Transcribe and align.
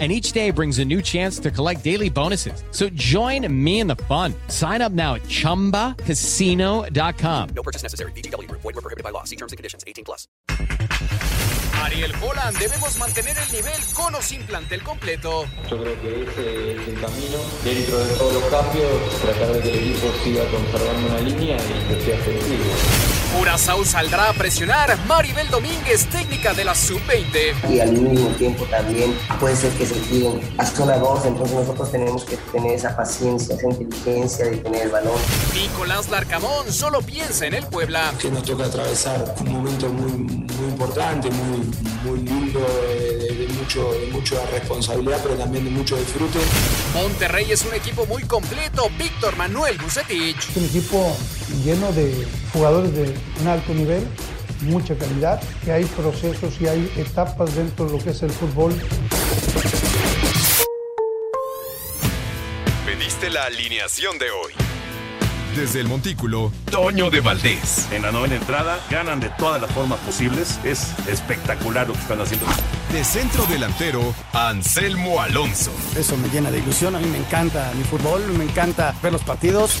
and 0.00 0.10
each 0.10 0.32
day 0.32 0.50
brings 0.50 0.80
a 0.80 0.84
new 0.84 1.00
chance 1.00 1.38
to 1.38 1.52
collect 1.52 1.84
daily 1.84 2.10
bonuses. 2.10 2.64
So 2.72 2.88
join 2.88 3.46
me 3.64 3.78
in 3.78 3.86
the 3.86 3.94
fun. 3.94 4.34
Sign 4.48 4.82
up 4.82 4.90
now 4.90 5.14
at 5.14 5.22
ChumbaCasino.com. 5.22 7.48
No 7.54 7.62
purchase 7.62 7.84
necessary. 7.84 8.10
BGW. 8.12 8.50
Void 8.50 8.64
were 8.64 8.72
prohibited 8.72 9.04
by 9.04 9.10
law. 9.10 9.22
See 9.22 9.36
terms 9.36 9.52
and 9.52 9.56
conditions. 9.56 9.84
18 9.86 10.04
plus. 10.04 10.26
Ariel 11.84 12.12
Holland, 12.14 12.56
debemos 12.58 12.96
mantener 12.98 13.36
el 13.36 13.52
nivel 13.52 13.80
con 13.92 14.14
o 14.14 14.22
sin 14.22 14.42
plantel 14.42 14.82
completo. 14.82 15.44
Yo 15.70 15.82
creo 15.82 16.00
que 16.00 16.22
ese 16.22 16.72
es 16.72 16.88
el 16.88 17.00
camino. 17.00 17.38
Dentro 17.62 17.98
de 17.98 18.14
todos 18.14 18.34
los 18.34 18.44
cambios, 18.44 19.20
tratar 19.20 19.52
de 19.52 19.60
que 19.60 19.70
el 19.70 19.78
equipo 19.90 20.08
siga 20.24 20.44
conservando 20.46 21.08
una 21.08 21.20
línea 21.20 21.56
y 21.56 21.88
que 21.88 22.00
sea 22.00 22.16
efectivo. 22.16 22.64
Curazao 23.34 23.84
saldrá 23.84 24.30
a 24.30 24.32
presionar. 24.32 24.96
Maribel 25.08 25.48
Domínguez, 25.50 26.06
técnica 26.06 26.54
de 26.54 26.64
la 26.64 26.74
sub-20. 26.74 27.68
Y 27.68 27.80
al 27.80 27.90
mismo 27.90 28.28
tiempo 28.36 28.64
también 28.66 29.18
puede 29.40 29.56
ser 29.56 29.72
que 29.72 29.86
se 29.86 29.94
tiren 29.94 30.40
a 30.56 30.64
zona 30.64 30.98
2, 30.98 31.26
entonces 31.26 31.56
nosotros 31.56 31.90
tenemos 31.90 32.24
que 32.24 32.36
tener 32.52 32.74
esa 32.74 32.96
paciencia, 32.96 33.56
esa 33.56 33.66
inteligencia 33.66 34.44
de 34.46 34.58
tener 34.58 34.82
el 34.82 34.90
balón. 34.90 35.18
Nicolás 35.52 36.08
Larcamón 36.10 36.72
solo 36.72 37.02
piensa 37.02 37.46
en 37.46 37.54
el 37.54 37.66
Puebla. 37.66 38.14
Que 38.20 38.30
nos 38.30 38.44
toca 38.44 38.66
atravesar 38.66 39.34
un 39.40 39.52
momento 39.52 39.88
muy, 39.88 40.12
muy 40.12 40.68
importante, 40.68 41.28
muy, 41.30 41.70
muy 42.04 42.20
lindo, 42.20 42.60
de, 42.60 43.34
de, 43.34 43.48
mucho, 43.54 43.92
de 43.94 44.06
mucha 44.12 44.46
responsabilidad, 44.46 45.18
pero 45.24 45.34
también 45.34 45.64
de 45.64 45.70
mucho 45.70 45.96
disfrute. 45.96 46.38
Monterrey 46.94 47.50
es 47.50 47.64
un 47.64 47.74
equipo 47.74 48.06
muy 48.06 48.22
completo. 48.22 48.88
Víctor 48.96 49.36
Manuel 49.36 49.76
Bucetich. 49.78 50.56
Un 50.56 50.64
equipo 50.66 51.16
lleno 51.62 51.92
de 51.92 52.26
jugadores 52.52 52.94
de 52.94 53.14
un 53.40 53.48
alto 53.48 53.74
nivel, 53.74 54.06
mucha 54.62 54.96
calidad, 54.96 55.40
que 55.64 55.72
hay 55.72 55.84
procesos 55.84 56.60
y 56.60 56.66
hay 56.66 56.92
etapas 56.96 57.54
dentro 57.54 57.86
de 57.86 57.92
lo 57.92 57.98
que 57.98 58.10
es 58.10 58.22
el 58.22 58.30
fútbol. 58.30 58.74
Pediste 62.86 63.30
la 63.30 63.44
alineación 63.44 64.18
de 64.18 64.30
hoy. 64.30 64.52
Desde 65.56 65.80
el 65.80 65.86
Montículo, 65.86 66.50
Toño 66.68 67.10
de 67.10 67.20
Valdés. 67.20 67.86
En 67.92 68.02
la 68.02 68.10
novena 68.10 68.34
entrada, 68.34 68.76
ganan 68.90 69.20
de 69.20 69.28
todas 69.38 69.62
las 69.62 69.70
formas 69.70 70.00
posibles. 70.00 70.58
Es 70.64 70.92
espectacular 71.06 71.86
lo 71.86 71.92
que 71.92 72.00
están 72.00 72.20
haciendo. 72.20 72.44
De 72.92 73.04
centro 73.04 73.46
delantero, 73.46 74.14
Anselmo 74.32 75.20
Alonso. 75.20 75.70
Eso 75.96 76.16
me 76.16 76.28
llena 76.28 76.50
de 76.50 76.58
ilusión. 76.58 76.96
A 76.96 76.98
mí 76.98 77.06
me 77.06 77.18
encanta 77.18 77.70
mi 77.76 77.84
fútbol, 77.84 78.26
me 78.36 78.44
encanta 78.44 78.96
ver 79.00 79.12
los 79.12 79.22
partidos. 79.22 79.80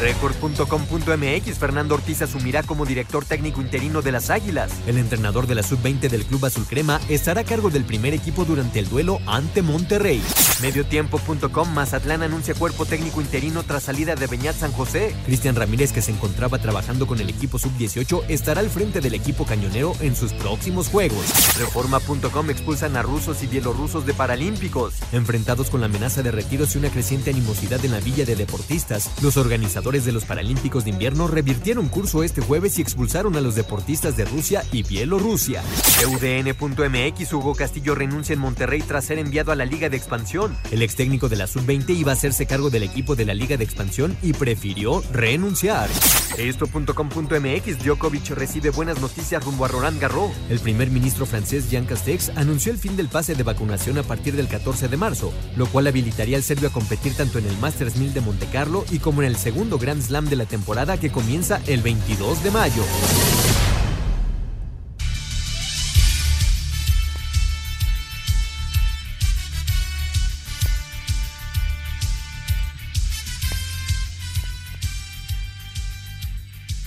Record.com.mx 0.00 1.58
Fernando 1.58 1.94
Ortiz 1.94 2.22
asumirá 2.22 2.62
como 2.62 2.84
director 2.84 3.24
técnico 3.24 3.60
interino 3.60 4.02
de 4.02 4.12
las 4.12 4.30
Águilas. 4.30 4.72
El 4.86 4.98
entrenador 4.98 5.46
de 5.46 5.54
la 5.54 5.62
sub-20 5.62 6.08
del 6.08 6.24
Club 6.24 6.44
Azul 6.44 6.66
Crema 6.68 7.00
estará 7.08 7.42
a 7.42 7.44
cargo 7.44 7.70
del 7.70 7.84
primer 7.84 8.12
equipo 8.14 8.44
durante 8.44 8.78
el 8.78 8.88
duelo 8.88 9.20
ante 9.26 9.62
Monterrey. 9.62 10.22
Mediotiempo.com 10.62 11.72
Mazatlán 11.72 12.22
anuncia 12.22 12.54
cuerpo 12.54 12.86
técnico 12.86 13.20
interino 13.20 13.62
tras 13.62 13.84
salida 13.84 14.14
de 14.14 14.26
Beñat 14.26 14.56
San 14.56 14.72
José. 14.72 15.14
Cristian 15.26 15.56
Ramírez, 15.56 15.92
que 15.92 16.02
se 16.02 16.10
encontraba 16.10 16.58
trabajando 16.58 17.06
con 17.06 17.20
el 17.20 17.28
equipo 17.28 17.58
sub-18, 17.58 18.24
estará 18.28 18.60
al 18.60 18.70
frente 18.70 19.00
del 19.00 19.14
equipo 19.14 19.44
cañonero 19.46 19.94
en 20.00 20.16
sus 20.16 20.32
próximos 20.32 20.88
juegos. 20.88 21.24
Reforma.com 21.58 22.50
expulsan 22.50 22.96
a 22.96 23.02
rusos 23.02 23.42
y 23.42 23.46
bielorrusos 23.46 24.06
de 24.06 24.14
Paralímpicos. 24.14 24.94
Enfrentados 25.12 25.70
con 25.70 25.80
la 25.80 25.86
amenaza 25.86 26.22
de 26.22 26.30
retiros 26.30 26.74
y 26.74 26.78
una 26.78 26.90
creciente 26.90 27.30
animosidad 27.30 27.84
en 27.84 27.92
la 27.92 28.00
villa 28.00 28.24
de 28.24 28.36
deportistas, 28.36 29.10
los 29.22 29.36
organizadores 29.36 29.83
de 29.84 30.12
los 30.12 30.24
Paralímpicos 30.24 30.84
de 30.84 30.90
Invierno 30.90 31.28
revirtieron 31.28 31.90
curso 31.90 32.24
este 32.24 32.40
jueves 32.40 32.78
y 32.78 32.82
expulsaron 32.82 33.36
a 33.36 33.42
los 33.42 33.54
deportistas 33.54 34.16
de 34.16 34.24
Rusia 34.24 34.64
y 34.72 34.82
Bielorrusia. 34.82 35.62
UDN.mx 36.08 37.32
Hugo 37.34 37.54
Castillo 37.54 37.94
renuncia 37.94 38.32
en 38.32 38.38
Monterrey 38.38 38.80
tras 38.80 39.04
ser 39.04 39.18
enviado 39.18 39.52
a 39.52 39.56
la 39.56 39.66
Liga 39.66 39.90
de 39.90 39.98
Expansión. 39.98 40.56
El 40.70 40.80
ex 40.80 40.96
técnico 40.96 41.28
de 41.28 41.36
la 41.36 41.46
Sub-20 41.46 41.90
iba 41.90 42.12
a 42.12 42.14
hacerse 42.14 42.46
cargo 42.46 42.70
del 42.70 42.82
equipo 42.82 43.14
de 43.14 43.26
la 43.26 43.34
Liga 43.34 43.58
de 43.58 43.64
Expansión 43.64 44.16
y 44.22 44.32
prefirió 44.32 45.02
renunciar. 45.12 45.90
Esto.com.mx 46.38 47.84
Djokovic 47.84 48.30
recibe 48.30 48.70
buenas 48.70 49.02
noticias 49.02 49.44
rumbo 49.44 49.66
a 49.66 49.68
Roland 49.68 50.00
Garros. 50.00 50.32
El 50.48 50.60
primer 50.60 50.90
ministro 50.90 51.26
francés 51.26 51.70
Jean 51.70 51.84
Castex 51.84 52.30
anunció 52.36 52.72
el 52.72 52.78
fin 52.78 52.96
del 52.96 53.08
pase 53.08 53.34
de 53.34 53.42
vacunación 53.42 53.98
a 53.98 54.02
partir 54.02 54.34
del 54.34 54.48
14 54.48 54.88
de 54.88 54.96
marzo, 54.96 55.30
lo 55.56 55.66
cual 55.66 55.86
habilitaría 55.86 56.38
al 56.38 56.42
serbio 56.42 56.68
a 56.68 56.72
competir 56.72 57.14
tanto 57.14 57.38
en 57.38 57.46
el 57.46 57.58
Masters 57.58 57.96
1000 57.96 58.14
de 58.14 58.20
Monte 58.22 58.46
Carlo 58.46 58.84
y 58.90 58.98
como 58.98 59.22
en 59.22 59.28
el 59.28 59.36
segundo 59.36 59.73
Grand 59.78 60.02
Slam 60.02 60.26
de 60.26 60.36
la 60.36 60.46
temporada 60.46 60.98
que 60.98 61.10
comienza 61.10 61.60
el 61.66 61.82
22 61.82 62.42
de 62.42 62.50
mayo. 62.50 62.82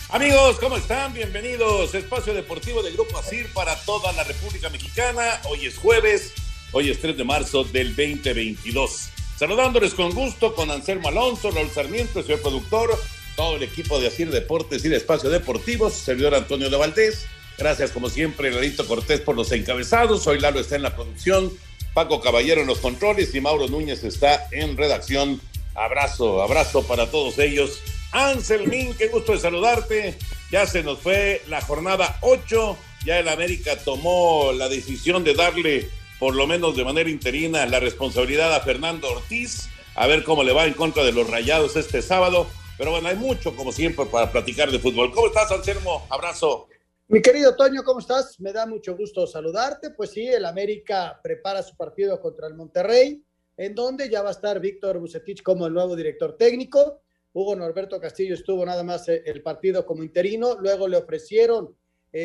Amigos, 0.09 0.57
¿cómo 0.59 0.77
están? 0.77 1.13
Bienvenidos. 1.13 1.93
Espacio 1.93 2.33
Deportivo 2.33 2.81
del 2.81 2.93
Grupo 2.93 3.17
ASIR 3.19 3.51
para 3.53 3.75
toda 3.81 4.11
la 4.13 4.23
República 4.23 4.69
Mexicana. 4.69 5.21
Hoy 5.43 5.65
es 5.65 5.77
jueves, 5.77 6.33
hoy 6.71 6.89
es 6.89 7.01
3 7.01 7.17
de 7.17 7.23
marzo 7.23 7.65
del 7.65 7.95
2022. 7.95 9.16
Saludándoles 9.37 9.93
con 9.93 10.11
gusto 10.15 10.55
con 10.55 10.71
Anselmo 10.71 11.09
Alonso, 11.09 11.51
Raúl 11.51 11.69
Sarmiento, 11.69 12.23
señor 12.23 12.41
productor, 12.41 12.89
todo 13.35 13.57
el 13.57 13.63
equipo 13.63 13.99
de 13.99 14.07
Asir 14.07 14.31
Deportes 14.31 14.83
y 14.83 14.89
de 14.89 14.97
Espacio 14.97 15.29
Deportivo, 15.29 15.91
servidor 15.91 16.33
Antonio 16.33 16.71
de 16.71 16.77
Valdés. 16.77 17.27
Gracias, 17.55 17.91
como 17.91 18.09
siempre, 18.09 18.51
Lalito 18.51 18.87
Cortés 18.87 19.21
por 19.21 19.35
los 19.35 19.51
encabezados. 19.51 20.25
Hoy 20.25 20.39
Lalo 20.39 20.59
está 20.59 20.75
en 20.75 20.81
la 20.81 20.95
producción, 20.95 21.53
Paco 21.93 22.19
Caballero 22.19 22.61
en 22.61 22.67
los 22.67 22.79
controles 22.79 23.35
y 23.35 23.41
Mauro 23.41 23.67
Núñez 23.67 24.03
está 24.03 24.47
en 24.51 24.75
redacción. 24.75 25.39
Abrazo, 25.75 26.41
abrazo 26.41 26.81
para 26.87 27.11
todos 27.11 27.37
ellos. 27.37 27.79
Anselmín, 28.11 28.95
qué 28.95 29.07
gusto 29.07 29.33
de 29.33 29.39
saludarte. 29.39 30.17
Ya 30.51 30.65
se 30.65 30.81
nos 30.81 30.97
fue 30.97 31.43
la 31.47 31.61
jornada 31.61 32.17
8. 32.21 32.75
Ya 33.05 33.19
el 33.19 33.27
América 33.29 33.77
tomó 33.77 34.51
la 34.51 34.67
decisión 34.67 35.23
de 35.23 35.35
darle, 35.35 35.89
por 36.19 36.35
lo 36.35 36.47
menos 36.47 36.75
de 36.75 36.83
manera 36.83 37.09
interina, 37.09 37.65
la 37.65 37.79
responsabilidad 37.79 38.53
a 38.53 38.61
Fernando 38.61 39.09
Ortiz. 39.09 39.69
A 39.95 40.07
ver 40.07 40.23
cómo 40.23 40.43
le 40.43 40.53
va 40.53 40.65
en 40.65 40.73
contra 40.73 41.03
de 41.03 41.11
los 41.11 41.29
rayados 41.29 41.75
este 41.75 42.01
sábado. 42.01 42.47
Pero 42.77 42.91
bueno, 42.91 43.07
hay 43.07 43.15
mucho, 43.15 43.55
como 43.55 43.71
siempre, 43.71 44.05
para 44.05 44.31
platicar 44.31 44.71
de 44.71 44.79
fútbol. 44.79 45.11
¿Cómo 45.11 45.27
estás, 45.27 45.51
Anselmo? 45.51 46.05
Abrazo. 46.09 46.67
Mi 47.07 47.21
querido 47.21 47.55
Toño, 47.55 47.83
¿cómo 47.83 47.99
estás? 47.99 48.39
Me 48.39 48.51
da 48.51 48.65
mucho 48.65 48.95
gusto 48.95 49.25
saludarte. 49.25 49.91
Pues 49.91 50.11
sí, 50.11 50.27
el 50.27 50.45
América 50.45 51.19
prepara 51.23 51.63
su 51.63 51.75
partido 51.75 52.19
contra 52.19 52.47
el 52.47 52.53
Monterrey, 52.53 53.23
en 53.55 53.73
donde 53.73 54.09
ya 54.09 54.21
va 54.21 54.29
a 54.29 54.33
estar 54.33 54.59
Víctor 54.59 54.99
Bucetich 54.99 55.41
como 55.41 55.65
el 55.65 55.73
nuevo 55.73 55.95
director 55.95 56.35
técnico. 56.35 57.01
Hugo 57.33 57.55
Norberto 57.55 57.99
Castillo 57.99 58.33
estuvo 58.33 58.65
nada 58.65 58.83
más 58.83 59.07
eh, 59.09 59.23
el 59.25 59.41
partido 59.41 59.85
como 59.85 60.03
interino, 60.03 60.57
luego 60.59 60.87
le 60.87 60.97
ofrecieron 60.97 61.75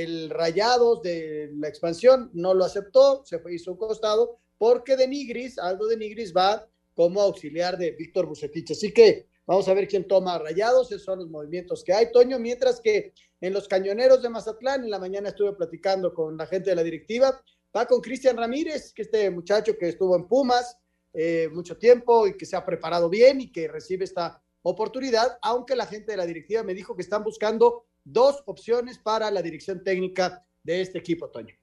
el 0.01 0.31
Rayados 0.31 1.03
de 1.03 1.51
la 1.53 1.69
expansión, 1.69 2.31
no 2.33 2.55
lo 2.55 2.65
aceptó, 2.65 3.23
se 3.27 3.39
fue 3.39 3.55
hizo 3.55 3.73
un 3.73 3.77
costado, 3.77 4.39
porque 4.57 4.97
de 4.97 5.07
Nigris, 5.07 5.59
Aldo 5.59 5.87
de 5.87 5.99
Nigris 5.99 6.33
va 6.35 6.67
como 6.95 7.21
auxiliar 7.21 7.77
de 7.77 7.91
Víctor 7.91 8.25
Bucetich. 8.25 8.71
Así 8.71 8.91
que 8.91 9.27
vamos 9.45 9.69
a 9.69 9.75
ver 9.75 9.87
quién 9.87 10.09
toma 10.09 10.39
Rayados, 10.39 10.91
esos 10.91 11.05
son 11.05 11.19
los 11.19 11.29
movimientos 11.29 11.85
que 11.85 11.93
hay, 11.93 12.11
Toño, 12.11 12.39
mientras 12.39 12.81
que 12.81 13.13
en 13.39 13.53
los 13.53 13.69
cañoneros 13.69 14.23
de 14.23 14.31
Mazatlán, 14.31 14.85
en 14.85 14.91
la 14.91 14.99
mañana 14.99 15.29
estuve 15.29 15.53
platicando 15.53 16.15
con 16.15 16.39
la 16.39 16.47
gente 16.47 16.71
de 16.71 16.77
la 16.77 16.83
directiva, 16.83 17.43
va 17.77 17.85
con 17.85 18.01
Cristian 18.01 18.39
Ramírez, 18.39 18.95
que 18.95 19.03
este 19.03 19.31
muchacho 19.31 19.77
que 19.77 19.91
estuvo 19.91 20.17
en 20.17 20.27
Pumas 20.27 20.79
eh, 21.13 21.51
mucho 21.53 21.77
tiempo 21.77 22.27
y 22.27 22.35
que 22.39 22.47
se 22.47 22.57
ha 22.57 22.65
preparado 22.65 23.11
bien 23.11 23.43
y 23.43 23.53
que 23.53 23.69
recibe 23.69 24.05
esta 24.05 24.43
oportunidad, 24.63 25.37
aunque 25.43 25.77
la 25.77 25.85
gente 25.85 26.13
de 26.13 26.17
la 26.17 26.25
directiva 26.25 26.63
me 26.63 26.73
dijo 26.73 26.97
que 26.97 27.03
están 27.03 27.23
buscando 27.23 27.85
dos 28.05 28.43
opciones 28.47 28.99
para 28.99 29.31
la 29.31 29.43
dirección 29.43 29.83
técnica 29.83 30.45
de 30.63 30.81
este 30.81 30.99
equipo, 30.99 31.29
Toño. 31.29 31.55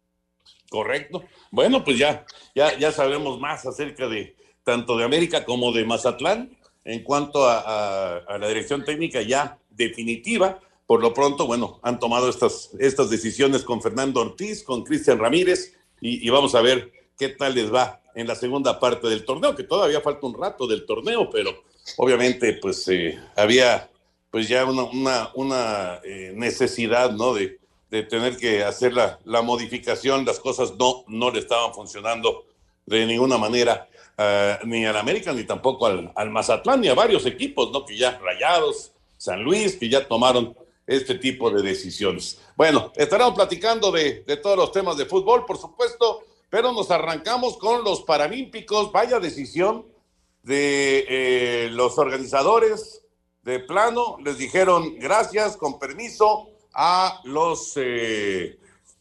Correcto. 0.70 1.24
Bueno, 1.52 1.84
pues 1.84 1.98
ya, 1.98 2.26
ya, 2.56 2.78
ya 2.78 2.92
sabemos 2.92 3.40
más 3.40 3.66
acerca 3.66 4.08
de 4.08 4.36
tanto 4.64 4.98
de 4.98 5.04
América 5.04 5.46
como 5.46 5.72
de 5.72 5.86
Mazatlán. 5.86 6.56
en 6.86 7.04
cuanto 7.04 7.46
a, 7.48 8.24
la 8.40 8.48
dirección 8.48 8.84
técnica 8.84 9.22
ya 9.22 9.60
definitiva. 9.70 10.60
Por 10.88 11.02
lo 11.02 11.14
pronto, 11.14 11.46
bueno, 11.46 11.80
han 11.84 12.00
tomado 12.00 12.30
estas, 12.30 12.72
estas 12.80 13.10
decisiones 13.10 13.64
con 13.64 13.82
Fernando 13.82 14.22
Ortiz, 14.22 14.64
con 14.64 14.84
Cristian 14.84 15.20
Ramírez, 15.20 15.76
y, 16.02 16.26
y, 16.26 16.30
vamos 16.30 16.56
a 16.56 16.62
ver 16.62 16.92
qué 17.18 17.30
tal 17.30 17.54
les 17.54 17.72
va 17.72 18.02
en 18.16 18.28
la 18.28 18.36
segunda 18.36 18.80
parte 18.80 19.08
del 19.08 19.26
torneo, 19.26 19.56
que 19.56 19.64
todavía 19.64 20.02
falta 20.02 20.26
un 20.26 20.40
rato 20.40 20.66
del 20.66 20.86
torneo, 20.86 21.30
pero 21.30 21.64
obviamente 21.98 22.54
pues 22.54 22.88
eh, 22.88 23.20
había 23.36 23.90
pues 24.32 24.48
ya 24.48 24.66
una, 24.66 24.84
una, 24.84 25.32
una 25.36 26.00
eh, 26.04 26.34
necesidad, 26.36 27.12
¿no? 27.12 27.34
De, 27.34 27.60
de, 27.90 28.04
tener 28.04 28.38
que 28.38 28.64
hacer 28.64 28.94
la, 28.94 29.20
la, 29.26 29.42
modificación, 29.42 30.26
las 30.26 30.40
cosas 30.40 30.74
no, 30.78 31.04
no 31.08 31.32
le 31.32 31.40
estaban 31.40 31.74
funcionando 31.74 32.46
de 32.86 33.06
ninguna 33.06 33.38
manera, 33.38 33.88
uh, 34.18 34.66
ni 34.68 34.86
al 34.86 34.98
América, 34.98 35.34
ni 35.34 35.44
tampoco 35.44 35.86
al, 35.88 36.12
al 36.16 36.30
Mazatlán, 36.30 36.82
ni 36.82 36.88
a 36.88 36.94
varios 36.94 37.26
equipos, 37.26 37.72
¿no? 37.72 37.86
Que 37.86 37.98
ya 37.98 38.20
rayados, 38.20 38.92
San 39.18 39.44
Luis, 39.44 39.76
que 39.76 39.90
ya 39.90 40.08
tomaron 40.08 40.56
este 40.86 41.16
tipo 41.16 41.52
de 41.52 41.62
decisiones. 41.62 42.40
Bueno, 42.56 42.92
estaremos 42.96 43.34
platicando 43.34 43.92
de, 43.92 44.24
de, 44.26 44.38
todos 44.38 44.58
los 44.58 44.72
temas 44.72 44.98
de 44.98 45.06
fútbol, 45.06 45.46
por 45.46 45.58
supuesto, 45.58 46.24
pero 46.50 46.72
nos 46.72 46.90
arrancamos 46.90 47.58
con 47.58 47.84
los 47.84 48.02
Paralímpicos. 48.02 48.92
Vaya 48.92 49.20
decisión 49.20 49.86
de 50.44 51.06
eh, 51.08 51.70
los 51.72 51.98
organizadores 51.98 52.99
de 53.44 53.60
plano. 53.60 54.18
Les 54.24 54.38
dijeron 54.38 54.96
gracias, 54.98 55.58
con 55.58 55.80
permiso, 55.80 56.50
a 56.74 57.22
los, 57.24 57.74
eh, 57.76 58.58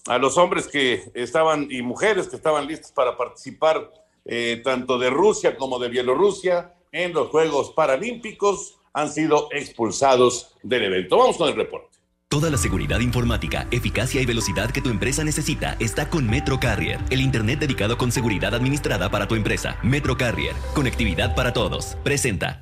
a 0.06 0.18
los 0.18 0.36
hombres 0.38 0.68
que 0.68 1.10
estaban 1.14 1.68
y 1.70 1.82
mujeres 1.82 2.28
que 2.28 2.36
estaban 2.36 2.66
listos 2.66 2.92
para 2.92 3.16
participar 3.16 3.92
eh, 4.24 4.60
tanto 4.64 4.98
de 4.98 5.10
Rusia 5.10 5.56
como 5.56 5.78
de 5.78 5.88
Bielorrusia 5.88 6.74
en 6.92 7.12
los 7.12 7.28
Juegos 7.28 7.70
Paralímpicos 7.70 8.78
han 8.92 9.10
sido 9.10 9.48
expulsados 9.52 10.54
del 10.62 10.84
evento. 10.84 11.18
Vamos 11.18 11.36
con 11.36 11.48
el 11.48 11.56
reporte. 11.56 11.98
Toda 12.28 12.50
la 12.50 12.58
seguridad 12.58 13.00
informática, 13.00 13.66
eficacia 13.70 14.20
y 14.20 14.26
velocidad 14.26 14.70
que 14.70 14.82
tu 14.82 14.90
empresa 14.90 15.24
necesita 15.24 15.76
está 15.80 16.10
con 16.10 16.28
Metro 16.28 16.60
Carrier, 16.60 17.00
el 17.08 17.22
Internet 17.22 17.60
dedicado 17.60 17.96
con 17.96 18.12
seguridad 18.12 18.54
administrada 18.54 19.10
para 19.10 19.26
tu 19.26 19.34
empresa. 19.34 19.78
Metro 19.82 20.16
Carrier, 20.18 20.54
conectividad 20.74 21.34
para 21.34 21.54
todos. 21.54 21.96
Presenta. 22.04 22.60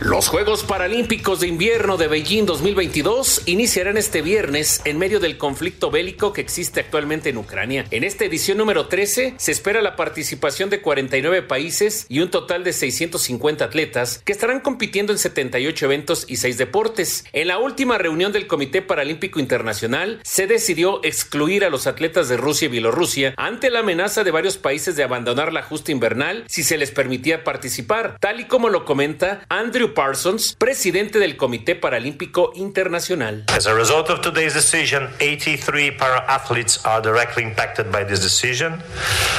Los 0.00 0.28
Juegos 0.28 0.64
Paralímpicos 0.64 1.40
de 1.40 1.46
Invierno 1.46 1.96
de 1.96 2.08
Beijing 2.08 2.46
2022 2.46 3.42
iniciarán 3.46 3.96
este 3.96 4.22
viernes 4.22 4.82
en 4.84 4.98
medio 4.98 5.20
del 5.20 5.38
conflicto 5.38 5.90
bélico 5.90 6.32
que 6.32 6.40
existe 6.40 6.80
actualmente 6.80 7.30
en 7.30 7.38
Ucrania. 7.38 7.86
En 7.92 8.02
esta 8.02 8.24
edición 8.24 8.58
número 8.58 8.88
13 8.88 9.34
se 9.38 9.52
espera 9.52 9.82
la 9.82 9.94
participación 9.94 10.68
de 10.68 10.82
49 10.82 11.42
países 11.42 12.06
y 12.08 12.18
un 12.18 12.30
total 12.30 12.64
de 12.64 12.72
650 12.72 13.64
atletas 13.64 14.20
que 14.24 14.32
estarán 14.32 14.60
compitiendo 14.60 15.12
en 15.12 15.18
78 15.18 15.86
eventos 15.86 16.26
y 16.28 16.36
6 16.36 16.58
deportes. 16.58 17.24
En 17.32 17.46
la 17.48 17.58
última 17.58 17.96
reunión 17.96 18.32
del 18.32 18.48
Comité 18.48 18.82
Paralímpico 18.82 19.38
Internacional 19.38 20.20
se 20.24 20.48
decidió 20.48 21.02
excluir 21.04 21.64
a 21.64 21.70
los 21.70 21.86
atletas 21.86 22.28
de 22.28 22.36
Rusia 22.36 22.66
y 22.66 22.70
Bielorrusia 22.70 23.32
ante 23.36 23.70
la 23.70 23.78
amenaza 23.78 24.24
de 24.24 24.32
varios 24.32 24.58
países 24.58 24.96
de 24.96 25.04
abandonar 25.04 25.52
la 25.52 25.62
justa 25.62 25.92
invernal 25.92 26.44
si 26.48 26.64
se 26.64 26.78
les 26.78 26.90
permitía 26.90 27.44
participar, 27.44 28.18
tal 28.20 28.40
y 28.40 28.44
como 28.44 28.68
lo 28.68 28.84
comenta 28.84 29.46
Andrew 29.48 29.83
Parsons, 29.92 30.56
presidente 30.56 31.18
del 31.18 31.36
Comité 31.36 31.74
Paralímpico 31.74 32.52
Internacional. 32.54 33.44
As 33.48 33.66
a 33.66 33.74
result 33.74 34.08
of 34.08 34.22
today's 34.22 34.54
decision, 34.54 35.10
83 35.20 35.92
para 35.92 36.24
athletes 36.26 36.80
are 36.86 37.02
directly 37.02 37.42
impacted 37.42 37.92
by 37.92 38.02
this 38.02 38.20
decision. 38.20 38.80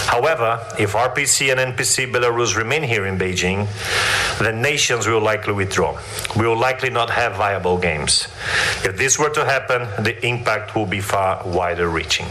However, 0.07 0.59
if 0.77 0.93
RPC 0.93 1.51
and 1.51 1.59
NPC 1.59 2.11
Belarus 2.11 2.55
remain 2.55 2.83
here 2.83 3.07
in 3.07 3.17
Beijing, 3.17 3.65
then 4.39 4.61
nations 4.61 5.07
will 5.07 5.21
likely 5.21 5.53
withdraw. 5.53 5.97
We 6.35 6.47
will 6.47 6.59
likely 6.59 6.91
not 6.91 7.09
have 7.09 7.35
viable 7.35 7.77
games. 7.77 8.27
If 8.83 8.97
this 8.97 9.17
were 9.17 9.31
to 9.31 9.43
happen, 9.43 9.87
the 10.03 10.15
impact 10.23 10.75
will 10.75 10.85
be 10.85 11.01
far 11.01 11.41
wider 11.45 11.89
reaching. 11.89 12.27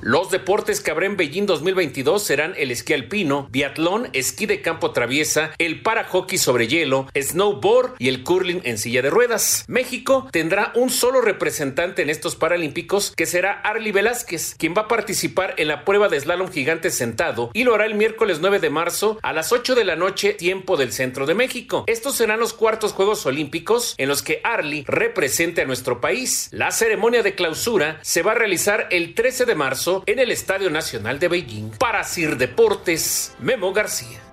Los 0.00 0.30
deportes 0.30 0.80
que 0.80 0.90
habrá 0.90 1.06
en 1.06 1.16
Beijing 1.16 1.44
2022 1.44 2.22
serán 2.22 2.54
el 2.56 2.70
esquí 2.70 2.94
alpino, 2.94 3.48
biatlón, 3.50 4.08
esquí 4.12 4.46
de 4.46 4.62
campo 4.62 4.92
traviesa, 4.92 5.50
el 5.58 5.82
para 5.82 6.04
hockey 6.04 6.38
sobre 6.38 6.68
hielo, 6.68 7.08
snowboard 7.14 7.57
y 7.98 8.08
el 8.08 8.22
curling 8.22 8.60
en 8.64 8.78
silla 8.78 9.02
de 9.02 9.10
ruedas. 9.10 9.64
México 9.68 10.28
tendrá 10.32 10.72
un 10.74 10.90
solo 10.90 11.20
representante 11.20 12.02
en 12.02 12.10
estos 12.10 12.36
Paralímpicos 12.36 13.12
que 13.16 13.26
será 13.26 13.52
Arly 13.52 13.92
Velázquez, 13.92 14.54
quien 14.56 14.74
va 14.76 14.82
a 14.82 14.88
participar 14.88 15.54
en 15.56 15.68
la 15.68 15.84
prueba 15.84 16.08
de 16.08 16.20
slalom 16.20 16.50
gigante 16.50 16.90
sentado 16.90 17.50
y 17.52 17.64
lo 17.64 17.74
hará 17.74 17.86
el 17.86 17.94
miércoles 17.94 18.38
9 18.40 18.60
de 18.60 18.70
marzo 18.70 19.18
a 19.22 19.32
las 19.32 19.52
8 19.52 19.74
de 19.74 19.84
la 19.84 19.96
noche 19.96 20.34
tiempo 20.34 20.76
del 20.76 20.92
centro 20.92 21.26
de 21.26 21.34
México. 21.34 21.84
Estos 21.86 22.16
serán 22.16 22.40
los 22.40 22.52
cuartos 22.52 22.92
Juegos 22.92 23.26
Olímpicos 23.26 23.94
en 23.98 24.08
los 24.08 24.22
que 24.22 24.40
Arly 24.44 24.84
represente 24.86 25.62
a 25.62 25.66
nuestro 25.66 26.00
país. 26.00 26.48
La 26.52 26.70
ceremonia 26.70 27.22
de 27.22 27.34
clausura 27.34 27.98
se 28.02 28.22
va 28.22 28.32
a 28.32 28.36
realizar 28.36 28.88
el 28.90 29.14
13 29.14 29.44
de 29.44 29.54
marzo 29.54 30.02
en 30.06 30.18
el 30.18 30.30
Estadio 30.30 30.70
Nacional 30.70 31.18
de 31.18 31.28
Beijing. 31.28 31.70
Para 31.78 32.04
Sir 32.04 32.36
Deportes, 32.36 33.34
Memo 33.40 33.72
García. 33.72 34.27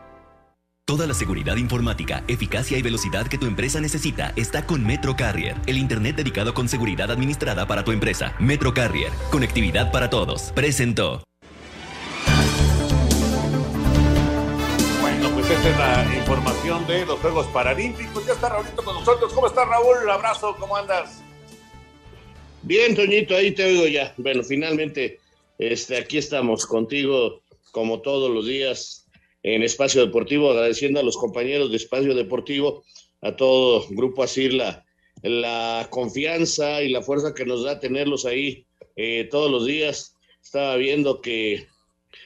Toda 0.88 1.08
la 1.08 1.16
seguridad 1.16 1.56
informática, 1.56 2.24
eficacia 2.28 2.78
y 2.78 2.84
velocidad 2.84 3.26
que 3.26 3.40
tu 3.40 3.48
empresa 3.48 3.82
necesita 3.82 4.34
está 4.36 4.68
con 4.68 4.86
Metro 4.86 5.16
Carrier, 5.16 5.56
el 5.66 5.80
Internet 5.80 6.16
dedicado 6.18 6.54
con 6.54 6.70
seguridad 6.70 7.10
administrada 7.10 7.66
para 7.66 7.84
tu 7.84 7.92
empresa. 7.92 8.36
Metro 8.40 8.72
Carrier, 8.72 9.12
conectividad 9.32 9.92
para 9.92 10.12
todos. 10.12 10.52
Presentó. 10.52 11.24
Bueno, 15.02 15.32
pues 15.34 15.50
esta 15.50 15.70
es 15.72 16.08
la 16.08 16.18
información 16.18 16.86
de 16.86 17.04
los 17.08 17.20
Juegos 17.20 17.48
Paralímpicos. 17.48 18.24
Ya 18.28 18.34
está 18.34 18.50
Raulito 18.50 18.84
con 18.84 18.94
nosotros. 18.94 19.34
¿Cómo 19.34 19.48
estás, 19.48 19.68
Raúl? 19.68 20.04
Un 20.04 20.12
abrazo, 20.12 20.56
¿cómo 20.60 20.78
andas? 20.78 21.24
Bien, 22.62 22.96
Toñito, 22.96 23.36
ahí 23.36 23.56
te 23.56 23.66
oigo 23.66 23.88
ya. 23.88 24.14
Bueno, 24.18 24.44
finalmente, 24.44 25.20
este, 25.58 25.98
aquí 25.98 26.20
estamos 26.20 26.68
contigo, 26.68 27.42
como 27.72 28.02
todos 28.02 28.30
los 28.30 28.46
días, 28.46 29.05
en 29.47 29.62
Espacio 29.62 30.03
Deportivo, 30.03 30.50
agradeciendo 30.50 31.00
a 31.00 31.03
los 31.03 31.18
compañeros 31.18 31.69
de 31.69 31.77
Espacio 31.77 32.15
Deportivo, 32.15 32.83
a 33.21 33.36
todo 33.36 33.86
Grupo 33.92 34.24
Asir, 34.24 34.56
la, 34.56 34.83
la 35.21 35.88
confianza 35.92 36.81
y 36.81 36.89
la 36.89 37.03
fuerza 37.03 37.36
que 37.36 37.45
nos 37.45 37.63
da 37.63 37.80
tenerlos 37.80 38.25
ahí 38.25 38.65
eh, 38.95 39.27
todos 39.30 39.51
los 39.51 39.68
días. 39.68 40.15
Estaba 40.44 40.75
viendo 40.77 41.21
que 41.21 41.68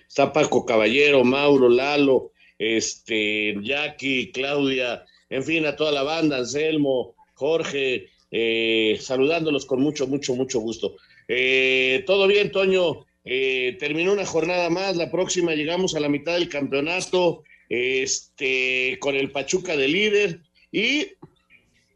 está 0.07 0.31
Paco 0.31 0.65
Caballero, 0.65 1.25
Mauro, 1.25 1.67
Lalo, 1.67 2.31
este, 2.57 3.53
Jackie, 3.63 4.31
Claudia, 4.31 5.03
en 5.29 5.43
fin, 5.43 5.65
a 5.65 5.75
toda 5.75 5.91
la 5.91 6.03
banda, 6.03 6.37
Anselmo, 6.37 7.15
Jorge, 7.33 8.07
eh, 8.31 8.97
saludándolos 8.97 9.65
con 9.65 9.81
mucho, 9.81 10.07
mucho, 10.07 10.35
mucho 10.35 10.61
gusto. 10.61 10.95
Eh, 11.27 12.01
Todo 12.07 12.27
bien, 12.27 12.49
Toño. 12.49 13.05
Eh, 13.31 13.77
terminó 13.79 14.11
una 14.11 14.25
jornada 14.25 14.71
más, 14.71 14.95
la 14.95 15.11
próxima 15.11 15.53
llegamos 15.53 15.93
a 15.93 15.99
la 15.99 16.09
mitad 16.09 16.33
del 16.33 16.49
campeonato, 16.49 17.43
este, 17.69 18.97
con 18.99 19.15
el 19.15 19.31
Pachuca 19.31 19.77
de 19.77 19.87
líder 19.87 20.41
y 20.71 21.09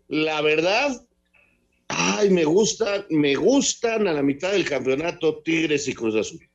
la 0.09 0.41
verdad, 0.41 0.91
ay, 1.87 2.29
me 2.29 2.45
gusta, 2.45 3.07
me 3.09 3.33
gustan 3.33 4.07
a 4.07 4.13
la 4.13 4.21
mitad 4.21 4.51
del 4.51 4.69
campeonato 4.69 5.41
Tigres 5.41 5.87
y 5.87 5.95
Cruz 5.95 6.15
Azul. 6.15 6.47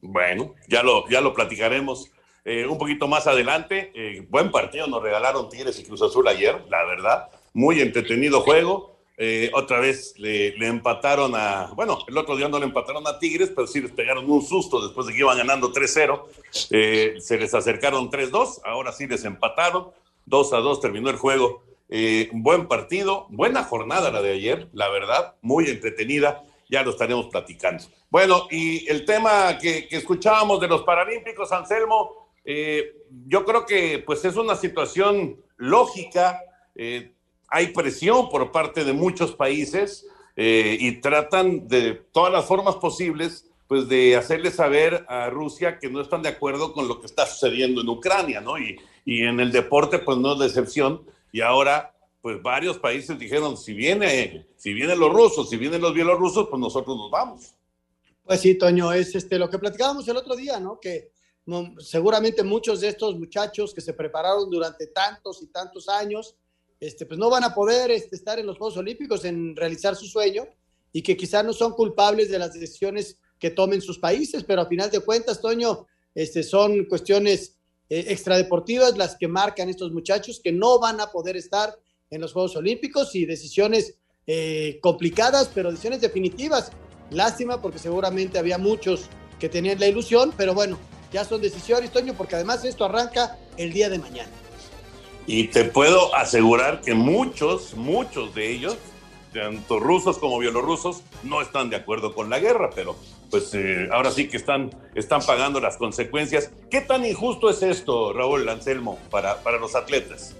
Bueno, 0.00 0.56
ya 0.66 0.82
lo, 0.82 1.08
ya 1.08 1.20
lo 1.20 1.32
platicaremos 1.32 2.10
eh, 2.44 2.66
un 2.66 2.78
poquito 2.78 3.06
más 3.06 3.28
adelante. 3.28 3.92
Eh, 3.94 4.26
buen 4.28 4.50
partido 4.50 4.88
nos 4.88 5.00
regalaron 5.00 5.48
Tigres 5.48 5.78
y 5.78 5.84
Cruz 5.84 6.02
Azul 6.02 6.26
ayer, 6.26 6.60
la 6.68 6.84
verdad. 6.86 7.28
Muy 7.52 7.80
entretenido 7.80 8.40
juego. 8.40 8.91
Eh, 9.18 9.50
otra 9.54 9.78
vez 9.78 10.14
le, 10.18 10.54
empataron 10.66 11.34
a, 11.36 11.70
bueno, 11.74 11.98
el 12.08 12.16
otro 12.16 12.36
día 12.36 12.48
no 12.48 12.58
le 12.58 12.64
empataron 12.64 13.06
a 13.06 13.18
Tigres, 13.18 13.52
pero 13.54 13.66
sí 13.66 13.80
les 13.80 13.92
pegaron 13.92 14.28
un 14.30 14.42
susto 14.42 14.80
después 14.84 15.06
de 15.06 15.12
que 15.12 15.20
iban 15.20 15.36
ganando 15.36 15.72
3-0. 15.72 16.24
Eh, 16.70 17.16
se 17.18 17.38
les 17.38 17.52
acercaron 17.54 18.10
3-2, 18.10 18.62
ahora 18.64 18.92
sí 18.92 19.06
les 19.06 19.24
empataron. 19.24 19.88
2 20.26 20.52
a 20.52 20.58
2 20.58 20.80
terminó 20.80 21.10
el 21.10 21.16
juego. 21.16 21.62
Eh, 21.88 22.30
buen 22.32 22.68
partido, 22.68 23.26
buena 23.28 23.64
jornada 23.64 24.10
la 24.10 24.22
de 24.22 24.32
ayer, 24.32 24.68
la 24.72 24.88
verdad, 24.88 25.34
muy 25.42 25.68
entretenida. 25.68 26.42
Ya 26.70 26.82
lo 26.82 26.90
estaremos 26.90 27.26
platicando. 27.26 27.84
Bueno, 28.08 28.46
y 28.50 28.88
el 28.88 29.04
tema 29.04 29.58
que, 29.58 29.88
escuchábamos 29.90 30.58
de 30.58 30.68
los 30.68 30.84
Paralímpicos, 30.84 31.52
Anselmo, 31.52 32.30
eh, 32.46 32.96
yo 33.26 33.44
creo 33.44 33.66
que 33.66 34.02
pues 34.06 34.24
es 34.24 34.36
una 34.36 34.56
situación 34.56 35.36
lógica. 35.58 36.40
Hay 37.52 37.68
presión 37.68 38.30
por 38.30 38.50
parte 38.50 38.82
de 38.82 38.94
muchos 38.94 39.32
países 39.34 40.06
eh, 40.36 40.78
y 40.80 41.00
tratan 41.02 41.68
de 41.68 41.92
todas 42.10 42.32
las 42.32 42.46
formas 42.46 42.76
posibles 42.76 43.46
pues 43.68 43.88
de 43.88 44.16
hacerle 44.16 44.50
saber 44.50 45.04
a 45.06 45.28
Rusia 45.28 45.78
que 45.78 45.90
no 45.90 46.00
están 46.00 46.22
de 46.22 46.30
acuerdo 46.30 46.72
con 46.72 46.88
lo 46.88 47.00
que 47.00 47.06
está 47.06 47.26
sucediendo 47.26 47.82
en 47.82 47.88
Ucrania, 47.88 48.40
¿no? 48.40 48.58
Y, 48.58 48.78
y 49.04 49.22
en 49.22 49.38
el 49.38 49.52
deporte 49.52 49.98
pues 49.98 50.16
no 50.16 50.32
es 50.32 50.38
de 50.38 50.46
excepción 50.46 51.02
y 51.30 51.42
ahora 51.42 51.94
pues 52.22 52.42
varios 52.42 52.78
países 52.78 53.18
dijeron 53.18 53.58
si 53.58 53.74
viene 53.74 54.46
si 54.56 54.72
vienen 54.72 54.98
los 54.98 55.12
rusos, 55.12 55.50
si 55.50 55.58
vienen 55.58 55.82
los 55.82 55.92
bielorrusos, 55.92 56.48
pues 56.48 56.58
nosotros 56.58 56.96
nos 56.96 57.10
vamos. 57.10 57.54
Pues 58.24 58.40
sí, 58.40 58.54
Toño, 58.56 58.92
es 58.92 59.14
este 59.14 59.38
lo 59.38 59.50
que 59.50 59.58
platicábamos 59.58 60.08
el 60.08 60.16
otro 60.16 60.36
día, 60.36 60.58
¿no? 60.58 60.80
Que 60.80 61.10
seguramente 61.80 62.42
muchos 62.42 62.80
de 62.80 62.88
estos 62.88 63.18
muchachos 63.18 63.74
que 63.74 63.80
se 63.82 63.92
prepararon 63.92 64.48
durante 64.48 64.86
tantos 64.86 65.42
y 65.42 65.48
tantos 65.48 65.88
años, 65.88 66.36
este, 66.82 67.06
pues 67.06 67.16
no 67.16 67.30
van 67.30 67.44
a 67.44 67.54
poder 67.54 67.92
este, 67.92 68.16
estar 68.16 68.40
en 68.40 68.46
los 68.46 68.58
Juegos 68.58 68.76
Olímpicos, 68.76 69.24
en 69.24 69.54
realizar 69.54 69.94
su 69.94 70.06
sueño, 70.06 70.48
y 70.92 71.00
que 71.00 71.16
quizás 71.16 71.44
no 71.44 71.52
son 71.52 71.74
culpables 71.74 72.28
de 72.28 72.40
las 72.40 72.54
decisiones 72.54 73.18
que 73.38 73.50
tomen 73.50 73.80
sus 73.80 74.00
países, 74.00 74.42
pero 74.42 74.62
a 74.62 74.66
final 74.66 74.90
de 74.90 74.98
cuentas, 74.98 75.40
Toño, 75.40 75.86
este, 76.12 76.42
son 76.42 76.86
cuestiones 76.86 77.56
eh, 77.88 78.06
extradeportivas 78.08 78.98
las 78.98 79.14
que 79.14 79.28
marcan 79.28 79.68
estos 79.68 79.92
muchachos 79.92 80.40
que 80.42 80.50
no 80.50 80.80
van 80.80 81.00
a 81.00 81.12
poder 81.12 81.36
estar 81.36 81.72
en 82.10 82.20
los 82.20 82.32
Juegos 82.32 82.56
Olímpicos 82.56 83.14
y 83.14 83.26
decisiones 83.26 83.94
eh, 84.26 84.80
complicadas, 84.82 85.52
pero 85.54 85.70
decisiones 85.70 86.00
definitivas. 86.00 86.72
Lástima 87.10 87.62
porque 87.62 87.78
seguramente 87.78 88.40
había 88.40 88.58
muchos 88.58 89.04
que 89.38 89.48
tenían 89.48 89.78
la 89.78 89.86
ilusión, 89.86 90.34
pero 90.36 90.52
bueno, 90.52 90.80
ya 91.12 91.24
son 91.24 91.40
decisiones, 91.40 91.92
Toño, 91.92 92.14
porque 92.14 92.34
además 92.34 92.64
esto 92.64 92.84
arranca 92.84 93.38
el 93.56 93.72
día 93.72 93.88
de 93.88 94.00
mañana. 94.00 94.41
Y 95.26 95.48
te 95.48 95.64
puedo 95.64 96.14
asegurar 96.14 96.80
que 96.80 96.94
muchos, 96.94 97.74
muchos 97.74 98.34
de 98.34 98.50
ellos, 98.50 98.76
tanto 99.32 99.78
rusos 99.78 100.18
como 100.18 100.38
bielorrusos, 100.38 101.02
no 101.22 101.40
están 101.40 101.70
de 101.70 101.76
acuerdo 101.76 102.14
con 102.14 102.28
la 102.28 102.38
guerra, 102.38 102.70
pero 102.74 102.96
pues 103.30 103.54
eh, 103.54 103.88
ahora 103.90 104.10
sí 104.10 104.28
que 104.28 104.36
están, 104.36 104.70
están 104.94 105.22
pagando 105.24 105.58
las 105.60 105.76
consecuencias. 105.76 106.50
¿Qué 106.70 106.82
tan 106.82 107.04
injusto 107.06 107.48
es 107.48 107.62
esto, 107.62 108.12
Raúl 108.12 108.48
Anselmo, 108.48 108.98
para, 109.10 109.42
para 109.42 109.58
los 109.58 109.74
atletas? 109.74 110.36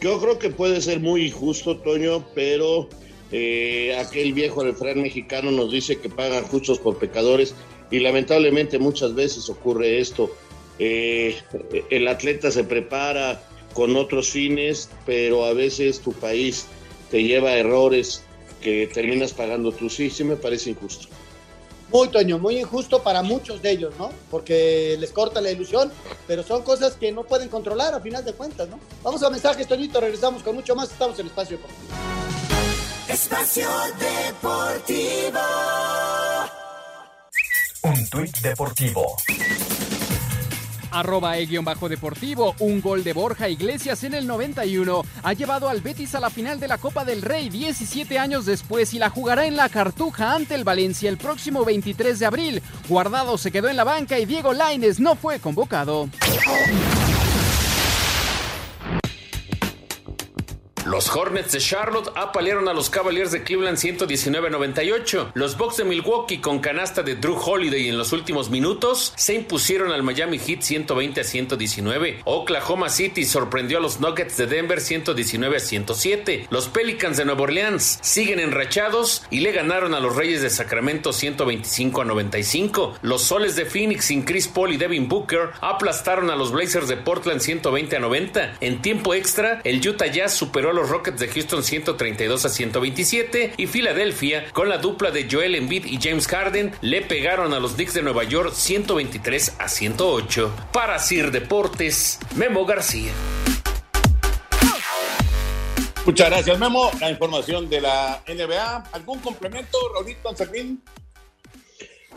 Yo 0.00 0.18
creo 0.20 0.38
que 0.38 0.50
puede 0.50 0.80
ser 0.80 1.00
muy 1.00 1.26
injusto, 1.26 1.76
Toño, 1.76 2.24
pero 2.34 2.88
eh, 3.30 3.96
aquel 3.98 4.32
viejo 4.32 4.64
refrán 4.64 5.00
mexicano 5.00 5.50
nos 5.50 5.70
dice 5.70 5.98
que 6.00 6.08
pagan 6.08 6.44
justos 6.44 6.78
por 6.78 6.98
pecadores 6.98 7.54
y 7.90 8.00
lamentablemente 8.00 8.78
muchas 8.78 9.14
veces 9.14 9.48
ocurre 9.48 10.00
esto. 10.00 10.30
Eh, 10.78 11.36
el 11.90 12.08
atleta 12.08 12.50
se 12.50 12.64
prepara 12.64 13.42
con 13.74 13.96
otros 13.96 14.30
fines, 14.30 14.88
pero 15.06 15.44
a 15.44 15.52
veces 15.52 16.00
tu 16.00 16.12
país 16.12 16.66
te 17.10 17.22
lleva 17.22 17.50
a 17.50 17.56
errores 17.58 18.22
que 18.60 18.88
terminas 18.92 19.32
pagando 19.32 19.72
tú. 19.72 19.88
Sí, 19.90 20.10
sí 20.10 20.24
me 20.24 20.36
parece 20.36 20.70
injusto. 20.70 21.08
Muy, 21.90 22.08
Toño, 22.08 22.38
muy 22.38 22.58
injusto 22.58 23.02
para 23.02 23.22
muchos 23.22 23.60
de 23.60 23.72
ellos, 23.72 23.92
¿no? 23.98 24.10
Porque 24.30 24.96
les 24.98 25.12
corta 25.12 25.42
la 25.42 25.50
ilusión, 25.50 25.92
pero 26.26 26.42
son 26.42 26.62
cosas 26.62 26.94
que 26.94 27.12
no 27.12 27.24
pueden 27.24 27.50
controlar 27.50 27.92
a 27.92 28.00
final 28.00 28.24
de 28.24 28.32
cuentas, 28.32 28.66
¿no? 28.68 28.80
Vamos 29.02 29.22
a 29.22 29.28
mensajes, 29.28 29.68
Toñito, 29.68 30.00
regresamos 30.00 30.42
con 30.42 30.54
mucho 30.54 30.74
más. 30.74 30.90
Estamos 30.90 31.18
en 31.18 31.26
Espacio 31.26 31.58
Deportivo. 31.58 31.92
Espacio 33.08 33.68
Deportivo. 34.00 35.40
Un 37.82 38.08
tuit 38.08 38.38
deportivo 38.38 39.16
arroba 40.92 41.38
e-bajo 41.38 41.88
deportivo. 41.88 42.54
Un 42.58 42.80
gol 42.80 43.04
de 43.04 43.12
Borja 43.12 43.48
Iglesias 43.48 44.04
en 44.04 44.14
el 44.14 44.26
91 44.26 45.02
ha 45.22 45.32
llevado 45.32 45.68
al 45.68 45.80
Betis 45.80 46.14
a 46.14 46.20
la 46.20 46.30
final 46.30 46.60
de 46.60 46.68
la 46.68 46.78
Copa 46.78 47.04
del 47.04 47.22
Rey 47.22 47.48
17 47.48 48.18
años 48.18 48.46
después 48.46 48.94
y 48.94 48.98
la 48.98 49.10
jugará 49.10 49.46
en 49.46 49.56
la 49.56 49.68
Cartuja 49.68 50.34
ante 50.34 50.54
el 50.54 50.64
Valencia 50.64 51.08
el 51.08 51.18
próximo 51.18 51.64
23 51.64 52.18
de 52.18 52.26
abril. 52.26 52.62
Guardado 52.88 53.38
se 53.38 53.50
quedó 53.50 53.68
en 53.68 53.76
la 53.76 53.84
banca 53.84 54.18
y 54.18 54.26
Diego 54.26 54.52
Laines 54.52 55.00
no 55.00 55.16
fue 55.16 55.40
convocado. 55.40 56.08
Los 60.92 61.08
Hornets 61.08 61.52
de 61.52 61.58
Charlotte 61.58 62.12
apalearon 62.16 62.68
a 62.68 62.74
los 62.74 62.90
Cavaliers 62.90 63.32
de 63.32 63.42
Cleveland 63.42 63.78
119-98. 63.78 65.30
Los 65.32 65.56
Bucks 65.56 65.78
de 65.78 65.84
Milwaukee 65.84 66.36
con 66.36 66.58
canasta 66.58 67.02
de 67.02 67.14
Drew 67.14 67.34
Holiday 67.34 67.88
en 67.88 67.96
los 67.96 68.12
últimos 68.12 68.50
minutos 68.50 69.14
se 69.16 69.32
impusieron 69.32 69.90
al 69.90 70.02
Miami 70.02 70.38
Heat 70.38 70.60
120 70.60 71.24
119. 71.24 72.20
Oklahoma 72.24 72.90
City 72.90 73.24
sorprendió 73.24 73.78
a 73.78 73.80
los 73.80 74.00
Nuggets 74.00 74.36
de 74.36 74.46
Denver 74.46 74.82
119 74.82 75.60
107. 75.60 76.48
Los 76.50 76.68
Pelicans 76.68 77.16
de 77.16 77.24
Nueva 77.24 77.44
Orleans 77.44 77.98
siguen 78.02 78.38
enrachados 78.38 79.22
y 79.30 79.40
le 79.40 79.52
ganaron 79.52 79.94
a 79.94 80.00
los 80.00 80.14
Reyes 80.14 80.42
de 80.42 80.50
Sacramento 80.50 81.14
125 81.14 82.04
95. 82.04 82.98
Los 83.00 83.22
Soles 83.22 83.56
de 83.56 83.64
Phoenix 83.64 84.04
sin 84.04 84.24
Chris 84.24 84.46
Paul 84.46 84.74
y 84.74 84.76
Devin 84.76 85.08
Booker 85.08 85.52
aplastaron 85.62 86.28
a 86.28 86.36
los 86.36 86.52
Blazers 86.52 86.88
de 86.88 86.98
Portland 86.98 87.40
120 87.40 87.98
90. 87.98 88.56
En 88.60 88.82
tiempo 88.82 89.14
extra, 89.14 89.62
el 89.64 89.80
Utah 89.88 90.08
Jazz 90.08 90.34
superó 90.34 90.68
a 90.68 90.74
los 90.74 90.81
Rockets 90.88 91.20
de 91.20 91.28
Houston 91.28 91.62
132 91.62 92.44
a 92.44 92.48
127 92.48 93.54
y 93.56 93.66
Filadelfia 93.66 94.50
con 94.52 94.68
la 94.68 94.78
dupla 94.78 95.10
de 95.10 95.28
Joel 95.30 95.54
Embiid 95.54 95.86
y 95.86 95.98
James 96.00 96.26
Harden 96.26 96.72
le 96.80 97.02
pegaron 97.02 97.52
a 97.52 97.60
los 97.60 97.74
Knicks 97.74 97.94
de 97.94 98.02
Nueva 98.02 98.24
York 98.24 98.52
123 98.54 99.56
a 99.58 99.68
108. 99.68 100.54
Para 100.72 100.98
Sir 100.98 101.30
Deportes, 101.30 102.18
Memo 102.36 102.64
García. 102.66 103.12
Muchas 106.04 106.30
gracias, 106.30 106.58
Memo. 106.58 106.90
La 107.00 107.10
información 107.10 107.68
de 107.68 107.80
la 107.80 108.24
NBA. 108.26 108.90
¿Algún 108.92 109.20
complemento, 109.20 109.78
Raulito 109.94 110.28
Anservín? 110.28 110.82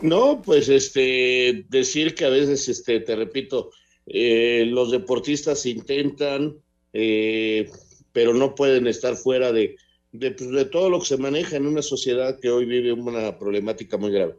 No, 0.00 0.42
pues 0.42 0.68
este, 0.68 1.64
decir 1.68 2.14
que 2.14 2.24
a 2.24 2.28
veces, 2.28 2.68
este, 2.68 3.00
te 3.00 3.14
repito, 3.14 3.70
eh, 4.06 4.64
los 4.66 4.90
deportistas 4.90 5.64
intentan 5.66 6.56
eh, 6.92 7.70
pero 8.16 8.32
no 8.32 8.54
pueden 8.54 8.86
estar 8.86 9.14
fuera 9.14 9.52
de, 9.52 9.76
pues, 10.10 10.50
de, 10.50 10.64
todo 10.64 10.88
lo 10.88 11.00
que 11.00 11.04
se 11.04 11.18
maneja 11.18 11.56
en 11.56 11.66
una 11.66 11.82
sociedad 11.82 12.40
que 12.40 12.48
hoy 12.48 12.64
vive 12.64 12.90
una 12.90 13.38
problemática 13.38 13.98
muy 13.98 14.10
grave. 14.10 14.38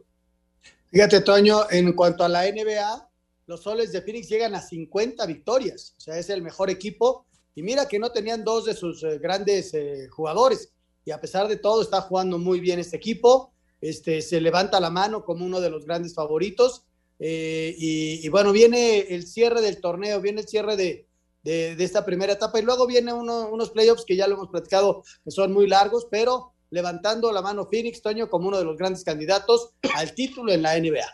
Fíjate, 0.90 1.20
Toño, 1.20 1.60
en 1.70 1.92
cuanto 1.92 2.24
a 2.24 2.28
la 2.28 2.50
NBA, 2.50 3.08
los 3.46 3.62
soles 3.62 3.92
de 3.92 4.02
Phoenix 4.02 4.28
llegan 4.28 4.56
a 4.56 4.60
50 4.60 5.24
victorias, 5.26 5.94
o 5.96 6.00
sea, 6.00 6.18
es 6.18 6.28
el 6.28 6.42
mejor 6.42 6.70
equipo. 6.70 7.24
Y 7.54 7.62
mira 7.62 7.86
que 7.86 8.00
no 8.00 8.10
tenían 8.10 8.42
dos 8.42 8.64
de 8.64 8.74
sus 8.74 9.04
eh, 9.04 9.20
grandes 9.20 9.72
eh, 9.74 10.08
jugadores, 10.08 10.72
y 11.04 11.12
a 11.12 11.20
pesar 11.20 11.46
de 11.46 11.58
todo, 11.58 11.80
está 11.80 12.00
jugando 12.00 12.36
muy 12.36 12.58
bien 12.58 12.80
este 12.80 12.96
equipo. 12.96 13.52
Este, 13.80 14.22
se 14.22 14.40
levanta 14.40 14.80
la 14.80 14.90
mano 14.90 15.24
como 15.24 15.46
uno 15.46 15.60
de 15.60 15.70
los 15.70 15.84
grandes 15.84 16.14
favoritos. 16.14 16.82
Eh, 17.20 17.76
y, 17.78 18.26
y, 18.26 18.28
bueno, 18.28 18.50
viene 18.50 18.98
el 19.14 19.24
cierre 19.24 19.60
del 19.60 19.80
torneo, 19.80 20.20
viene 20.20 20.40
el 20.40 20.48
cierre 20.48 20.76
de, 20.76 21.07
de, 21.48 21.84
esta 21.84 22.04
primera 22.04 22.34
etapa. 22.34 22.58
Y 22.58 22.62
luego 22.62 22.86
vienen 22.86 23.14
unos 23.14 23.70
playoffs 23.70 24.04
que 24.04 24.16
ya 24.16 24.26
lo 24.26 24.34
hemos 24.34 24.48
platicado, 24.48 25.02
que 25.24 25.30
son 25.30 25.52
muy 25.52 25.66
largos, 25.66 26.06
pero 26.10 26.52
levantando 26.70 27.32
la 27.32 27.40
mano 27.40 27.66
Phoenix, 27.70 28.02
Toño, 28.02 28.28
como 28.28 28.48
uno 28.48 28.58
de 28.58 28.64
los 28.64 28.76
grandes 28.76 29.02
candidatos 29.04 29.70
al 29.94 30.14
título 30.14 30.52
en 30.52 30.62
la 30.62 30.78
NBA. 30.78 31.06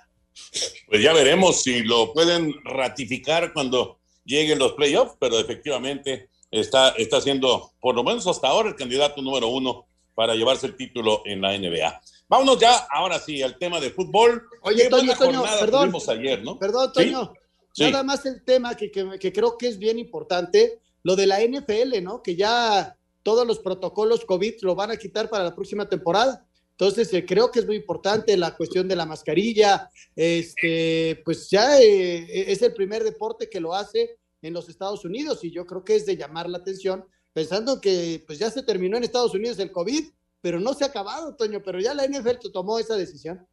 Pues 0.88 1.03
ya 1.03 1.12
veremos 1.12 1.62
si 1.62 1.83
lo 1.85 2.12
pueden 2.12 2.53
ratificar 2.64 3.53
cuando 3.53 3.99
lleguen 4.25 4.59
los 4.59 4.73
playoffs, 4.73 5.17
pero 5.21 5.38
efectivamente 5.38 6.29
está, 6.50 6.91
está 6.91 7.21
siendo, 7.21 7.73
por 7.81 7.95
lo 7.95 8.03
menos 8.03 8.26
hasta 8.26 8.49
ahora, 8.49 8.71
el 8.71 8.75
candidato 8.75 9.23
número 9.23 9.49
uno 9.49 9.87
para 10.17 10.35
llevarse 10.35 10.67
el 10.67 10.76
título 10.76 11.23
en 11.25 11.41
la 11.41 11.57
NBA. 11.57 12.00
Vámonos 12.29 12.59
ya, 12.59 12.75
ahora 12.91 13.21
sí, 13.21 13.43
al 13.43 13.59
tema 13.59 13.79
de 13.79 13.91
fútbol. 13.91 14.43
Oye, 14.62 14.88
Toño, 14.88 15.14
Toño, 15.17 15.45
perdón. 15.61 15.93
ayer, 16.09 16.43
¿no? 16.43 16.59
Perdón, 16.59 16.93
Toño. 16.93 17.33
Nada 17.78 18.02
más 18.02 18.25
el 18.26 18.43
tema 18.45 18.76
que, 18.76 18.90
que, 18.90 19.33
creo 19.33 19.59
que 19.59 19.69
es 19.69 19.78
bien 19.78 19.99
importante, 19.99 20.81
lo 21.02 21.16
de 21.16 21.26
la 21.26 21.40
NFL, 21.40 22.02
¿no? 22.02 22.23
Que 22.23 22.37
ya 22.37 22.97
todos 23.23 23.47
los 23.47 23.59
protocolos 23.59 24.25
COVID 24.25 24.54
lo 24.62 24.75
van 24.75 24.90
a 24.90 24.97
quitar 24.97 25.28
para 25.28 25.45
la 25.45 25.54
próxima 25.54 25.88
temporada. 25.88 26.47
Entonces, 26.73 27.12
eh, 27.12 27.25
creo 27.25 27.50
que 27.50 27.61
es 27.61 27.66
muy 27.66 27.76
importante 27.76 28.37
la 28.37 28.57
cuestión 28.57 28.88
de 28.88 28.97
la 28.97 29.07
mascarilla. 29.07 29.90
Este, 30.14 31.21
pues 31.25 31.49
ya 31.50 31.81
eh, 31.81 32.50
es 32.50 32.62
el 32.62 32.75
primer 32.75 33.04
deporte 33.04 33.49
que 33.49 33.61
lo 33.61 33.75
hace 33.75 34.19
en 34.43 34.52
los 34.52 34.69
Estados 34.69 35.04
Unidos 35.04 35.43
y 35.43 35.50
yo 35.50 35.66
creo 35.66 35.85
que 35.85 35.97
es 35.97 36.04
de 36.04 36.16
llamar 36.16 36.50
la 36.50 36.59
atención, 36.59 37.04
pensando 37.33 37.81
que 37.81 38.23
pues 38.26 38.38
ya 38.38 38.50
se 38.50 38.62
terminó 38.62 38.97
en 38.97 39.04
Estados 39.04 39.35
Unidos 39.35 39.59
el 39.59 39.73
COVID, 39.73 40.04
pero 40.40 40.61
no 40.61 40.75
se 40.75 40.85
ha 40.85 40.88
acabado, 40.88 41.35
Toño, 41.35 41.62
pero 41.64 41.81
ya 41.81 41.95
la 41.95 42.07
NFL 42.07 42.50
tomó 42.52 42.78
esa 42.78 42.97
decisión. 42.97 43.47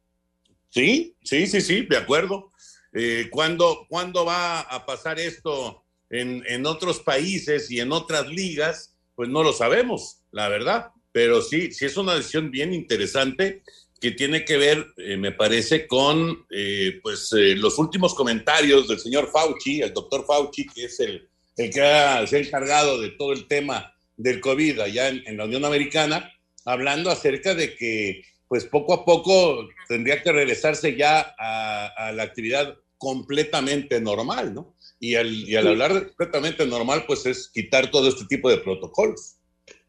Sí, 0.68 1.16
sí, 1.22 1.46
sí, 1.46 1.60
sí, 1.60 1.86
de 1.86 1.96
acuerdo. 1.96 2.52
Eh, 2.92 3.28
¿cuándo, 3.30 3.86
va 4.26 4.60
a 4.60 4.84
pasar 4.84 5.18
esto 5.18 5.84
en, 6.10 6.44
en, 6.46 6.66
otros 6.66 7.00
países 7.00 7.70
y 7.70 7.80
en 7.80 7.92
otras 7.92 8.28
ligas? 8.28 8.96
Pues 9.14 9.28
no 9.28 9.42
lo 9.42 9.52
sabemos, 9.52 10.18
la 10.30 10.48
verdad. 10.48 10.90
Pero 11.10 11.42
sí, 11.42 11.72
sí 11.72 11.86
es 11.86 11.96
una 11.96 12.14
decisión 12.14 12.50
bien 12.50 12.74
interesante 12.74 13.62
que 14.00 14.10
tiene 14.10 14.44
que 14.44 14.56
ver, 14.56 14.86
eh, 14.96 15.16
me 15.16 15.32
parece, 15.32 15.86
con 15.86 16.44
eh, 16.50 16.98
pues 17.02 17.30
los 17.32 17.78
últimos 17.78 18.14
comentarios 18.14 18.88
del 18.88 18.98
señor 18.98 19.30
Fauci, 19.30 19.80
el 19.80 19.94
doctor 19.94 20.26
Fauci, 20.26 20.66
que 20.66 20.86
es 20.86 20.98
el, 21.00 21.28
el 21.56 21.70
que 21.70 21.82
ha, 21.82 22.26
se 22.26 22.36
ha 22.36 22.40
encargado 22.40 23.00
de 23.00 23.10
todo 23.10 23.32
el 23.32 23.46
tema 23.46 23.94
del 24.16 24.40
COVID 24.40 24.80
allá 24.80 25.08
en, 25.08 25.22
en 25.26 25.36
la 25.36 25.44
Unión 25.44 25.64
Americana, 25.64 26.32
hablando 26.64 27.10
acerca 27.10 27.54
de 27.54 27.74
que 27.76 28.24
pues 28.48 28.66
poco 28.66 28.92
a 28.92 29.04
poco 29.04 29.66
tendría 29.88 30.22
que 30.22 30.30
regresarse 30.30 30.94
ya 30.94 31.34
a, 31.38 31.86
a 31.86 32.12
la 32.12 32.24
actividad 32.24 32.76
completamente 33.02 34.00
normal, 34.00 34.54
¿no? 34.54 34.76
Y 35.00 35.16
al, 35.16 35.34
y 35.34 35.56
al 35.56 35.66
hablar 35.66 35.92
de 35.92 36.06
completamente 36.06 36.64
normal, 36.64 37.02
pues 37.04 37.26
es 37.26 37.50
quitar 37.52 37.90
todo 37.90 38.08
este 38.08 38.26
tipo 38.26 38.48
de 38.48 38.58
protocolos. 38.58 39.38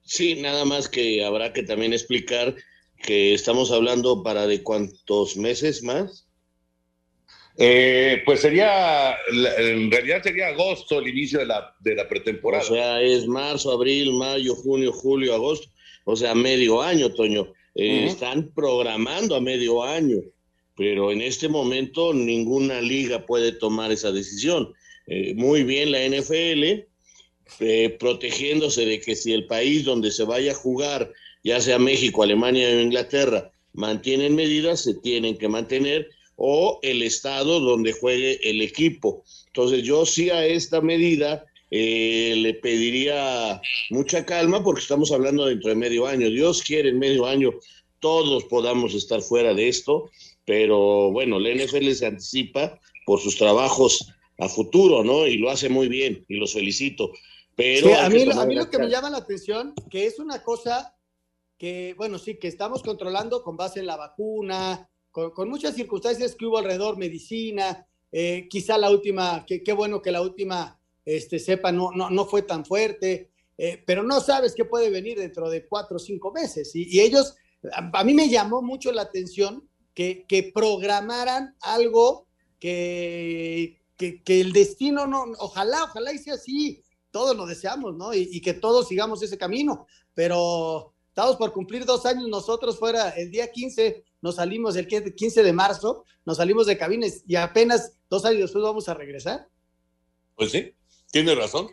Sí, 0.01 0.41
nada 0.41 0.65
más 0.65 0.89
que 0.89 1.23
habrá 1.23 1.53
que 1.53 1.61
también 1.61 1.93
explicar 1.93 2.55
que 3.03 3.35
estamos 3.35 3.71
hablando 3.71 4.23
para 4.23 4.47
de 4.47 4.63
cuántos 4.63 5.37
meses 5.37 5.83
más. 5.83 6.27
Eh, 7.59 8.23
pues 8.25 8.39
sería, 8.39 9.15
en 9.59 9.91
realidad 9.91 10.23
sería 10.23 10.47
agosto 10.47 10.97
el 10.97 11.07
inicio 11.07 11.37
de 11.37 11.45
la, 11.45 11.75
de 11.81 11.93
la 11.93 12.09
pretemporada. 12.09 12.63
O 12.63 12.67
sea, 12.67 12.99
es 12.99 13.27
marzo, 13.27 13.73
abril, 13.73 14.13
mayo, 14.13 14.55
junio, 14.55 14.91
julio, 14.91 15.35
agosto. 15.35 15.67
O 16.05 16.15
sea, 16.15 16.33
medio 16.33 16.81
año, 16.81 17.13
Toño. 17.13 17.53
Eh, 17.75 18.07
están 18.07 18.51
programando 18.55 19.35
a 19.35 19.39
medio 19.39 19.83
año, 19.83 20.17
pero 20.83 21.13
en 21.13 21.21
este 21.21 21.47
momento 21.47 22.13
ninguna 22.13 22.81
liga 22.81 23.25
puede 23.25 23.53
tomar 23.53 23.93
esa 23.93 24.11
decisión. 24.11 24.73
Eh, 25.07 25.33
muy 25.33 25.63
bien 25.63 25.93
la 25.93 26.05
NFL, 26.05 26.83
protegiéndose 27.97 28.85
de 28.85 28.99
que 28.99 29.15
si 29.15 29.31
el 29.31 29.45
país 29.45 29.85
donde 29.85 30.11
se 30.11 30.25
vaya 30.25 30.51
a 30.51 30.55
jugar, 30.55 31.13
ya 31.41 31.61
sea 31.61 31.79
México, 31.79 32.21
Alemania 32.21 32.67
o 32.67 32.81
Inglaterra, 32.81 33.49
mantienen 33.71 34.35
medidas, 34.35 34.81
se 34.81 34.95
tienen 34.95 35.37
que 35.37 35.47
mantener 35.47 36.09
o 36.35 36.79
el 36.83 37.01
estado 37.01 37.61
donde 37.61 37.93
juegue 37.93 38.37
el 38.43 38.61
equipo. 38.61 39.23
Entonces 39.47 39.83
yo 39.83 40.05
sí 40.05 40.31
a 40.31 40.45
esta 40.45 40.81
medida 40.81 41.45
eh, 41.71 42.33
le 42.35 42.55
pediría 42.55 43.61
mucha 43.89 44.25
calma 44.25 44.61
porque 44.61 44.81
estamos 44.81 45.13
hablando 45.13 45.45
dentro 45.45 45.69
de 45.69 45.77
medio 45.77 46.07
año. 46.07 46.29
Dios 46.29 46.61
quiere 46.61 46.89
en 46.89 46.99
medio 46.99 47.25
año 47.25 47.51
todos 48.03 48.43
podamos 48.43 48.93
estar 48.95 49.21
fuera 49.21 49.53
de 49.53 49.69
esto, 49.69 50.11
pero 50.45 51.11
bueno, 51.11 51.39
la 51.39 51.53
NFL 51.53 51.91
se 51.91 52.05
anticipa 52.05 52.79
por 53.05 53.19
sus 53.19 53.37
trabajos 53.37 54.13
a 54.39 54.49
futuro, 54.49 55.03
¿no? 55.03 55.27
Y 55.27 55.37
lo 55.37 55.49
hace 55.49 55.69
muy 55.69 55.87
bien 55.87 56.25
y 56.27 56.35
los 56.35 56.53
felicito. 56.53 57.11
Pero 57.55 57.95
a, 57.95 58.09
mí, 58.09 58.23
a 58.29 58.45
mí 58.45 58.55
lo 58.55 58.69
que 58.69 58.79
me 58.79 58.89
llama 58.89 59.09
la 59.09 59.17
atención, 59.17 59.73
que 59.89 60.07
es 60.07 60.19
una 60.19 60.41
cosa 60.43 60.95
que, 61.57 61.93
bueno, 61.97 62.17
sí, 62.17 62.37
que 62.37 62.47
estamos 62.47 62.81
controlando 62.81 63.43
con 63.43 63.55
base 63.55 63.79
en 63.79 63.85
la 63.85 63.95
vacuna, 63.95 64.89
con, 65.11 65.47
muchas 65.47 65.75
circunstancias 65.75 66.35
que 66.35 66.45
hubo 66.45 66.57
alrededor, 66.57 66.97
medicina, 66.97 67.85
eh, 68.11 68.47
quizá 68.49 68.77
la 68.77 68.89
última, 68.89 69.45
qué 69.45 69.73
bueno 69.73 70.01
que 70.01 70.11
la 70.11 70.21
última 70.21 70.79
este, 71.05 71.39
cepa 71.39 71.71
no, 71.71 71.91
no, 71.91 72.09
no 72.09 72.25
fue 72.25 72.43
tan 72.43 72.65
fuerte, 72.65 73.29
eh, 73.57 73.83
pero 73.85 74.03
no 74.03 74.21
sabes 74.21 74.53
qué 74.55 74.65
puede 74.65 74.89
venir 74.89 75.17
dentro 75.17 75.49
de 75.49 75.65
cuatro 75.67 75.97
o 75.97 75.99
cinco 75.99 76.31
meses. 76.31 76.71
Y, 76.75 76.99
ellos, 76.99 77.35
a, 77.71 78.03
mí 78.03 78.13
me 78.13 78.29
llamó 78.29 78.61
mucho 78.61 78.91
la 78.91 79.03
atención 79.03 79.67
que, 79.93 80.25
que 80.27 80.51
programaran 80.53 81.55
algo 81.61 82.27
que, 82.59 83.81
que, 83.97 84.21
que, 84.23 84.41
el 84.41 84.53
destino 84.53 85.05
no, 85.05 85.25
ojalá, 85.39 85.83
ojalá 85.83 86.13
y 86.13 86.17
sea 86.17 86.35
así, 86.35 86.83
todos 87.11 87.35
lo 87.35 87.45
deseamos, 87.45 87.95
¿no? 87.95 88.13
Y, 88.13 88.29
y 88.31 88.41
que 88.41 88.53
todos 88.53 88.87
sigamos 88.87 89.21
ese 89.21 89.37
camino, 89.37 89.87
pero 90.13 90.93
estamos 91.07 91.35
por 91.35 91.53
cumplir 91.53 91.85
dos 91.85 92.05
años, 92.05 92.27
nosotros 92.27 92.79
fuera 92.79 93.09
el 93.09 93.29
día 93.29 93.51
15 93.51 94.03
nos 94.23 94.35
salimos 94.35 94.77
el 94.77 94.87
15 94.87 95.43
de 95.43 95.51
marzo, 95.51 96.05
nos 96.25 96.37
salimos 96.37 96.65
de 96.65 96.77
cabines 96.77 97.25
y 97.27 97.35
apenas 97.35 97.97
dos 98.09 98.23
años 98.23 98.43
después 98.43 98.63
vamos 98.63 98.87
a 98.87 98.93
regresar. 98.93 99.49
Pues 100.35 100.49
sí, 100.49 100.73
tiene 101.11 101.35
razón. 101.35 101.67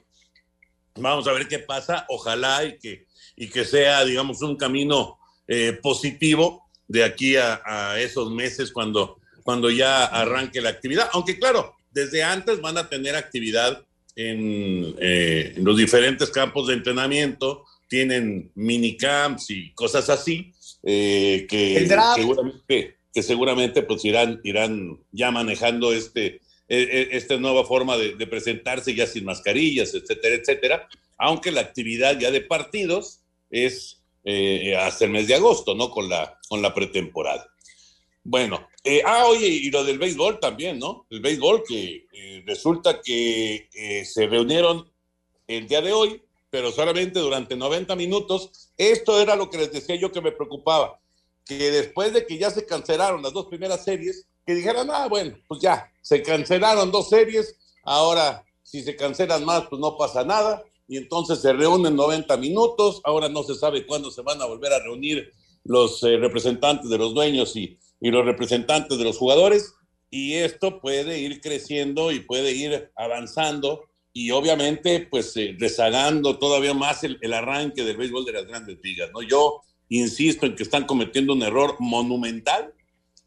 Vamos 0.96 1.28
a 1.28 1.32
ver 1.32 1.46
qué 1.46 1.60
pasa. 1.60 2.06
Ojalá 2.08 2.64
y 2.64 2.76
que, 2.76 3.06
y 3.36 3.48
que 3.48 3.64
sea, 3.64 4.04
digamos, 4.04 4.42
un 4.42 4.56
camino 4.56 5.20
eh, 5.46 5.78
positivo 5.80 6.68
de 6.90 7.04
aquí 7.04 7.36
a, 7.36 7.94
esos 8.00 8.32
meses 8.32 8.72
cuando, 8.72 9.20
cuando 9.44 9.70
ya 9.70 10.04
arranque 10.06 10.60
la 10.60 10.70
actividad. 10.70 11.08
Aunque 11.12 11.38
claro, 11.38 11.76
desde 11.92 12.24
antes 12.24 12.60
van 12.60 12.78
a 12.78 12.88
tener 12.88 13.14
actividad 13.14 13.84
en, 14.16 14.96
eh, 14.98 15.52
en 15.54 15.64
los 15.64 15.76
diferentes 15.76 16.30
campos 16.30 16.66
de 16.66 16.74
entrenamiento, 16.74 17.64
tienen 17.86 18.50
minicamps 18.56 19.50
y 19.50 19.70
cosas 19.72 20.10
así 20.10 20.52
eh, 20.82 21.46
que, 21.48 21.86
seguramente, 22.16 22.96
que 23.14 23.22
seguramente 23.22 23.82
pues 23.82 24.04
irán, 24.04 24.40
irán 24.42 24.98
ya 25.12 25.30
manejando 25.30 25.92
este, 25.92 26.40
e, 26.68 26.80
e, 26.80 27.16
esta 27.16 27.36
nueva 27.36 27.64
forma 27.64 27.96
de, 27.96 28.26
presentarse 28.26 28.96
ya 28.96 29.06
sin 29.06 29.24
mascarillas, 29.24 29.94
etcétera, 29.94 30.34
etcétera, 30.34 30.88
aunque 31.18 31.52
la 31.52 31.60
actividad 31.60 32.18
ya 32.18 32.32
de 32.32 32.40
partidos 32.40 33.20
es 33.48 33.99
eh, 34.24 34.76
hasta 34.76 35.04
el 35.04 35.10
mes 35.10 35.26
de 35.26 35.34
agosto, 35.34 35.74
¿no? 35.74 35.90
Con 35.90 36.08
la, 36.08 36.38
con 36.48 36.62
la 36.62 36.74
pretemporada. 36.74 37.46
Bueno, 38.22 38.68
eh, 38.84 39.02
ah, 39.04 39.26
oye, 39.26 39.46
y 39.46 39.70
lo 39.70 39.82
del 39.84 39.98
béisbol 39.98 40.40
también, 40.40 40.78
¿no? 40.78 41.06
El 41.10 41.20
béisbol 41.20 41.62
que 41.66 42.06
resulta 42.46 43.00
que 43.00 43.68
se 44.04 44.26
reunieron 44.26 44.90
el 45.46 45.66
día 45.66 45.80
de 45.80 45.92
hoy 45.92 46.22
pero 46.50 46.72
solamente 46.72 47.20
durante 47.20 47.56
90 47.56 47.96
minutos. 47.96 48.70
Esto 48.76 49.20
era 49.20 49.36
lo 49.36 49.48
que 49.48 49.58
les 49.58 49.72
decía 49.72 49.94
yo 49.94 50.12
que 50.12 50.20
me 50.20 50.32
preocupaba, 50.32 51.00
que 51.46 51.70
después 51.70 52.12
de 52.12 52.26
que 52.26 52.36
ya 52.36 52.50
se 52.50 52.66
cancelaron 52.66 53.22
las 53.22 53.32
dos 53.32 53.46
primeras 53.46 53.84
series, 53.84 54.26
que 54.44 54.54
dijeran, 54.54 54.90
ah, 54.90 55.06
bueno, 55.08 55.38
pues 55.46 55.60
ya, 55.60 55.90
se 56.02 56.22
cancelaron 56.22 56.90
dos 56.90 57.08
series, 57.08 57.56
ahora 57.84 58.44
si 58.62 58.82
se 58.82 58.96
cancelan 58.96 59.44
más, 59.44 59.66
pues 59.68 59.80
no 59.80 59.96
pasa 59.96 60.24
nada, 60.24 60.62
y 60.90 60.96
entonces 60.96 61.40
se 61.40 61.52
reúnen 61.52 61.94
90 61.94 62.36
minutos, 62.36 63.00
ahora 63.04 63.28
no 63.28 63.44
se 63.44 63.54
sabe 63.54 63.86
cuándo 63.86 64.10
se 64.10 64.22
van 64.22 64.42
a 64.42 64.46
volver 64.46 64.72
a 64.72 64.82
reunir 64.82 65.32
los 65.62 66.02
eh, 66.02 66.16
representantes 66.16 66.90
de 66.90 66.98
los 66.98 67.14
dueños 67.14 67.54
y, 67.54 67.78
y 68.00 68.10
los 68.10 68.24
representantes 68.24 68.98
de 68.98 69.04
los 69.04 69.16
jugadores, 69.16 69.72
y 70.10 70.34
esto 70.34 70.80
puede 70.80 71.20
ir 71.20 71.40
creciendo 71.40 72.10
y 72.10 72.18
puede 72.18 72.52
ir 72.52 72.90
avanzando 72.96 73.84
y 74.12 74.32
obviamente 74.32 75.06
pues 75.08 75.36
eh, 75.36 75.56
rezagando 75.58 76.38
todavía 76.38 76.74
más 76.74 77.04
el, 77.04 77.32
arranque 77.32 77.84
del 77.84 77.96
béisbol 77.96 78.24
de 78.24 78.32
las 78.32 78.46
grandes 78.46 78.78
ligas, 78.82 79.10
¿no? 79.12 79.22
Yo 79.22 79.60
insisto 79.88 80.46
en 80.46 80.56
que 80.56 80.64
están 80.64 80.86
cometiendo 80.86 81.32
un 81.32 81.42
error 81.42 81.76
monumental, 81.78 82.74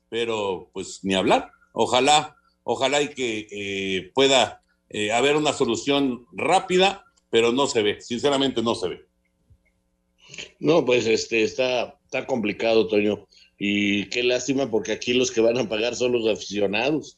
pero 0.10 0.70
pues 0.74 1.00
ni 1.04 1.14
hablar. 1.14 1.52
Ojalá, 1.72 2.36
ojalá 2.64 3.02
y 3.02 3.10
que 3.10 3.48
eh, 3.50 4.12
pueda 4.14 4.62
eh, 4.90 5.12
haber 5.12 5.38
una 5.38 5.54
solución 5.54 6.26
rápida, 6.34 7.06
pero 7.34 7.52
no 7.52 7.66
se 7.66 7.82
ve, 7.82 8.00
sinceramente 8.00 8.62
no 8.62 8.76
se 8.76 8.90
ve. 8.90 9.06
No, 10.60 10.86
pues 10.86 11.08
este 11.08 11.42
está, 11.42 12.00
está 12.04 12.28
complicado, 12.28 12.88
Toño. 12.88 13.28
Y 13.58 14.08
qué 14.10 14.22
lástima 14.22 14.70
porque 14.70 14.92
aquí 14.92 15.16
los 15.16 15.32
que 15.32 15.42
van 15.42 15.58
a 15.58 15.68
pagar 15.68 15.96
son 15.96 16.12
los 16.12 16.28
aficionados. 16.28 17.18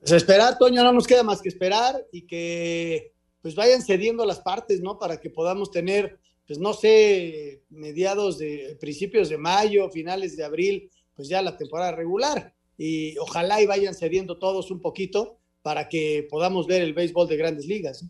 Pues 0.00 0.10
esperar, 0.10 0.58
Toño, 0.58 0.82
no 0.82 0.92
nos 0.92 1.06
queda 1.06 1.22
más 1.22 1.40
que 1.40 1.48
esperar 1.48 2.04
y 2.10 2.22
que 2.22 3.12
pues 3.40 3.54
vayan 3.54 3.80
cediendo 3.80 4.26
las 4.26 4.40
partes, 4.40 4.80
¿no? 4.80 4.98
Para 4.98 5.20
que 5.20 5.30
podamos 5.30 5.70
tener, 5.70 6.18
pues 6.44 6.58
no 6.58 6.72
sé, 6.72 7.62
mediados 7.70 8.38
de 8.38 8.76
principios 8.80 9.28
de 9.28 9.38
mayo, 9.38 9.88
finales 9.88 10.36
de 10.36 10.42
abril, 10.42 10.90
pues 11.14 11.28
ya 11.28 11.42
la 11.42 11.56
temporada 11.56 11.92
regular. 11.92 12.52
Y 12.76 13.16
ojalá 13.18 13.62
y 13.62 13.66
vayan 13.66 13.94
cediendo 13.94 14.36
todos 14.36 14.72
un 14.72 14.80
poquito 14.80 15.38
para 15.62 15.88
que 15.88 16.26
podamos 16.28 16.66
ver 16.66 16.82
el 16.82 16.92
béisbol 16.92 17.28
de 17.28 17.36
grandes 17.36 17.64
ligas. 17.64 18.04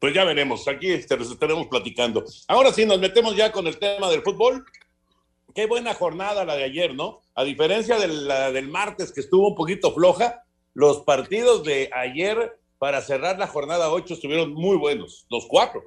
Pues 0.00 0.14
ya 0.14 0.24
veremos, 0.24 0.68
aquí 0.68 0.90
estaremos 0.90 1.66
platicando. 1.68 2.24
Ahora 2.48 2.72
sí, 2.72 2.84
nos 2.84 2.98
metemos 2.98 3.34
ya 3.36 3.50
con 3.50 3.66
el 3.66 3.78
tema 3.78 4.10
del 4.10 4.22
fútbol. 4.22 4.64
Qué 5.54 5.66
buena 5.66 5.94
jornada 5.94 6.44
la 6.44 6.54
de 6.54 6.64
ayer, 6.64 6.94
¿no? 6.94 7.22
A 7.34 7.44
diferencia 7.44 7.98
de 7.98 8.08
la 8.08 8.52
del 8.52 8.68
martes, 8.68 9.10
que 9.10 9.20
estuvo 9.20 9.48
un 9.48 9.54
poquito 9.54 9.94
floja, 9.94 10.44
los 10.74 11.00
partidos 11.00 11.64
de 11.64 11.88
ayer 11.94 12.58
para 12.78 13.00
cerrar 13.00 13.38
la 13.38 13.46
jornada 13.46 13.90
8 13.90 14.14
estuvieron 14.14 14.52
muy 14.52 14.76
buenos, 14.76 15.26
los 15.30 15.46
cuatro. 15.46 15.82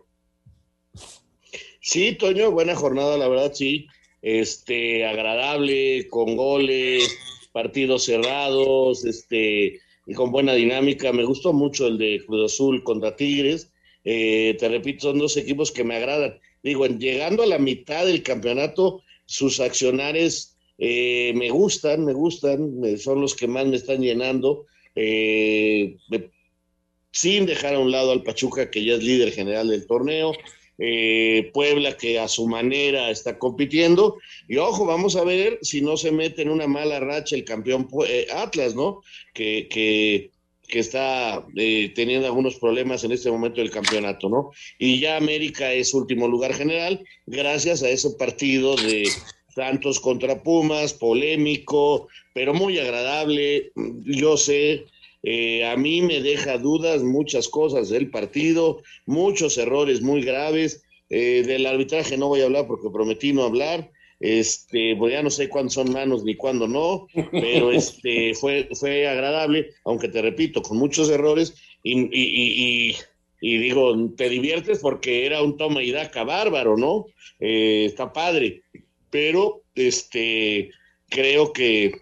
Sí, 1.81 2.15
Toño, 2.15 2.51
buena 2.51 2.75
jornada, 2.75 3.17
la 3.17 3.27
verdad, 3.27 3.53
sí. 3.53 3.87
Este, 4.21 5.05
agradable, 5.05 6.07
con 6.09 6.35
goles, 6.35 7.15
partidos 7.51 8.05
cerrados, 8.05 9.05
este, 9.05 9.79
y 10.05 10.13
con 10.13 10.31
buena 10.31 10.53
dinámica. 10.53 11.13
Me 11.13 11.23
gustó 11.23 11.53
mucho 11.53 11.87
el 11.87 11.97
de 11.97 12.23
Cruz 12.25 12.53
Azul 12.53 12.83
contra 12.83 13.15
Tigres. 13.15 13.71
Eh, 14.03 14.55
te 14.59 14.69
repito, 14.69 15.09
son 15.09 15.19
dos 15.19 15.37
equipos 15.37 15.71
que 15.71 15.83
me 15.83 15.95
agradan. 15.95 16.39
Digo, 16.63 16.85
llegando 16.87 17.43
a 17.43 17.47
la 17.47 17.59
mitad 17.59 18.05
del 18.05 18.23
campeonato, 18.23 19.03
sus 19.25 19.59
accionares 19.59 20.57
eh, 20.81 21.33
me 21.35 21.49
gustan, 21.49 22.05
me 22.05 22.13
gustan, 22.13 22.81
son 22.97 23.19
los 23.19 23.35
que 23.35 23.47
más 23.47 23.67
me 23.67 23.75
están 23.75 24.01
llenando 24.01 24.65
eh, 24.95 25.97
sin 27.11 27.45
dejar 27.45 27.75
a 27.75 27.79
un 27.79 27.91
lado 27.91 28.11
al 28.11 28.23
Pachuca, 28.23 28.71
que 28.71 28.85
ya 28.85 28.93
es 28.93 29.03
líder 29.03 29.33
general 29.33 29.67
del 29.67 29.85
torneo, 29.85 30.31
eh, 30.77 31.51
Puebla, 31.53 31.97
que 31.97 32.17
a 32.17 32.29
su 32.29 32.47
manera 32.47 33.11
está 33.11 33.37
compitiendo, 33.37 34.17
y 34.47 34.55
ojo, 34.55 34.85
vamos 34.85 35.17
a 35.17 35.25
ver 35.25 35.59
si 35.61 35.81
no 35.81 35.97
se 35.97 36.13
mete 36.13 36.43
en 36.43 36.49
una 36.49 36.67
mala 36.67 37.01
racha 37.01 37.35
el 37.35 37.43
campeón 37.43 37.89
Atlas, 38.33 38.73
¿no? 38.73 39.01
Que, 39.33 40.31
que 40.69 40.79
está 40.79 41.45
eh, 41.55 41.91
teniendo 41.95 42.27
algunos 42.27 42.55
problemas 42.57 43.03
en 43.03 43.11
este 43.11 43.29
momento 43.31 43.59
del 43.59 43.71
campeonato, 43.71 44.29
¿no? 44.29 44.51
Y 44.77 44.99
ya 44.99 45.17
América 45.17 45.73
es 45.73 45.93
último 45.93 46.27
lugar 46.27 46.53
general, 46.53 47.03
gracias 47.25 47.83
a 47.83 47.89
ese 47.89 48.11
partido 48.11 48.75
de 48.75 49.09
Santos 49.53 49.99
contra 49.99 50.41
Pumas, 50.41 50.93
polémico, 50.93 52.07
pero 52.33 52.53
muy 52.53 52.77
agradable. 52.79 53.71
Yo 54.05 54.37
sé, 54.37 54.85
eh, 55.23 55.65
a 55.65 55.75
mí 55.75 56.01
me 56.01 56.21
deja 56.21 56.57
dudas 56.57 57.03
muchas 57.03 57.49
cosas 57.49 57.89
del 57.89 58.09
partido, 58.09 58.81
muchos 59.05 59.57
errores 59.57 60.01
muy 60.01 60.21
graves. 60.21 60.83
Eh, 61.09 61.43
del 61.45 61.65
arbitraje 61.65 62.17
no 62.17 62.27
voy 62.27 62.41
a 62.41 62.45
hablar 62.45 62.67
porque 62.67 62.89
prometí 62.89 63.33
no 63.33 63.43
hablar. 63.43 63.91
Este, 64.19 64.95
pues 64.97 65.13
ya 65.13 65.23
no 65.23 65.29
sé 65.29 65.47
cuándo 65.49 65.69
son 65.69 65.91
manos 65.91 66.23
ni 66.23 66.35
cuándo 66.35 66.67
no, 66.67 67.07
pero 67.31 67.71
este, 67.71 68.33
fue, 68.33 68.69
fue 68.73 69.07
agradable, 69.07 69.71
aunque 69.85 70.09
te 70.09 70.21
repito, 70.21 70.61
con 70.61 70.77
muchos 70.77 71.09
errores, 71.09 71.55
y, 71.83 71.99
y, 71.99 72.89
y, 72.91 72.95
y 73.41 73.57
digo, 73.57 73.95
te 74.17 74.29
diviertes 74.29 74.79
porque 74.79 75.25
era 75.25 75.41
un 75.41 75.57
toma 75.57 75.81
y 75.81 75.91
daca 75.91 76.23
bárbaro, 76.23 76.75
¿no? 76.77 77.05
Eh, 77.39 77.85
está 77.85 78.11
padre, 78.11 78.63
pero 79.09 79.63
este, 79.75 80.71
creo 81.07 81.53
que 81.53 81.93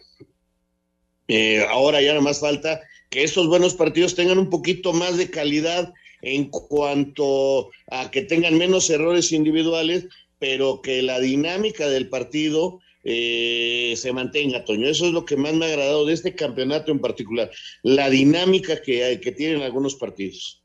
eh, 1.27 1.65
ahora 1.69 2.01
ya 2.01 2.09
nada 2.09 2.21
más 2.21 2.39
falta 2.39 2.81
que 3.09 3.23
estos 3.23 3.47
buenos 3.47 3.75
partidos 3.75 4.15
tengan 4.15 4.39
un 4.39 4.49
poquito 4.49 4.93
más 4.93 5.17
de 5.17 5.29
calidad 5.29 5.93
en 6.21 6.49
cuanto 6.49 7.69
a 7.91 8.09
que 8.09 8.23
tengan 8.23 8.57
menos 8.57 8.89
errores 8.89 9.31
individuales, 9.31 10.07
pero 10.39 10.81
que 10.81 11.01
la 11.01 11.19
dinámica 11.19 11.87
del 11.89 12.09
partido 12.09 12.79
eh, 13.03 13.95
se 13.95 14.11
mantenga, 14.11 14.65
Toño. 14.65 14.87
Eso 14.87 15.05
es 15.05 15.13
lo 15.13 15.25
que 15.25 15.37
más 15.37 15.53
me 15.53 15.65
ha 15.65 15.69
agradado 15.69 16.05
de 16.05 16.13
este 16.13 16.35
campeonato 16.35 16.91
en 16.91 16.99
particular, 16.99 17.49
la 17.83 18.09
dinámica 18.09 18.81
que, 18.81 19.03
hay, 19.03 19.21
que 19.21 19.31
tienen 19.31 19.61
algunos 19.61 19.95
partidos. 19.95 20.63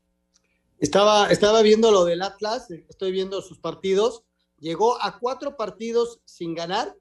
Estaba, 0.79 1.31
estaba 1.31 1.61
viendo 1.61 1.91
lo 1.91 2.03
del 2.03 2.21
Atlas, 2.21 2.69
estoy 2.69 3.13
viendo 3.13 3.41
sus 3.41 3.59
partidos, 3.59 4.23
llegó 4.59 5.01
a 5.01 5.19
cuatro 5.19 5.55
partidos 5.55 6.19
sin 6.25 6.53
ganar, 6.53 6.93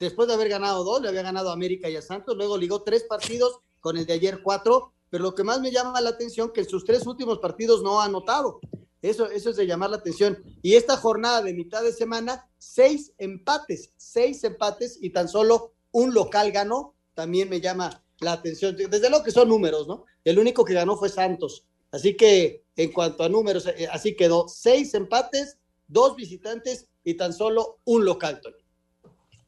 después 0.00 0.26
de 0.26 0.34
haber 0.34 0.48
ganado 0.48 0.82
dos, 0.82 1.00
le 1.00 1.08
había 1.08 1.22
ganado 1.22 1.50
a 1.50 1.52
América 1.52 1.88
y 1.88 1.94
a 1.94 2.02
Santos, 2.02 2.36
luego 2.36 2.58
ligó 2.58 2.82
tres 2.82 3.04
partidos 3.04 3.60
con 3.78 3.96
el 3.96 4.06
de 4.06 4.14
ayer 4.14 4.40
cuatro, 4.42 4.92
pero 5.10 5.22
lo 5.22 5.34
que 5.36 5.44
más 5.44 5.60
me 5.60 5.70
llama 5.70 6.00
la 6.00 6.10
atención 6.10 6.50
que 6.52 6.62
en 6.62 6.68
sus 6.68 6.84
tres 6.84 7.06
últimos 7.06 7.38
partidos 7.38 7.82
no 7.82 8.00
ha 8.00 8.06
anotado. 8.06 8.58
Eso, 9.04 9.30
eso 9.30 9.50
es 9.50 9.56
de 9.56 9.66
llamar 9.66 9.90
la 9.90 9.98
atención. 9.98 10.42
Y 10.62 10.76
esta 10.76 10.96
jornada 10.96 11.42
de 11.42 11.52
mitad 11.52 11.82
de 11.82 11.92
semana, 11.92 12.48
seis 12.56 13.12
empates, 13.18 13.90
seis 13.98 14.42
empates 14.44 14.96
y 14.98 15.10
tan 15.10 15.28
solo 15.28 15.74
un 15.90 16.14
local 16.14 16.50
ganó, 16.52 16.94
también 17.12 17.50
me 17.50 17.60
llama 17.60 18.02
la 18.20 18.32
atención. 18.32 18.74
Desde 18.74 19.10
luego 19.10 19.22
que 19.22 19.30
son 19.30 19.50
números, 19.50 19.86
¿no? 19.86 20.06
El 20.24 20.38
único 20.38 20.64
que 20.64 20.72
ganó 20.72 20.96
fue 20.96 21.10
Santos. 21.10 21.66
Así 21.92 22.16
que 22.16 22.64
en 22.76 22.92
cuanto 22.92 23.24
a 23.24 23.28
números, 23.28 23.66
eh, 23.66 23.86
así 23.92 24.16
quedó 24.16 24.48
seis 24.48 24.94
empates, 24.94 25.58
dos 25.86 26.16
visitantes 26.16 26.88
y 27.04 27.12
tan 27.12 27.34
solo 27.34 27.80
un 27.84 28.06
local, 28.06 28.40
Tony. 28.40 28.56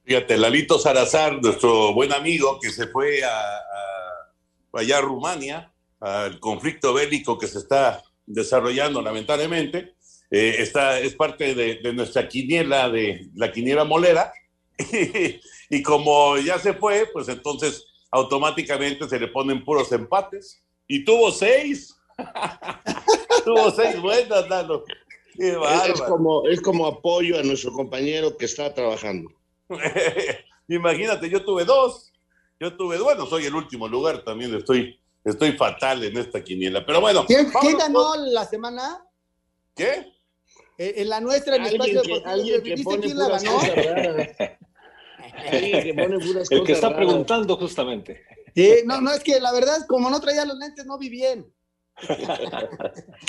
Fíjate, 0.05 0.37
Lalito 0.37 0.79
Salazar, 0.79 1.41
nuestro 1.43 1.95
buen 1.95 2.13
amigo 2.13 2.61
que 2.61 2.71
se 2.71 2.89
fue 2.89 3.25
a, 3.25 3.41
a 3.41 4.79
allá 4.79 4.99
a 4.99 5.01
Rumania, 5.01 5.73
al 5.99 6.41
conflicto 6.41 6.93
bélico 6.93 7.39
que 7.39 7.47
se 7.47 7.57
está 7.57 8.03
desarrollando 8.27 9.01
lamentablemente, 9.01 9.95
eh, 10.31 10.57
está, 10.59 10.99
es 10.99 11.15
parte 11.15 11.55
de, 11.55 11.77
de, 11.77 11.93
nuestra 11.93 12.29
quiniela, 12.29 12.91
de 12.91 13.29
la 13.35 13.53
quiniela 13.53 13.85
molera, 13.85 14.33
y, 15.71 15.83
como 15.83 16.37
ya 16.39 16.59
se 16.59 16.75
fue, 16.75 17.09
pues 17.13 17.29
entonces 17.29 17.87
automáticamente 18.11 19.09
se 19.09 19.21
le 19.21 19.29
ponen 19.29 19.65
puros 19.65 19.91
empates, 19.93 20.63
y 20.89 21.05
tuvo 21.05 21.31
seis, 21.31 21.97
tuvo 23.45 23.71
seis 23.71 24.01
buenas, 24.01 24.49
Lalo. 24.49 24.85
Qué 24.85 25.49
es, 25.49 25.91
es, 25.91 26.03
como, 26.03 26.49
es 26.49 26.61
como 26.61 26.87
apoyo 26.87 27.39
a 27.39 27.43
nuestro 27.43 27.73
compañero 27.73 28.37
que 28.37 28.47
está 28.47 28.73
trabajando. 28.73 29.31
Imagínate, 30.69 31.29
yo 31.31 31.45
tuve 31.45 31.65
dos, 31.65 32.13
yo 32.59 32.77
tuve, 32.77 32.99
bueno, 32.99 33.27
soy 33.27 33.45
el 33.45 33.55
último 33.55 33.87
lugar, 33.87 34.25
también 34.25 34.55
estoy 34.55 34.99
Estoy 35.27 35.53
fatal 35.53 36.05
en 36.05 36.17
esta 36.19 36.43
quiniela. 36.43 36.87
Pero 36.87 37.01
bueno. 37.01 37.27
¿Quién, 37.27 37.51
¿quién 37.61 37.77
ganó 37.77 38.15
la 38.15 38.45
semana? 38.45 39.05
¿Qué? 39.75 40.13
Eh, 40.79 40.95
en 40.99 41.09
la 41.09 41.21
nuestra, 41.21 41.57
en 41.57 41.67
el 41.67 41.73
espacio 41.73 42.03
que, 42.03 42.23
alguien 42.25 42.63
que 42.63 42.77
pone 42.85 43.07
quién 43.07 43.19
la 43.19 43.29
ganó? 43.31 43.59
que 45.51 45.95
pone 45.95 46.19
puras 46.21 46.51
el 46.51 46.63
que 46.63 46.73
está 46.73 46.91
raras. 46.91 47.05
preguntando 47.05 47.57
justamente. 47.57 48.25
Sí, 48.55 48.83
no, 48.85 49.01
no, 49.01 49.11
es 49.11 49.25
que 49.25 49.41
la 49.41 49.53
verdad, 49.53 49.85
como 49.89 50.09
no 50.11 50.21
traía 50.21 50.45
los 50.45 50.57
lentes, 50.59 50.87
no 50.87 50.97
vi 50.97 51.09
bien. 51.09 51.53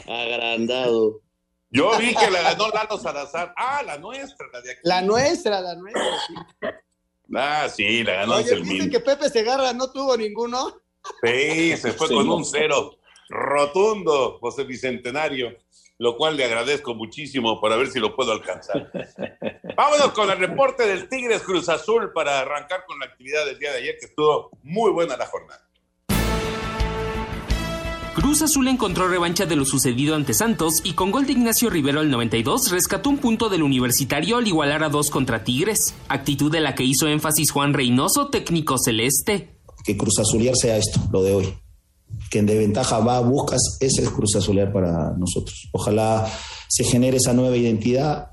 Agrandado. 0.07 1.21
Yo 1.71 1.97
vi 1.97 2.13
que 2.13 2.29
la 2.29 2.43
ganó 2.43 2.69
Lalo 2.69 2.99
Salazar. 2.99 3.55
Ah, 3.57 3.81
la 3.83 3.97
nuestra, 3.97 4.45
la 4.53 4.61
de 4.61 4.71
aquí. 4.71 4.81
La 4.83 5.01
nuestra, 5.01 5.61
la 5.61 5.75
nuestra, 5.75 6.19
sí. 6.27 6.35
Ah, 7.35 7.67
sí, 7.67 8.03
la 8.03 8.13
ganó 8.13 8.35
Oye, 8.35 8.55
dicen 8.61 8.91
que 8.91 8.99
Pepe 8.99 9.29
Segarra 9.29 9.73
no 9.73 9.91
tuvo 9.91 10.15
ninguno. 10.15 10.79
Sí, 11.23 11.77
se 11.77 11.93
fue 11.93 12.07
sí, 12.07 12.13
con 12.13 12.27
no. 12.27 12.35
un 12.35 12.45
cero 12.45 12.97
rotundo, 13.29 14.37
José 14.39 14.63
Bicentenario, 14.63 15.55
lo 15.97 16.15
cual 16.15 16.37
le 16.37 16.45
agradezco 16.45 16.93
muchísimo 16.93 17.59
para 17.59 17.75
ver 17.75 17.87
si 17.87 17.99
lo 17.99 18.15
puedo 18.15 18.31
alcanzar. 18.31 18.91
Vámonos 19.75 20.11
con 20.13 20.29
el 20.29 20.37
reporte 20.37 20.87
del 20.87 21.09
Tigres 21.09 21.41
Cruz 21.41 21.69
Azul 21.69 22.11
para 22.13 22.39
arrancar 22.39 22.85
con 22.85 22.99
la 22.99 23.05
actividad 23.05 23.45
del 23.45 23.59
día 23.59 23.71
de 23.71 23.79
ayer, 23.79 23.95
que 23.99 24.05
estuvo 24.05 24.51
muy 24.63 24.91
buena 24.91 25.17
la 25.17 25.25
jornada. 25.25 25.63
Cruz 28.15 28.41
Azul 28.41 28.67
encontró 28.67 29.07
revancha 29.07 29.45
de 29.45 29.55
lo 29.55 29.63
sucedido 29.63 30.15
ante 30.15 30.33
Santos 30.33 30.81
y 30.83 30.93
con 30.93 31.11
gol 31.11 31.27
de 31.27 31.33
Ignacio 31.33 31.69
Rivero 31.69 31.99
al 31.99 32.09
92 32.09 32.71
rescató 32.71 33.11
un 33.11 33.19
punto 33.19 33.47
del 33.47 33.61
universitario 33.61 34.37
al 34.37 34.47
igualar 34.47 34.83
a 34.83 34.89
dos 34.89 35.11
contra 35.11 35.43
Tigres, 35.43 35.93
actitud 36.09 36.51
de 36.51 36.59
la 36.59 36.73
que 36.73 36.83
hizo 36.83 37.07
énfasis 37.07 37.51
Juan 37.51 37.75
Reynoso, 37.75 38.29
técnico 38.29 38.79
celeste 38.79 39.56
que 39.87 39.95
Cruz 39.95 40.19
Azulear 40.19 40.53
sea 40.57 40.75
esto, 40.75 40.99
lo 41.13 41.23
de 41.23 41.33
hoy. 41.33 41.53
Que 42.29 42.39
en 42.39 42.45
de 42.45 42.57
ventaja 42.57 42.99
va, 42.99 43.21
buscas, 43.21 43.77
ese 43.79 44.03
es 44.03 44.09
Cruz 44.09 44.35
Azulear 44.35 44.73
para 44.73 45.13
nosotros. 45.17 45.69
Ojalá 45.71 46.29
se 46.67 46.83
genere 46.83 47.17
esa 47.17 47.33
nueva 47.33 47.55
identidad 47.55 48.31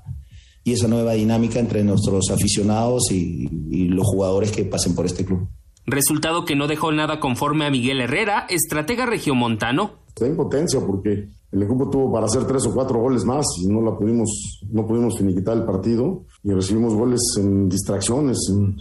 y 0.65 0.73
esa 0.73 0.89
nueva 0.89 1.13
dinámica 1.13 1.59
entre 1.59 1.81
nuestros 1.85 2.29
aficionados 2.29 3.09
y, 3.09 3.47
y 3.71 3.85
los 3.85 4.05
jugadores 4.05 4.51
que 4.51 4.65
pasen 4.65 4.95
por 4.95 5.05
este 5.05 5.23
club. 5.23 5.47
Resultado 5.85 6.43
que 6.43 6.57
no 6.57 6.67
dejó 6.67 6.91
nada 6.91 7.21
conforme 7.21 7.65
a 7.65 7.71
Miguel 7.71 8.01
Herrera, 8.01 8.45
estratega 8.49 9.05
regiomontano. 9.05 9.93
Está 10.09 10.25
en 10.25 10.35
potencia 10.35 10.81
porque 10.81 11.29
el 11.55 11.63
equipo 11.63 11.89
tuvo 11.89 12.11
para 12.11 12.25
hacer 12.25 12.45
tres 12.45 12.65
o 12.65 12.73
cuatro 12.73 12.99
goles 12.99 13.23
más 13.23 13.45
y 13.61 13.67
no 13.67 13.81
la 13.81 13.97
pudimos, 13.97 14.59
no 14.69 14.85
pudimos 14.85 15.17
finiquitar 15.17 15.55
el 15.55 15.63
partido 15.63 16.25
y 16.43 16.51
recibimos 16.51 16.93
goles 16.93 17.21
en 17.39 17.69
distracciones 17.69 18.37
en, 18.49 18.75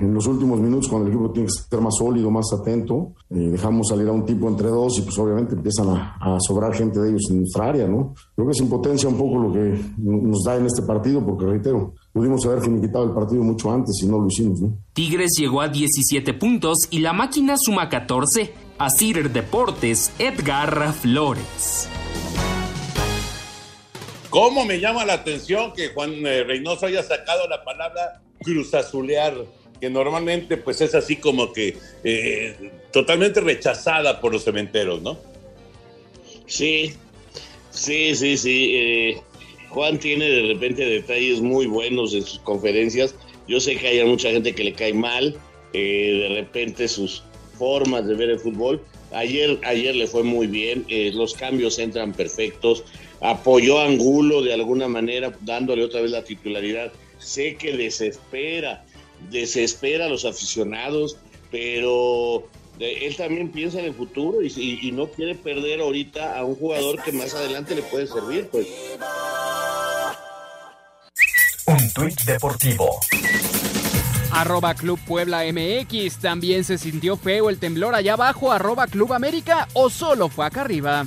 en, 0.00 0.14
los 0.14 0.24
últimos 0.28 0.60
minutos 0.60 0.88
cuando 0.88 1.08
el 1.08 1.12
equipo 1.12 1.32
tiene 1.32 1.48
que 1.48 1.68
ser 1.68 1.80
más 1.80 1.96
sólido, 1.98 2.30
más 2.30 2.46
atento. 2.52 3.14
Eh, 3.30 3.50
dejamos 3.50 3.88
salir 3.88 4.06
a 4.06 4.12
un 4.12 4.24
tipo 4.24 4.46
entre 4.46 4.68
dos 4.68 4.96
y 4.98 5.02
pues 5.02 5.18
obviamente 5.18 5.56
empiezan 5.56 5.88
a, 5.88 6.16
a, 6.20 6.38
sobrar 6.38 6.72
gente 6.72 7.00
de 7.00 7.08
ellos 7.08 7.22
en 7.30 7.38
nuestra 7.38 7.68
área, 7.68 7.88
¿no? 7.88 8.14
Creo 8.36 8.46
que 8.46 8.52
es 8.52 8.60
impotencia 8.60 9.08
un 9.08 9.18
poco 9.18 9.36
lo 9.36 9.52
que 9.52 9.80
nos 9.98 10.44
da 10.44 10.56
en 10.56 10.66
este 10.66 10.82
partido 10.82 11.24
porque 11.26 11.46
reitero, 11.46 11.94
pudimos 12.12 12.46
haber 12.46 12.60
finiquitado 12.60 13.04
el 13.06 13.10
partido 13.10 13.42
mucho 13.42 13.72
antes 13.72 14.00
y 14.04 14.06
no 14.06 14.20
lo 14.20 14.28
hicimos, 14.28 14.60
¿no? 14.60 14.78
Tigres 14.92 15.32
llegó 15.36 15.60
a 15.60 15.68
17 15.68 16.32
puntos 16.34 16.86
y 16.90 17.00
la 17.00 17.12
máquina 17.12 17.56
suma 17.56 17.88
14. 17.88 18.63
A 18.76 18.90
Cider 18.90 19.30
Deportes, 19.30 20.12
Edgar 20.18 20.92
Flores. 20.94 21.88
¿Cómo 24.30 24.64
me 24.64 24.80
llama 24.80 25.04
la 25.04 25.12
atención 25.12 25.72
que 25.72 25.90
Juan 25.90 26.26
eh, 26.26 26.42
Reynoso 26.42 26.86
haya 26.86 27.04
sacado 27.04 27.46
la 27.46 27.62
palabra 27.62 28.20
cruzazulear? 28.42 29.46
Que 29.80 29.88
normalmente 29.90 30.56
pues 30.56 30.80
es 30.80 30.92
así 30.96 31.16
como 31.16 31.52
que 31.52 31.76
eh, 32.02 32.72
totalmente 32.92 33.40
rechazada 33.40 34.20
por 34.20 34.32
los 34.32 34.42
cementeros, 34.42 35.00
¿no? 35.02 35.18
Sí, 36.46 36.94
sí, 37.70 38.16
sí, 38.16 38.36
sí. 38.36 38.72
Eh, 38.74 39.22
Juan 39.68 40.00
tiene 40.00 40.24
de 40.28 40.52
repente 40.52 40.84
detalles 40.84 41.40
muy 41.40 41.66
buenos 41.66 42.12
en 42.12 42.22
sus 42.22 42.40
conferencias. 42.40 43.14
Yo 43.46 43.60
sé 43.60 43.76
que 43.76 43.86
hay 43.86 44.04
mucha 44.04 44.30
gente 44.30 44.52
que 44.52 44.64
le 44.64 44.72
cae 44.72 44.94
mal, 44.94 45.36
eh, 45.72 46.28
de 46.28 46.34
repente 46.40 46.88
sus 46.88 47.22
formas 47.54 48.06
de 48.06 48.14
ver 48.14 48.30
el 48.30 48.38
fútbol. 48.38 48.82
Ayer, 49.12 49.58
ayer 49.64 49.94
le 49.94 50.06
fue 50.06 50.22
muy 50.22 50.46
bien, 50.46 50.84
eh, 50.88 51.12
los 51.14 51.34
cambios 51.34 51.78
entran 51.78 52.12
perfectos, 52.12 52.84
apoyó 53.20 53.78
a 53.78 53.86
Angulo 53.86 54.42
de 54.42 54.52
alguna 54.52 54.88
manera, 54.88 55.32
dándole 55.42 55.84
otra 55.84 56.00
vez 56.00 56.10
la 56.10 56.24
titularidad. 56.24 56.92
Sé 57.18 57.56
que 57.56 57.76
desespera, 57.76 58.84
desespera 59.30 60.06
a 60.06 60.08
los 60.08 60.24
aficionados, 60.24 61.16
pero 61.50 62.48
él 62.80 63.16
también 63.16 63.50
piensa 63.50 63.78
en 63.78 63.86
el 63.86 63.94
futuro 63.94 64.42
y, 64.42 64.90
no 64.92 65.08
quiere 65.08 65.34
perder 65.34 65.80
ahorita 65.80 66.38
a 66.38 66.44
un 66.44 66.56
jugador 66.56 67.02
que 67.02 67.12
más 67.12 67.34
adelante 67.34 67.74
le 67.74 67.82
puede 67.82 68.06
servir. 68.06 68.48
Pues. 68.48 68.66
Un 71.66 71.90
tuit 71.92 72.20
deportivo. 72.22 73.00
Arroba 74.34 74.74
Club 74.74 74.98
Puebla 75.06 75.42
MX. 75.52 76.18
También 76.18 76.64
se 76.64 76.76
sintió 76.76 77.16
feo 77.16 77.48
el 77.48 77.58
temblor 77.58 77.94
allá 77.94 78.14
abajo. 78.14 78.50
Arroba 78.52 78.86
Club 78.88 79.12
América. 79.12 79.68
O 79.74 79.88
solo 79.88 80.28
fue 80.28 80.44
acá 80.44 80.62
arriba. 80.62 81.06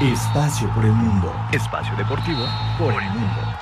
Espacio 0.00 0.68
por 0.74 0.84
el 0.84 0.92
mundo. 0.92 1.32
Espacio 1.52 1.94
deportivo 1.96 2.44
por 2.78 2.92
el 2.94 3.10
mundo. 3.10 3.53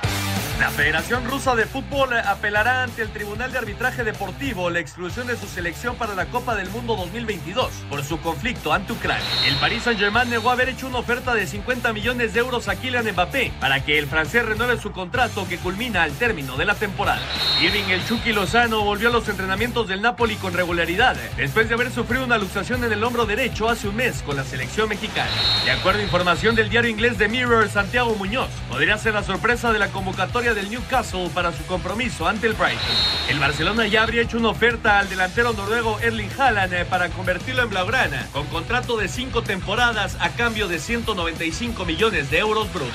La 0.59 0.69
Federación 0.69 1.25
Rusa 1.25 1.55
de 1.55 1.65
Fútbol 1.65 2.13
apelará 2.13 2.83
ante 2.83 3.01
el 3.01 3.09
Tribunal 3.09 3.51
de 3.51 3.57
Arbitraje 3.57 4.03
Deportivo 4.03 4.69
la 4.69 4.79
exclusión 4.79 5.25
de 5.25 5.35
su 5.35 5.47
selección 5.47 5.95
para 5.95 6.13
la 6.13 6.27
Copa 6.27 6.55
del 6.55 6.69
Mundo 6.69 6.95
2022 6.95 7.71
por 7.89 8.03
su 8.03 8.19
conflicto 8.21 8.71
ante 8.71 8.93
Ucrania. 8.93 9.25
El 9.47 9.55
Paris 9.55 9.83
Saint-Germain 9.83 10.29
negó 10.29 10.51
haber 10.51 10.69
hecho 10.69 10.87
una 10.87 10.99
oferta 10.99 11.33
de 11.33 11.47
50 11.47 11.91
millones 11.91 12.33
de 12.33 12.39
euros 12.39 12.67
a 12.67 12.75
Kylian 12.75 13.11
Mbappé 13.11 13.51
para 13.59 13.83
que 13.83 13.97
el 13.97 14.05
francés 14.05 14.45
renueve 14.45 14.79
su 14.79 14.91
contrato 14.91 15.47
que 15.47 15.57
culmina 15.57 16.03
al 16.03 16.11
término 16.11 16.55
de 16.55 16.65
la 16.65 16.75
temporada. 16.75 17.21
Irving 17.59 17.89
el 17.89 18.05
Chucky 18.05 18.31
Lozano 18.31 18.83
volvió 18.83 19.09
a 19.09 19.11
los 19.11 19.27
entrenamientos 19.27 19.87
del 19.87 20.03
Napoli 20.03 20.35
con 20.35 20.53
regularidad 20.53 21.15
después 21.35 21.67
de 21.67 21.73
haber 21.73 21.91
sufrido 21.91 22.23
una 22.23 22.37
luxación 22.37 22.83
en 22.83 22.93
el 22.93 23.03
hombro 23.03 23.25
derecho 23.25 23.69
hace 23.69 23.87
un 23.87 23.95
mes 23.95 24.21
con 24.21 24.35
la 24.35 24.43
selección 24.43 24.87
mexicana. 24.87 25.31
De 25.65 25.71
acuerdo 25.71 25.99
a 25.99 26.03
información 26.03 26.53
del 26.53 26.69
diario 26.69 26.91
inglés 26.91 27.17
de 27.17 27.27
Mirror, 27.27 27.69
Santiago 27.69 28.13
Muñoz 28.15 28.49
podría 28.69 28.99
ser 28.99 29.15
la 29.15 29.23
sorpresa 29.23 29.73
de 29.73 29.79
la 29.79 29.87
convocatoria 29.87 30.42
del 30.51 30.69
Newcastle 30.69 31.29
para 31.33 31.53
su 31.53 31.65
compromiso 31.65 32.27
ante 32.27 32.47
el 32.47 32.53
Brighton. 32.53 32.95
El 33.29 33.39
Barcelona 33.39 33.87
ya 33.87 34.03
habría 34.03 34.23
hecho 34.23 34.37
una 34.37 34.49
oferta 34.49 34.99
al 34.99 35.07
delantero 35.07 35.53
noruego 35.53 35.97
Erling 36.01 36.29
Haaland 36.37 36.73
eh, 36.73 36.85
para 36.85 37.09
convertirlo 37.09 37.63
en 37.63 37.69
blaugrana, 37.69 38.27
con 38.33 38.45
contrato 38.47 38.97
de 38.97 39.07
cinco 39.07 39.41
temporadas 39.41 40.17
a 40.19 40.35
cambio 40.35 40.67
de 40.67 40.79
195 40.79 41.85
millones 41.85 42.29
de 42.29 42.39
euros 42.39 42.71
brutos. 42.73 42.91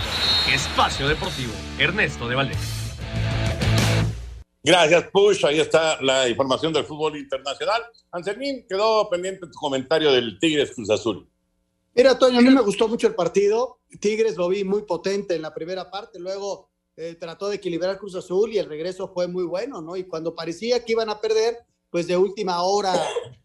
Espacio 0.53 1.09
Deportivo, 1.09 1.53
Ernesto 1.79 2.29
de 2.29 2.35
Valdés. 2.35 2.59
Gracias, 4.63 5.05
Push. 5.11 5.47
Ahí 5.47 5.61
está 5.61 5.99
la 6.03 6.29
información 6.29 6.75
del 6.75 6.85
fútbol 6.85 7.17
internacional. 7.17 7.81
Anselmín, 8.13 8.67
quedó 8.69 9.09
pendiente 9.09 9.47
tu 9.47 9.55
comentario 9.55 10.13
del 10.13 10.39
Tigres 10.39 10.75
Cruz 10.75 10.91
Azul. 10.91 11.27
Mira, 11.95 12.19
Toño, 12.19 12.39
a 12.39 12.43
mí 12.43 12.51
me 12.51 12.61
gustó 12.61 12.87
mucho 12.87 13.07
el 13.07 13.15
partido. 13.15 13.81
Tigres 13.99 14.37
lo 14.37 14.49
vi 14.49 14.65
muy 14.65 14.83
potente 14.83 15.35
en 15.35 15.43
la 15.43 15.55
primera 15.55 15.91
parte, 15.91 16.19
luego 16.19 16.69
eh, 17.01 17.15
trató 17.15 17.49
de 17.49 17.55
equilibrar 17.55 17.97
Cruz 17.97 18.17
Azul 18.17 18.53
y 18.53 18.59
el 18.59 18.67
regreso 18.67 19.07
fue 19.15 19.29
muy 19.29 19.45
bueno, 19.45 19.81
¿no? 19.81 19.97
Y 19.97 20.03
cuando 20.03 20.35
parecía 20.35 20.85
que 20.85 20.93
iban 20.95 21.09
a 21.09 21.21
perder, 21.21 21.57
pues 21.91 22.09
de 22.09 22.17
última 22.17 22.61
hora 22.63 22.93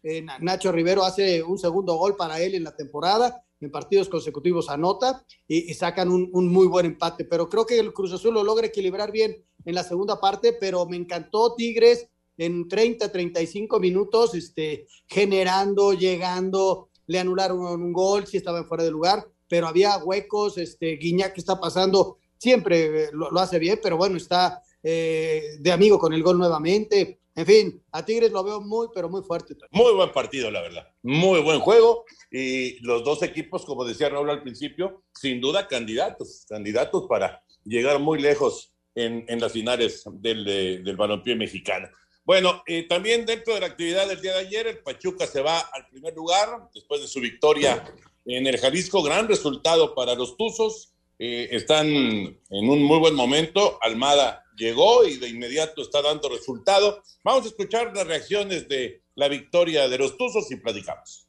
eh, 0.02 0.26
Nacho 0.40 0.72
Rivero 0.72 1.04
hace 1.04 1.40
un 1.40 1.56
segundo 1.56 1.94
gol 1.94 2.16
para 2.16 2.40
él 2.40 2.56
en 2.56 2.64
la 2.64 2.74
temporada, 2.74 3.44
en 3.60 3.70
partidos 3.70 4.08
consecutivos 4.08 4.68
anota 4.68 5.24
y, 5.46 5.72
sacan 5.74 6.10
un, 6.10 6.48
muy 6.48 6.66
buen 6.66 6.84
empate, 6.86 7.24
pero 7.24 7.48
creo 7.48 7.64
que 7.64 7.78
el 7.78 7.92
Cruz 7.92 8.12
Azul 8.12 8.34
lo 8.34 8.42
logra 8.42 8.66
equilibrar 8.66 9.12
bien 9.12 9.44
en 9.64 9.74
la 9.76 9.84
segunda 9.84 10.20
parte, 10.20 10.52
pero 10.52 10.84
me 10.86 10.96
encantó 10.96 11.54
Tigres 11.54 12.08
en 12.36 12.66
30, 12.66 13.12
35 13.12 13.78
minutos, 13.78 14.34
este, 14.34 14.88
generando, 15.06 15.92
llegando, 15.92 16.88
le 17.06 17.20
anularon 17.20 17.60
un 17.60 17.92
gol, 17.92 18.26
si 18.26 18.36
estaba 18.36 18.64
fuera 18.64 18.82
de 18.82 18.90
lugar, 18.90 19.28
pero 19.46 19.68
había 19.68 19.96
huecos, 19.98 20.58
este, 20.58 20.96
Guiñac 20.96 21.38
está 21.38 21.60
pasando 21.60 22.18
siempre 22.44 23.04
eh, 23.04 23.08
lo, 23.12 23.36
hace 23.40 23.58
bien, 23.58 23.80
pero 23.82 23.96
bueno, 23.96 24.16
está 24.16 24.62
eh, 24.82 25.56
de 25.58 25.72
amigo 25.72 25.98
con 25.98 26.12
el 26.12 26.22
gol 26.22 26.38
nuevamente. 26.38 27.18
En 27.34 27.46
fin, 27.46 27.82
a 27.90 28.04
Tigres 28.04 28.30
lo 28.30 28.44
veo 28.44 28.60
muy, 28.60 28.86
pero 28.94 29.08
muy 29.08 29.22
fuerte. 29.22 29.56
Muy 29.72 29.92
buen 29.92 30.12
partido, 30.12 30.50
la 30.50 30.60
verdad. 30.60 30.86
Muy 31.02 31.40
buen 31.40 31.58
juego. 31.58 32.04
Y 32.30 32.78
los 32.84 33.02
dos 33.02 33.22
equipos, 33.22 33.64
como 33.64 33.84
decía 33.84 34.08
Raúl 34.08 34.30
al 34.30 34.42
principio, 34.42 35.02
sin 35.12 35.40
duda 35.40 35.66
candidatos, 35.66 36.44
candidatos 36.48 37.06
para 37.08 37.42
llegar 37.64 37.98
muy 37.98 38.20
lejos 38.20 38.72
en, 38.94 39.26
las 39.40 39.50
finales 39.50 40.04
del, 40.12 40.44
del 40.44 40.96
balompié 40.96 41.34
mexicano. 41.34 41.88
Bueno, 42.24 42.62
eh, 42.66 42.86
también 42.88 43.26
dentro 43.26 43.52
de 43.52 43.60
la 43.60 43.66
actividad 43.66 44.08
del 44.08 44.20
día 44.20 44.32
de 44.32 44.40
ayer, 44.40 44.66
el 44.66 44.78
Pachuca 44.78 45.26
se 45.26 45.42
va 45.42 45.58
al 45.58 45.86
primer 45.88 46.14
lugar 46.14 46.70
después 46.72 47.02
de 47.02 47.08
su 47.08 47.20
victoria 47.20 47.84
en 48.24 48.46
el 48.46 48.56
Jalisco. 48.58 49.02
Gran 49.02 49.28
resultado 49.28 49.94
para 49.94 50.14
los 50.14 50.36
Tuzos. 50.36 50.93
Eh, 51.18 51.48
están 51.52 51.86
en 51.86 52.68
un 52.68 52.82
muy 52.82 52.98
buen 52.98 53.14
momento. 53.14 53.78
Almada 53.80 54.44
llegó 54.56 55.04
y 55.04 55.16
de 55.18 55.28
inmediato 55.28 55.82
está 55.82 56.02
dando 56.02 56.28
resultado. 56.28 57.02
Vamos 57.22 57.44
a 57.44 57.48
escuchar 57.48 57.94
las 57.94 58.06
reacciones 58.06 58.68
de 58.68 59.02
la 59.14 59.28
victoria 59.28 59.88
de 59.88 59.98
los 59.98 60.16
Tuzos 60.16 60.50
y 60.50 60.56
platicamos. 60.56 61.28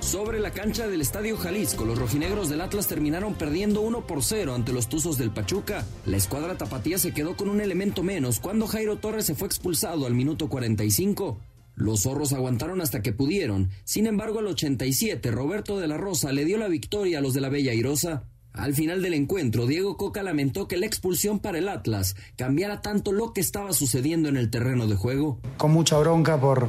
Sobre 0.00 0.40
la 0.40 0.50
cancha 0.50 0.86
del 0.88 1.00
Estadio 1.00 1.38
Jalisco, 1.38 1.86
los 1.86 1.98
rojinegros 1.98 2.50
del 2.50 2.60
Atlas 2.60 2.86
terminaron 2.86 3.34
perdiendo 3.34 3.80
1 3.80 4.06
por 4.06 4.22
0 4.22 4.54
ante 4.54 4.72
los 4.72 4.88
Tuzos 4.88 5.16
del 5.16 5.30
Pachuca. 5.30 5.86
La 6.04 6.18
escuadra 6.18 6.58
tapatía 6.58 6.98
se 6.98 7.14
quedó 7.14 7.34
con 7.34 7.48
un 7.48 7.62
elemento 7.62 8.02
menos 8.02 8.38
cuando 8.38 8.66
Jairo 8.66 8.96
Torres 8.96 9.24
se 9.24 9.34
fue 9.34 9.48
expulsado 9.48 10.06
al 10.06 10.12
minuto 10.12 10.50
45. 10.50 11.38
Los 11.74 12.02
zorros 12.02 12.32
aguantaron 12.32 12.80
hasta 12.80 13.02
que 13.02 13.12
pudieron. 13.12 13.70
Sin 13.84 14.06
embargo, 14.06 14.40
al 14.40 14.46
87, 14.46 15.30
Roberto 15.30 15.78
de 15.78 15.88
la 15.88 15.96
Rosa 15.96 16.32
le 16.32 16.44
dio 16.44 16.58
la 16.58 16.68
victoria 16.68 17.18
a 17.18 17.20
los 17.22 17.34
de 17.34 17.40
la 17.40 17.48
Bella 17.48 17.72
Irosa. 17.72 18.24
Al 18.52 18.74
final 18.74 19.00
del 19.00 19.14
encuentro, 19.14 19.66
Diego 19.66 19.96
Coca 19.96 20.22
lamentó 20.22 20.68
que 20.68 20.76
la 20.76 20.84
expulsión 20.84 21.38
para 21.38 21.58
el 21.58 21.68
Atlas 21.68 22.16
cambiara 22.36 22.82
tanto 22.82 23.12
lo 23.12 23.32
que 23.32 23.40
estaba 23.40 23.72
sucediendo 23.72 24.28
en 24.28 24.36
el 24.36 24.50
terreno 24.50 24.86
de 24.86 24.96
juego. 24.96 25.40
Con 25.56 25.70
mucha 25.70 25.98
bronca 25.98 26.38
por 26.38 26.68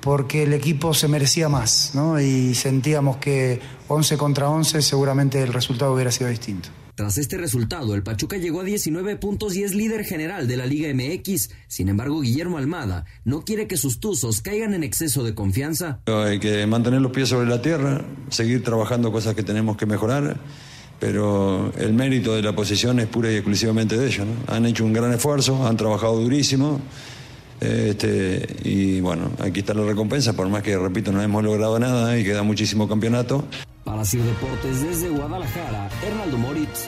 porque 0.00 0.44
el 0.44 0.54
equipo 0.54 0.94
se 0.94 1.08
merecía 1.08 1.48
más, 1.48 1.94
¿no? 1.94 2.18
Y 2.18 2.54
sentíamos 2.54 3.18
que 3.18 3.60
11 3.88 4.16
contra 4.16 4.48
11 4.48 4.80
seguramente 4.82 5.42
el 5.42 5.52
resultado 5.52 5.92
hubiera 5.92 6.10
sido 6.10 6.30
distinto. 6.30 6.70
Tras 6.94 7.18
este 7.18 7.38
resultado, 7.38 7.94
el 7.94 8.02
Pachuca 8.02 8.36
llegó 8.36 8.60
a 8.60 8.64
19 8.64 9.16
puntos 9.16 9.56
y 9.56 9.62
es 9.62 9.74
líder 9.74 10.04
general 10.04 10.48
de 10.48 10.56
la 10.56 10.66
Liga 10.66 10.92
MX. 10.92 11.50
Sin 11.66 11.88
embargo, 11.88 12.20
Guillermo 12.20 12.58
Almada 12.58 13.04
no 13.24 13.42
quiere 13.42 13.66
que 13.66 13.76
sus 13.76 14.00
tuzos 14.00 14.40
caigan 14.40 14.74
en 14.74 14.84
exceso 14.84 15.24
de 15.24 15.34
confianza. 15.34 16.00
Hay 16.06 16.38
que 16.38 16.66
mantener 16.66 17.00
los 17.00 17.12
pies 17.12 17.28
sobre 17.28 17.48
la 17.48 17.62
tierra, 17.62 18.04
seguir 18.28 18.62
trabajando 18.62 19.12
cosas 19.12 19.34
que 19.34 19.42
tenemos 19.42 19.76
que 19.76 19.86
mejorar, 19.86 20.38
pero 20.98 21.72
el 21.78 21.94
mérito 21.94 22.34
de 22.34 22.42
la 22.42 22.54
posición 22.54 23.00
es 23.00 23.06
pura 23.06 23.32
y 23.32 23.36
exclusivamente 23.36 23.96
de 23.96 24.06
ellos. 24.06 24.26
Han 24.48 24.66
hecho 24.66 24.84
un 24.84 24.92
gran 24.92 25.12
esfuerzo, 25.12 25.66
han 25.66 25.76
trabajado 25.76 26.20
durísimo. 26.20 26.80
Este, 27.60 28.56
y 28.64 29.00
bueno, 29.00 29.30
aquí 29.38 29.60
está 29.60 29.74
la 29.74 29.84
recompensa, 29.84 30.32
por 30.32 30.48
más 30.48 30.62
que, 30.62 30.78
repito, 30.78 31.12
no 31.12 31.22
hemos 31.22 31.44
logrado 31.44 31.78
nada 31.78 32.18
y 32.18 32.24
queda 32.24 32.42
muchísimo 32.42 32.88
campeonato. 32.88 33.44
Para 33.90 34.04
Sir 34.04 34.22
Deportes 34.22 34.82
desde 34.84 35.08
Guadalajara, 35.08 35.90
Hernaldo 36.06 36.38
Moritz. 36.38 36.86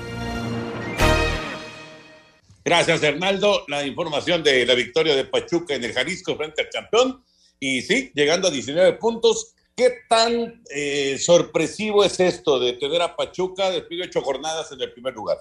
Gracias, 2.65 3.03
Hernaldo. 3.03 3.65
La 3.67 3.85
información 3.85 4.45
de 4.45 4.65
la 4.65 4.75
victoria 4.75 5.17
de 5.17 5.25
Pachuca 5.25 5.75
en 5.75 5.83
el 5.83 5.93
Jalisco 5.93 6.37
frente 6.37 6.63
al 6.63 6.69
campeón. 6.69 7.25
Y 7.59 7.83
sí, 7.83 8.13
llegando 8.15 8.47
a 8.47 8.51
19 8.53 8.99
puntos. 8.99 9.53
¿Qué 9.75 9.91
tan 10.09 10.63
eh, 10.73 11.19
sorpresivo 11.19 12.05
es 12.05 12.21
esto 12.21 12.61
de 12.61 12.75
tener 12.75 13.03
a 13.03 13.17
Pachuca 13.17 13.69
después 13.73 13.99
de 13.99 14.07
ocho 14.07 14.21
jornadas 14.21 14.71
en 14.71 14.81
el 14.81 14.93
primer 14.93 15.15
lugar? 15.15 15.39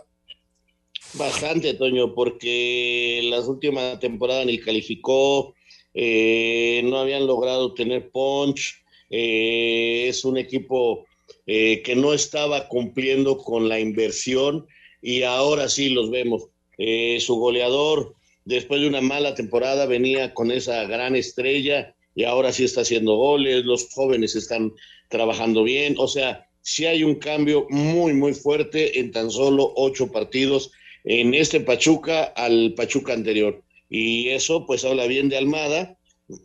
Bastante, 1.13 1.75
Toño, 1.75 2.15
porque 2.15 3.21
las 3.25 3.47
últimas 3.47 3.99
temporadas 3.99 4.47
ni 4.47 4.57
calificó, 4.57 5.53
eh, 5.93 6.81
no 6.85 6.97
habían 6.97 7.27
logrado 7.27 7.75
tener 7.75 8.09
punch. 8.09 8.83
Eh, 9.11 10.05
es 10.07 10.25
un 10.25 10.39
equipo 10.39 11.05
eh, 11.47 11.81
que 11.83 11.95
no 11.95 12.13
estaba 12.13 12.67
cumpliendo 12.67 13.37
con 13.37 13.67
la 13.67 13.79
inversión 13.79 14.67
y 15.01 15.23
ahora 15.23 15.69
sí 15.69 15.89
los 15.89 16.09
vemos. 16.09 16.47
Eh, 16.77 17.19
su 17.19 17.35
goleador, 17.35 18.15
después 18.45 18.81
de 18.81 18.87
una 18.87 19.01
mala 19.01 19.35
temporada, 19.35 19.85
venía 19.85 20.33
con 20.33 20.51
esa 20.51 20.83
gran 20.85 21.15
estrella 21.15 21.95
y 22.15 22.23
ahora 22.23 22.51
sí 22.51 22.63
está 22.63 22.81
haciendo 22.81 23.15
goles, 23.15 23.65
los 23.65 23.89
jóvenes 23.89 24.35
están 24.35 24.73
trabajando 25.09 25.63
bien, 25.63 25.95
o 25.97 26.07
sea, 26.07 26.47
sí 26.61 26.85
hay 26.85 27.03
un 27.03 27.15
cambio 27.15 27.67
muy, 27.69 28.13
muy 28.13 28.33
fuerte 28.33 28.99
en 28.99 29.11
tan 29.11 29.31
solo 29.31 29.73
ocho 29.75 30.11
partidos 30.11 30.71
en 31.03 31.33
este 31.33 31.59
Pachuca 31.59 32.23
al 32.23 32.73
Pachuca 32.75 33.13
anterior. 33.13 33.63
Y 33.89 34.29
eso 34.29 34.65
pues 34.65 34.85
habla 34.85 35.05
bien 35.07 35.29
de 35.29 35.37
Almada, 35.37 35.97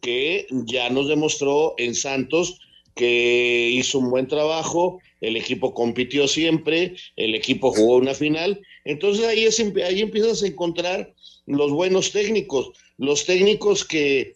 que 0.02 0.46
ya 0.50 0.90
nos 0.90 1.08
demostró 1.08 1.74
en 1.78 1.94
Santos 1.94 2.60
que 2.96 3.70
hizo 3.72 3.98
un 3.98 4.10
buen 4.10 4.26
trabajo, 4.26 5.00
el 5.20 5.36
equipo 5.36 5.74
compitió 5.74 6.26
siempre, 6.26 6.96
el 7.16 7.34
equipo 7.34 7.70
jugó 7.70 7.96
una 7.96 8.14
final, 8.14 8.60
entonces 8.84 9.26
ahí, 9.26 9.46
ahí 9.82 10.00
empiezas 10.00 10.42
a 10.42 10.46
encontrar 10.46 11.14
los 11.44 11.70
buenos 11.70 12.10
técnicos, 12.10 12.70
los 12.96 13.26
técnicos 13.26 13.84
que, 13.84 14.34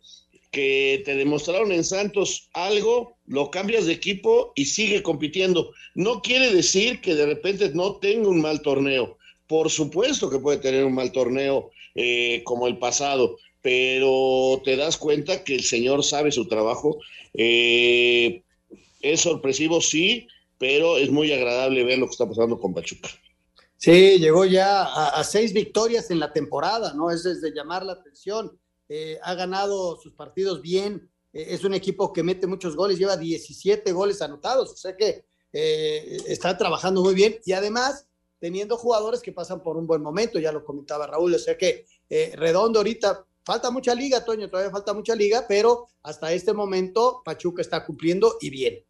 que 0.51 1.03
te 1.07 1.15
demostraron 1.15 1.73
en 1.73 1.85
Santos 1.85 2.51
algo, 2.53 3.17
lo 3.27 3.51
cambias 3.51 3.87
de 3.87 3.95
equipo 3.95 4.53
y 4.55 4.67
sigue 4.67 5.03
compitiendo. 5.03 5.73
No 5.95 6.21
quiere 6.21 6.53
decir 6.53 7.01
que 7.01 7.15
de 7.15 7.27
repente 7.27 7.71
no 7.73 7.97
tenga 7.97 8.29
un 8.29 8.43
mal 8.43 8.61
torneo. 8.61 9.17
Por 9.47 9.71
supuesto 9.71 10.29
que 10.29 10.39
puede 10.39 10.59
tener 10.59 10.85
un 10.85 10.95
mal 10.95 11.13
torneo 11.13 11.71
eh, 11.95 12.43
como 12.45 12.67
el 12.67 12.79
pasado, 12.79 13.39
pero 13.63 14.61
te 14.65 14.77
das 14.77 14.97
cuenta 14.97 15.45
que 15.45 15.55
el 15.55 15.65
señor 15.65 16.05
sabe 16.05 16.31
su 16.31 16.47
trabajo. 16.47 16.99
Eh, 17.35 18.43
es 19.01 19.21
sorpresivo, 19.21 19.81
sí, 19.81 20.29
pero 20.59 20.97
es 20.97 21.11
muy 21.11 21.33
agradable 21.33 21.85
ver 21.85 21.99
lo 21.99 22.07
que 22.07 22.13
está 22.13 22.29
pasando 22.29 22.59
con 22.59 22.75
Pachuca. 22.75 23.09
Sí, 23.81 24.19
llegó 24.19 24.45
ya 24.45 24.83
a, 24.83 25.25
seis 25.25 25.55
victorias 25.55 26.11
en 26.11 26.21
la 26.21 26.35
temporada, 26.35 26.93
¿no? 26.93 27.11
Es 27.11 27.23
de 27.23 27.51
llamar 27.51 27.83
la 27.83 27.95
atención. 27.95 28.61
Eh, 28.91 29.19
ha 29.23 29.35
ganado 29.35 29.99
sus 29.99 30.13
partidos 30.13 30.61
bien. 30.61 31.11
Eh, 31.33 31.47
es 31.49 31.65
un 31.65 31.73
equipo 31.73 32.13
que 32.13 32.23
mete 32.23 32.47
muchos 32.47 32.77
goles, 32.77 32.99
lleva 32.99 33.17
17 33.17 33.91
goles 33.93 34.21
anotados, 34.21 34.71
o 34.73 34.77
sea 34.77 34.95
que 34.95 35.25
eh, 35.55 36.19
está 36.27 36.59
trabajando 36.59 37.03
muy 37.03 37.15
bien. 37.15 37.39
Y 37.47 37.53
además, 37.53 38.07
teniendo 38.39 38.77
jugadores 38.77 39.23
que 39.23 39.33
pasan 39.33 39.63
por 39.63 39.79
un 39.79 39.87
buen 39.87 40.03
momento, 40.03 40.39
ya 40.39 40.53
lo 40.53 40.63
comentaba 40.63 41.07
Raúl, 41.07 41.35
o 41.35 41.39
sea 41.39 41.57
que 41.57 41.87
Redondo 42.35 42.81
ahorita 42.81 43.25
falta 43.45 43.71
mucha 43.71 43.95
liga, 43.95 44.23
Toño, 44.25 44.51
todavía 44.51 44.71
falta 44.71 44.93
mucha 44.93 45.15
liga, 45.15 45.47
pero 45.49 45.87
hasta 46.03 46.35
este 46.35 46.53
momento 46.53 47.23
Pachuca 47.25 47.63
está 47.63 47.87
cumpliendo 47.87 48.37
y 48.43 48.51
bien. 48.51 48.85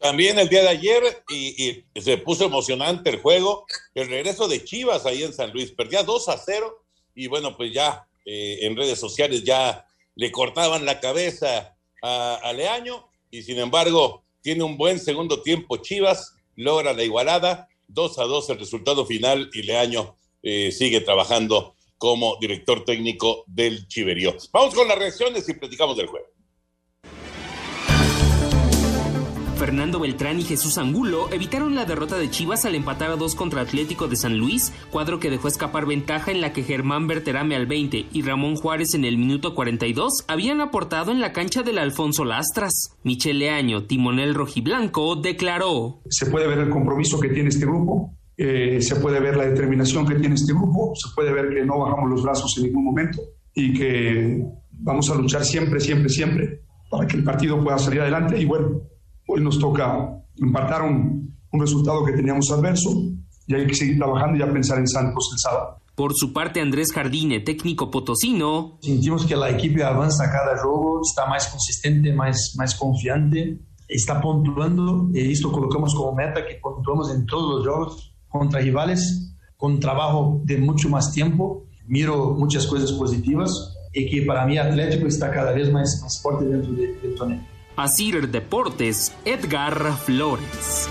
También 0.00 0.38
el 0.38 0.48
día 0.48 0.62
de 0.62 0.68
ayer, 0.70 1.02
y, 1.28 1.84
se 2.00 2.16
puso 2.16 2.46
emocionante 2.46 3.10
el 3.10 3.20
juego, 3.20 3.66
el 3.94 4.08
regreso 4.08 4.48
de 4.48 4.64
Chivas 4.64 5.04
ahí 5.04 5.22
en 5.22 5.34
San 5.34 5.52
Luis, 5.52 5.72
perdía 5.72 6.02
2 6.02 6.28
a 6.30 6.38
0 6.38 6.82
y 7.14 7.26
bueno, 7.26 7.54
pues 7.54 7.74
ya 7.74 8.08
eh, 8.24 8.60
en 8.62 8.76
redes 8.76 8.98
sociales 8.98 9.44
ya 9.44 9.86
le 10.14 10.32
cortaban 10.32 10.86
la 10.86 11.00
cabeza 11.00 11.76
a, 12.02 12.52
Leaño 12.56 13.10
y 13.30 13.42
sin 13.42 13.58
embargo 13.58 14.24
tiene 14.40 14.64
un 14.64 14.78
buen 14.78 14.98
segundo 14.98 15.42
tiempo 15.42 15.76
Chivas, 15.76 16.34
logra 16.56 16.94
la 16.94 17.02
igualada, 17.02 17.68
2 17.88 18.18
a 18.20 18.24
2 18.24 18.50
el 18.50 18.58
resultado 18.58 19.04
final 19.04 19.50
y 19.52 19.64
Leaño 19.64 20.16
eh, 20.42 20.72
sigue 20.72 21.02
trabajando 21.02 21.74
como 21.98 22.38
director 22.40 22.86
técnico 22.86 23.44
del 23.46 23.86
Chiverío. 23.86 24.34
Vamos 24.50 24.74
con 24.74 24.88
las 24.88 24.98
reacciones 24.98 25.46
y 25.46 25.52
platicamos 25.52 25.98
del 25.98 26.06
juego. 26.06 26.26
Fernando 29.60 30.00
Beltrán 30.00 30.40
y 30.40 30.42
Jesús 30.42 30.78
Angulo 30.78 31.28
evitaron 31.30 31.74
la 31.74 31.84
derrota 31.84 32.16
de 32.16 32.30
Chivas 32.30 32.64
al 32.64 32.74
empatar 32.74 33.10
a 33.10 33.16
dos 33.16 33.34
contra 33.34 33.60
Atlético 33.60 34.08
de 34.08 34.16
San 34.16 34.38
Luis, 34.38 34.72
cuadro 34.90 35.20
que 35.20 35.28
dejó 35.28 35.48
escapar 35.48 35.84
ventaja 35.84 36.30
en 36.30 36.40
la 36.40 36.54
que 36.54 36.62
Germán 36.62 37.06
Berterame 37.06 37.56
al 37.56 37.66
20 37.66 38.06
y 38.10 38.22
Ramón 38.22 38.56
Juárez 38.56 38.94
en 38.94 39.04
el 39.04 39.18
minuto 39.18 39.54
42 39.54 40.24
habían 40.28 40.62
aportado 40.62 41.12
en 41.12 41.20
la 41.20 41.34
cancha 41.34 41.62
del 41.62 41.76
Alfonso 41.76 42.24
Lastras. 42.24 42.96
Michel 43.04 43.40
Leaño, 43.40 43.84
timonel 43.84 44.34
rojiblanco, 44.34 45.16
declaró. 45.16 46.00
Se 46.08 46.30
puede 46.30 46.46
ver 46.46 46.60
el 46.60 46.70
compromiso 46.70 47.20
que 47.20 47.28
tiene 47.28 47.50
este 47.50 47.66
grupo, 47.66 48.16
eh, 48.38 48.80
se 48.80 48.96
puede 48.96 49.20
ver 49.20 49.36
la 49.36 49.44
determinación 49.44 50.06
que 50.06 50.14
tiene 50.14 50.36
este 50.36 50.54
grupo, 50.54 50.94
se 50.94 51.14
puede 51.14 51.34
ver 51.34 51.50
que 51.50 51.66
no 51.66 51.80
bajamos 51.80 52.08
los 52.08 52.22
brazos 52.22 52.56
en 52.56 52.64
ningún 52.64 52.86
momento 52.86 53.20
y 53.54 53.74
que 53.74 54.42
vamos 54.70 55.10
a 55.10 55.16
luchar 55.16 55.44
siempre, 55.44 55.80
siempre, 55.80 56.08
siempre 56.08 56.62
para 56.90 57.06
que 57.06 57.18
el 57.18 57.24
partido 57.24 57.62
pueda 57.62 57.76
salir 57.76 58.00
adelante 58.00 58.40
y 58.40 58.46
bueno, 58.46 58.80
Hoy 59.32 59.40
nos 59.42 59.60
toca 59.60 60.24
empatar 60.38 60.82
un, 60.82 61.38
un 61.52 61.60
resultado 61.60 62.04
que 62.04 62.12
teníamos 62.12 62.50
adverso 62.50 62.90
y 63.46 63.54
hay 63.54 63.64
que 63.64 63.74
seguir 63.74 63.96
trabajando 63.96 64.36
y 64.36 64.42
a 64.42 64.52
pensar 64.52 64.78
en 64.78 64.88
Santos 64.88 65.30
el 65.32 65.38
sábado. 65.38 65.76
Por 65.94 66.14
su 66.16 66.32
parte, 66.32 66.60
Andrés 66.60 66.92
Jardine, 66.92 67.38
técnico 67.38 67.92
potosino. 67.92 68.78
Sentimos 68.80 69.24
que 69.26 69.36
la 69.36 69.50
equipe 69.50 69.84
avanza 69.84 70.28
cada 70.32 70.60
juego, 70.60 71.00
está 71.08 71.26
más 71.26 71.46
consistente, 71.46 72.12
más, 72.12 72.54
más 72.56 72.74
confiante, 72.74 73.60
está 73.86 74.20
puntuando. 74.20 75.10
Y 75.14 75.30
esto 75.30 75.52
colocamos 75.52 75.94
como 75.94 76.12
meta 76.12 76.44
que 76.44 76.56
puntuamos 76.60 77.14
en 77.14 77.24
todos 77.26 77.64
los 77.64 77.74
juegos 77.74 78.14
contra 78.28 78.60
rivales, 78.60 79.36
con 79.56 79.78
trabajo 79.78 80.40
de 80.44 80.58
mucho 80.58 80.88
más 80.88 81.12
tiempo. 81.12 81.66
Miro 81.86 82.34
muchas 82.34 82.66
cosas 82.66 82.90
positivas 82.92 83.76
y 83.92 84.10
que 84.10 84.22
para 84.22 84.44
mí 84.44 84.58
Atlético 84.58 85.06
está 85.06 85.30
cada 85.30 85.52
vez 85.52 85.70
más, 85.70 86.00
más 86.02 86.20
fuerte 86.20 86.46
dentro 86.46 86.72
del 86.72 87.14
torneo. 87.16 87.59
Asir 87.82 88.28
Deportes, 88.28 89.16
Edgar 89.24 89.96
Flores. 90.04 90.86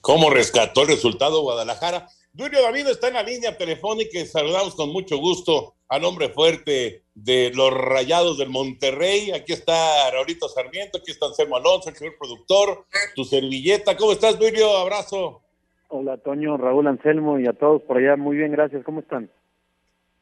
¿Cómo 0.00 0.30
rescató 0.30 0.82
el 0.82 0.88
resultado 0.88 1.42
Guadalajara? 1.42 2.06
Duilio 2.32 2.62
Davino 2.62 2.90
está 2.90 3.08
en 3.08 3.14
la 3.14 3.24
línea 3.24 3.58
telefónica 3.58 4.20
y 4.20 4.26
saludamos 4.26 4.76
con 4.76 4.90
mucho 4.90 5.18
gusto 5.18 5.74
al 5.88 6.04
hombre 6.04 6.28
fuerte 6.28 7.02
de 7.14 7.50
los 7.52 7.74
Rayados 7.74 8.38
del 8.38 8.50
Monterrey. 8.50 9.32
Aquí 9.32 9.52
está 9.52 10.08
Raulito 10.12 10.48
Sarmiento, 10.48 10.98
aquí 10.98 11.10
está 11.10 11.26
Anselmo 11.26 11.56
Alonso, 11.56 11.88
el 11.88 11.96
señor 11.96 12.16
productor, 12.16 12.84
tu 13.16 13.24
servilleta. 13.24 13.96
¿Cómo 13.96 14.12
estás, 14.12 14.38
Duilio? 14.38 14.76
Abrazo. 14.76 15.42
Hola, 15.88 16.16
Toño, 16.18 16.56
Raúl 16.56 16.86
Anselmo 16.86 17.40
y 17.40 17.48
a 17.48 17.52
todos 17.54 17.82
por 17.82 17.96
allá. 17.96 18.14
Muy 18.14 18.36
bien, 18.36 18.52
gracias. 18.52 18.84
¿Cómo 18.84 19.00
están? 19.00 19.28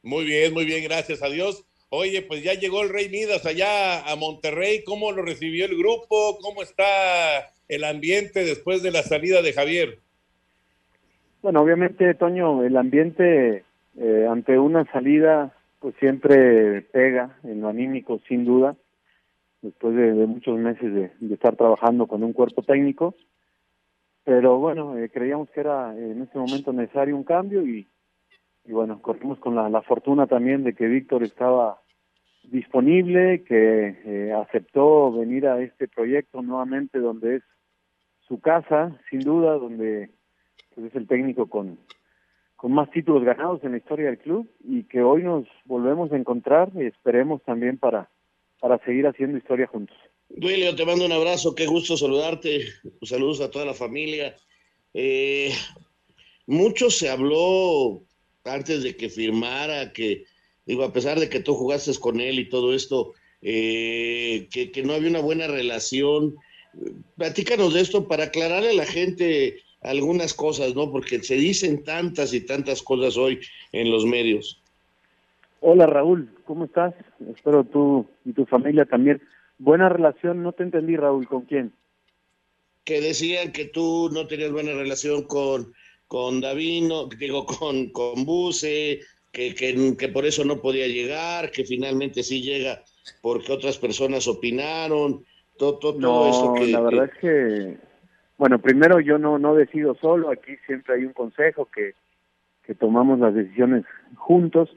Muy 0.03 0.25
bien, 0.25 0.55
muy 0.55 0.65
bien, 0.65 0.83
gracias 0.85 1.23
a 1.23 1.29
Dios. 1.29 1.68
Oye, 1.91 2.21
pues 2.21 2.43
ya 2.43 2.53
llegó 2.53 2.83
el 2.83 2.91
Rey 2.91 3.09
Midas 3.09 3.47
allá 3.47 4.07
a 4.11 4.15
Monterrey. 4.15 4.85
¿Cómo 4.85 5.11
lo 5.11 5.23
recibió 5.23 5.65
el 5.65 5.77
grupo? 5.77 6.39
¿Cómo 6.43 6.63
está 6.63 7.51
el 7.67 7.85
ambiente 7.85 8.45
después 8.45 8.83
de 8.83 8.91
la 8.91 9.03
salida 9.03 9.41
de 9.41 9.55
Javier? 9.55 9.99
Bueno, 11.41 11.63
obviamente, 11.63 12.13
Toño, 12.15 12.63
el 12.63 12.77
ambiente 12.77 13.65
eh, 13.97 14.27
ante 14.29 14.59
una 14.59 14.85
salida, 14.93 15.55
pues 15.79 15.95
siempre 15.99 16.83
pega 16.83 17.39
en 17.43 17.63
lo 17.63 17.69
anímico, 17.69 18.21
sin 18.29 18.45
duda, 18.45 18.77
después 19.63 19.97
de, 19.97 20.13
muchos 20.27 20.59
meses 20.59 20.93
de, 20.93 21.35
estar 21.35 21.57
trabajando 21.57 22.07
con 22.07 22.23
un 22.23 22.35
cuerpo 22.35 22.63
técnico. 22.63 23.15
Pero 24.25 24.59
bueno, 24.59 24.99
eh, 24.99 25.09
creíamos 25.09 25.49
que 25.51 25.61
era 25.61 25.97
en 25.97 26.21
este 26.21 26.39
momento 26.39 26.71
necesario 26.75 27.17
un 27.17 27.25
cambio 27.25 27.67
y, 27.67 27.89
y 28.69 28.73
bueno, 28.73 29.01
corrimos 29.01 29.39
con 29.39 29.55
la, 29.55 29.83
fortuna 29.83 30.27
también 30.27 30.63
de 30.63 30.75
que 30.75 30.87
Víctor 30.87 31.23
estaba 31.23 31.81
disponible, 32.43 33.43
que 33.45 33.97
eh, 34.05 34.33
aceptó 34.33 35.11
venir 35.11 35.47
a 35.47 35.63
este 35.63 35.89
proyecto 35.89 36.43
nuevamente 36.43 36.99
donde 36.99 37.37
es 37.37 37.43
su 38.27 38.41
casa, 38.41 39.01
sin 39.09 39.21
duda, 39.21 39.55
donde 39.55 40.11
pues, 40.75 40.89
es 40.89 40.95
el 40.97 41.07
técnico 41.07 41.49
con, 41.49 41.79
con 42.57 42.73
más 42.73 42.91
títulos 42.91 43.25
ganados 43.25 43.65
en 43.65 43.73
la 43.73 43.79
historia 43.79 44.09
del 44.09 44.19
club 44.19 44.47
y 44.63 44.83
que 44.83 45.01
hoy 45.03 45.23
nos 45.23 45.47
volvemos 45.65 46.13
a 46.13 46.19
encontrar 46.19 46.71
y 46.75 46.85
esperemos 46.85 47.43
también 47.45 47.79
para, 47.79 48.11
para 48.61 48.77
seguir 48.85 49.07
haciendo 49.07 49.39
historia 49.39 49.67
juntos. 49.67 49.97
Duilio, 50.29 50.77
te 50.77 50.85
mando 50.85 51.07
un 51.07 51.13
abrazo, 51.13 51.55
qué 51.55 51.65
gusto 51.65 51.97
saludarte, 51.97 52.65
saludos 53.01 53.41
a 53.41 53.51
toda 53.51 53.65
la 53.65 53.73
familia. 53.73 54.37
Eh, 54.93 55.53
mucho 56.47 56.91
se 56.91 57.09
habló 57.09 58.03
antes 58.49 58.83
de 58.83 58.97
que 58.97 59.09
firmara, 59.09 59.93
que, 59.93 60.25
digo, 60.67 60.85
a 60.85 60.93
pesar 60.93 61.21
de 61.21 61.29
que 61.29 61.41
tú 61.41 61.55
jugaste 61.55 61.93
con 61.99 62.21
él 62.21 62.39
y 62.39 62.49
todo 62.49 62.75
esto, 62.75 63.13
eh, 63.43 64.49
que, 64.51 64.73
que, 64.73 64.83
no 64.83 64.95
había 64.95 65.11
una 65.11 65.21
buena 65.21 65.47
relación. 65.47 66.37
Platícanos 67.17 67.75
de 67.75 67.81
esto 67.81 68.09
para 68.09 68.25
aclararle 68.25 68.71
a 68.71 68.75
la 68.75 68.87
gente 68.87 69.63
algunas 69.83 70.35
cosas, 70.35 70.75
¿no? 70.75 70.91
Porque 70.91 71.23
se 71.23 71.37
dicen 71.37 71.85
tantas 71.85 72.35
y 72.35 72.41
tantas 72.41 72.83
cosas 72.83 73.17
hoy 73.17 73.41
en 73.73 73.91
los 73.91 74.05
medios. 74.05 74.61
Hola 75.61 75.87
Raúl, 75.87 76.31
¿cómo 76.45 76.65
estás? 76.67 76.95
Espero 77.35 77.65
tú 77.65 78.07
y 78.25 78.33
tu 78.33 78.47
familia 78.47 78.85
también. 78.85 79.21
Buena 79.59 79.89
relación, 79.89 80.43
no 80.43 80.53
te 80.53 80.63
entendí 80.63 80.97
Raúl, 80.97 81.27
¿con 81.27 81.43
quién? 81.43 81.73
Que 82.85 83.01
decían 83.01 83.53
que 83.53 83.65
tú 83.65 84.09
no 84.13 84.27
tenías 84.27 84.53
buena 84.53 84.73
relación 84.73 85.25
con 85.25 85.75
con 86.09 86.41
Davino, 86.41 87.07
digo, 87.19 87.47
con, 87.47 87.91
con 87.91 88.25
Buse, 88.25 89.01
que, 89.31 89.55
que, 89.55 90.09
por 90.09 90.25
eso 90.27 90.45
no 90.45 90.61
podía 90.61 90.89
llegar, 90.89 91.53
que 91.53 91.65
finalmente 91.65 92.23
sí 92.23 92.43
llega 92.43 92.83
porque 93.23 93.53
otras 93.53 93.79
personas 93.79 94.27
opinaron, 94.27 95.25
todo, 95.57 95.79
todo, 95.79 96.01
no, 96.01 96.29
eso 96.29 96.55
que... 96.55 96.73
La 96.73 96.81
verdad 96.81 97.11
es 97.13 97.21
que, 97.21 97.79
bueno, 98.37 98.59
primero 98.59 99.01
yo 99.01 99.19
no, 99.19 99.39
no 99.39 99.55
decido 99.55 99.95
solo, 99.95 100.31
aquí 100.31 100.57
siempre 100.67 100.97
hay 100.97 101.05
un 101.05 101.13
consejo 101.13 101.67
que, 101.67 101.95
que 102.65 102.75
tomamos 102.75 103.19
las 103.19 103.35
decisiones 103.35 103.85
juntos, 104.17 104.71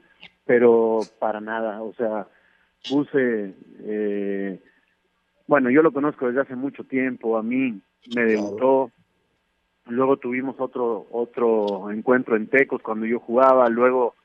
pero 0.45 0.99
para 1.19 1.41
nada, 1.41 1.81
o 1.81 1.93
sea, 1.93 2.27
Buse, 2.89 3.53
eh, 3.83 4.59
bueno, 5.47 5.69
yo 5.69 5.81
lo 5.81 5.91
conozco 5.91 6.27
desde 6.27 6.41
hace 6.41 6.55
mucho 6.55 6.83
tiempo, 6.83 7.37
a 7.37 7.43
mí 7.43 7.79
me 8.15 8.25
debutó, 8.25 8.91
luego 9.87 10.17
tuvimos 10.17 10.55
otro 10.59 11.07
otro 11.11 11.91
encuentro 11.91 12.35
en 12.35 12.47
Tecos 12.47 12.81
cuando 12.81 13.05
yo 13.05 13.19
jugaba, 13.19 13.69
luego 13.69 14.15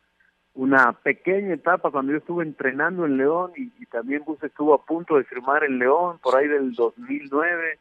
una 0.54 0.92
pequeña 0.92 1.54
etapa 1.54 1.90
cuando 1.90 2.12
yo 2.12 2.18
estuve 2.18 2.44
entrenando 2.44 3.04
en 3.04 3.18
León 3.18 3.52
y, 3.56 3.70
también 3.86 4.24
Bus 4.24 4.42
estuvo 4.42 4.74
a 4.74 4.84
punto 4.84 5.16
de 5.16 5.24
firmar 5.24 5.64
en 5.64 5.78
León 5.78 6.18
por 6.22 6.36
ahí 6.36 6.48
del 6.48 6.72
2009. 6.72 7.78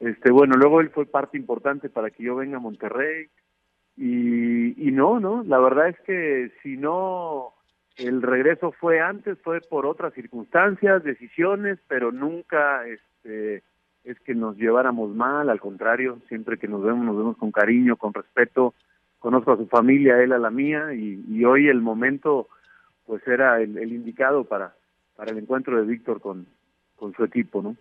Este, 0.00 0.30
bueno, 0.30 0.56
luego 0.56 0.80
él 0.80 0.90
fue 0.90 1.06
parte 1.06 1.38
importante 1.38 1.88
para 1.88 2.10
que 2.10 2.24
yo 2.24 2.36
venga 2.36 2.56
a 2.56 2.60
Monterrey 2.60 3.28
y, 3.96 4.88
y 4.88 4.90
no, 4.90 5.20
no, 5.20 5.44
la 5.44 5.58
verdad 5.58 5.88
es 5.88 6.00
que 6.00 6.50
si 6.62 6.76
no 6.76 7.54
el 7.96 8.20
regreso 8.20 8.72
fue 8.72 9.00
antes, 9.00 9.38
fue 9.42 9.60
por 9.60 9.86
otras 9.86 10.12
circunstancias, 10.14 11.04
decisiones, 11.04 11.78
pero 11.88 12.10
nunca 12.10 12.86
este 12.86 13.62
es 14.04 14.18
que 14.20 14.34
nos 14.34 14.56
lleváramos 14.56 15.14
mal, 15.14 15.48
al 15.48 15.60
contrario, 15.60 16.18
siempre 16.28 16.58
que 16.58 16.68
nos 16.68 16.82
vemos, 16.82 17.04
nos 17.04 17.16
vemos 17.16 17.36
con 17.36 17.52
cariño, 17.52 17.96
con 17.96 18.12
respeto, 18.12 18.74
conozco 19.18 19.52
a 19.52 19.56
su 19.56 19.66
familia, 19.68 20.20
él 20.22 20.32
a 20.32 20.38
la 20.38 20.50
mía, 20.50 20.92
y, 20.94 21.44
hoy 21.44 21.68
el 21.68 21.80
momento 21.80 22.48
pues 23.06 23.26
era 23.26 23.60
el, 23.60 23.92
indicado 23.92 24.44
para, 24.44 24.74
para 25.16 25.32
el 25.32 25.38
encuentro 25.38 25.76
de 25.76 25.86
Víctor 25.86 26.20
con, 26.20 26.46
con 26.96 27.14
su 27.14 27.24
equipo, 27.24 27.62
¿no? 27.62 27.76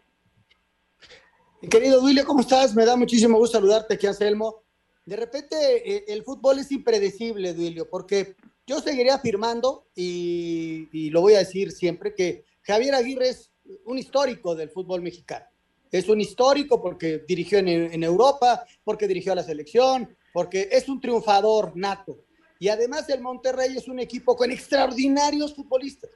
Querido 1.70 2.02
Duilio, 2.02 2.26
¿cómo 2.26 2.42
estás? 2.42 2.76
Me 2.76 2.86
da 2.86 2.96
muchísimo 2.96 3.38
gusto 3.38 3.58
saludarte 3.58 3.94
aquí, 3.94 4.08
Anselmo. 4.08 4.64
De 5.06 5.16
repente 5.16 5.56
eh, 5.58 6.06
el 6.08 6.24
fútbol 6.24 6.58
es 6.58 6.72
impredecible, 6.72 7.54
Duilio, 7.54 7.88
porque 7.88 8.36
yo 8.66 8.80
seguiría 8.80 9.16
afirmando, 9.16 9.86
y 9.96 11.10
lo 11.12 11.22
voy 11.22 11.36
a 11.36 11.40
decir 11.40 11.72
siempre, 11.72 12.16
que 12.16 12.46
Javier 12.64 12.96
Aguirre 12.96 13.30
es 13.30 13.52
un 13.86 13.98
histórico 13.98 14.56
del 14.56 14.70
fútbol 14.70 15.02
mexicano 15.02 15.46
es 15.92 16.08
un 16.08 16.22
histórico 16.22 16.82
porque 16.82 17.24
dirigió 17.28 17.60
en, 17.60 18.04
Europa, 18.04 18.64
porque 18.84 19.08
dirigió 19.08 19.34
a 19.34 19.36
la 19.36 19.44
selección, 19.44 20.16
porque 20.34 20.70
es 20.72 20.88
un 20.88 21.02
triunfador 21.02 21.74
nato. 21.76 22.18
Y 22.60 22.70
además 22.70 23.10
el 23.10 23.22
Monterrey 23.22 23.76
es 23.76 23.88
un 23.88 24.00
equipo 24.00 24.36
con 24.36 24.52
extraordinarios 24.52 25.56
futbolistas. 25.56 26.12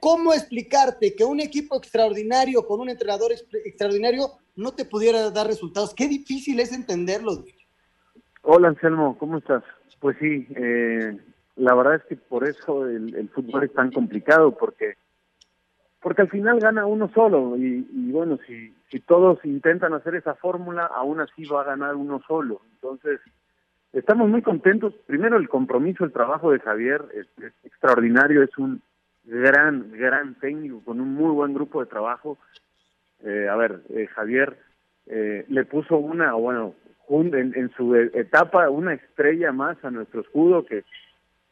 ¿Cómo 0.00 0.32
explicarte 0.32 1.16
que 1.16 1.24
un 1.24 1.40
equipo 1.40 1.76
extraordinario 1.76 2.64
con 2.64 2.80
un 2.80 2.88
entrenador 2.88 3.32
extraordinario 3.32 4.38
no 4.54 4.72
te 4.72 4.84
pudiera 4.84 5.30
dar 5.30 5.48
resultados? 5.48 5.92
Qué 5.94 6.06
difícil 6.06 6.60
es 6.60 6.72
entenderlo. 6.72 7.44
Hola 8.42 8.68
Anselmo, 8.68 9.18
¿cómo 9.18 9.38
estás? 9.38 9.64
Pues 9.98 10.16
sí, 10.20 10.46
eh, 10.54 11.18
la 11.56 11.74
verdad 11.74 11.96
es 11.96 12.04
que 12.04 12.16
por 12.16 12.48
eso 12.48 12.86
el, 12.86 13.28
fútbol 13.34 13.64
es 13.64 13.72
tan 13.72 13.90
complicado, 13.90 14.56
porque 14.56 14.94
porque 16.00 16.22
al 16.22 16.30
final 16.30 16.60
gana 16.60 16.86
uno 16.86 17.10
solo 17.12 17.56
y, 17.56 17.82
bueno, 18.12 18.38
si, 18.46 18.72
si 18.90 19.00
todos 19.00 19.44
intentan 19.44 19.92
hacer 19.92 20.14
esa 20.14 20.34
fórmula, 20.34 20.86
aún 20.86 21.20
así 21.20 21.44
va 21.46 21.62
a 21.62 21.66
ganar 21.66 21.94
uno 21.94 22.22
solo. 22.26 22.62
Entonces, 22.74 23.20
estamos 23.92 24.28
muy 24.28 24.42
contentos. 24.42 24.94
Primero, 25.06 25.36
el 25.36 25.48
compromiso, 25.48 26.04
el 26.04 26.12
trabajo 26.12 26.50
de 26.52 26.60
Javier 26.60 27.02
es 27.14 27.26
extraordinario, 27.64 28.42
es 28.42 28.56
un 28.56 28.80
gran, 29.24 29.92
gran 29.92 30.34
técnico 30.36 30.82
con 30.84 31.00
un 31.00 31.14
muy 31.14 31.30
buen 31.30 31.52
grupo 31.52 31.80
de 31.80 31.90
trabajo. 31.90 32.38
Eh, 33.22 33.48
a 33.50 33.56
ver, 33.56 33.82
eh, 33.90 34.06
Javier 34.06 34.56
eh, 35.06 35.44
le 35.48 35.64
puso 35.64 35.98
una, 35.98 36.32
bueno, 36.34 36.74
en, 37.10 37.52
en, 37.54 37.70
su 37.76 37.94
etapa 37.94 38.70
una 38.70 38.94
estrella 38.94 39.52
más 39.52 39.82
a 39.84 39.90
nuestro 39.90 40.20
escudo 40.20 40.64
que, 40.64 40.84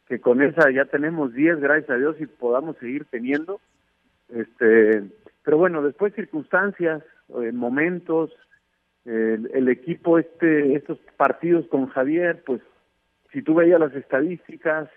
que 0.07 0.21
con 0.21 0.43
esa 0.43 0.71
ya 0.71 0.85
tenemos 0.85 1.33
10, 1.35 1.61
gracias 1.61 1.91
a 1.91 1.97
Dios, 1.97 2.17
y 2.21 2.27
podamos 2.27 2.77
seguir 2.79 3.05
teniendo. 3.11 3.61
Este, 4.29 5.05
pero 5.45 5.59
bueno, 5.59 5.83
después 5.83 6.15
circunstancias, 6.15 7.03
momentos, 7.29 8.31
el, 9.05 9.51
el, 9.53 9.69
equipo, 9.69 10.19
este, 10.19 10.75
estos 10.75 10.99
partidos 11.17 11.67
con 11.69 11.87
Javier, 11.89 12.43
pues 12.45 12.61
si 13.33 13.43
tú 13.43 13.55
veías 13.55 13.81
las 13.81 13.95
estadísticas, 13.95 14.89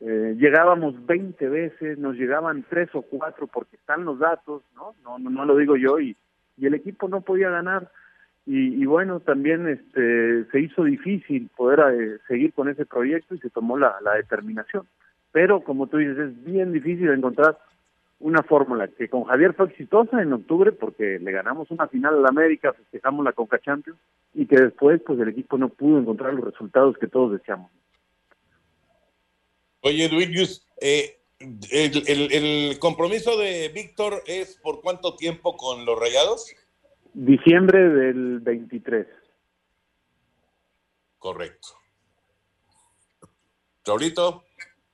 eh, 0.00 0.34
llegábamos 0.36 1.06
20 1.06 1.48
veces, 1.48 1.98
nos 1.98 2.16
llegaban 2.16 2.64
tres 2.68 2.88
o 2.92 3.02
cuatro 3.02 3.46
porque 3.46 3.76
están 3.76 4.04
los 4.04 4.18
datos, 4.18 4.62
¿no? 4.74 4.94
No, 5.04 5.18
no, 5.18 5.44
lo 5.44 5.56
digo 5.56 5.76
yo 5.76 6.00
y, 6.00 6.16
y 6.56 6.66
el 6.66 6.74
equipo 6.74 7.08
no 7.08 7.20
podía 7.20 7.50
ganar 7.50 7.88
y, 8.44 8.82
y 8.82 8.84
bueno, 8.84 9.20
también 9.20 9.68
este 9.68 10.44
se 10.46 10.60
hizo 10.60 10.82
difícil 10.82 11.48
poder 11.56 11.80
eh, 11.94 12.18
seguir 12.26 12.52
con 12.52 12.68
ese 12.68 12.84
proyecto 12.84 13.36
y 13.36 13.38
se 13.38 13.50
tomó 13.50 13.78
la, 13.78 13.94
la 14.02 14.14
determinación. 14.14 14.86
Pero 15.30 15.60
como 15.60 15.86
tú 15.86 15.98
dices, 15.98 16.18
es 16.18 16.44
bien 16.44 16.72
difícil 16.72 17.08
encontrar 17.10 17.56
una 18.22 18.42
fórmula 18.42 18.88
que 18.88 19.08
con 19.08 19.24
Javier 19.24 19.52
fue 19.54 19.66
exitosa 19.66 20.22
en 20.22 20.32
octubre 20.32 20.72
porque 20.72 21.18
le 21.18 21.32
ganamos 21.32 21.70
una 21.70 21.88
final 21.88 22.14
a 22.14 22.20
la 22.20 22.28
América, 22.28 22.72
festejamos 22.72 23.24
la 23.24 23.32
Conca 23.32 23.60
Champions 23.60 23.98
y 24.32 24.46
que 24.46 24.56
después 24.56 25.00
pues 25.04 25.18
el 25.20 25.28
equipo 25.28 25.58
no 25.58 25.68
pudo 25.68 25.98
encontrar 25.98 26.32
los 26.32 26.44
resultados 26.44 26.96
que 26.98 27.08
todos 27.08 27.32
deseamos. 27.32 27.70
Oye, 29.80 30.08
Duilius, 30.08 30.66
eh, 30.80 31.18
el, 31.40 32.78
compromiso 32.78 33.36
de 33.36 33.68
Víctor 33.74 34.22
es 34.26 34.56
por 34.62 34.80
cuánto 34.80 35.16
tiempo 35.16 35.56
con 35.56 35.84
los 35.84 35.98
Rayados? 35.98 36.54
Diciembre 37.12 37.88
del 37.88 38.38
23. 38.38 39.06
Correcto. 41.18 41.68
¿Raulito? 43.84 44.44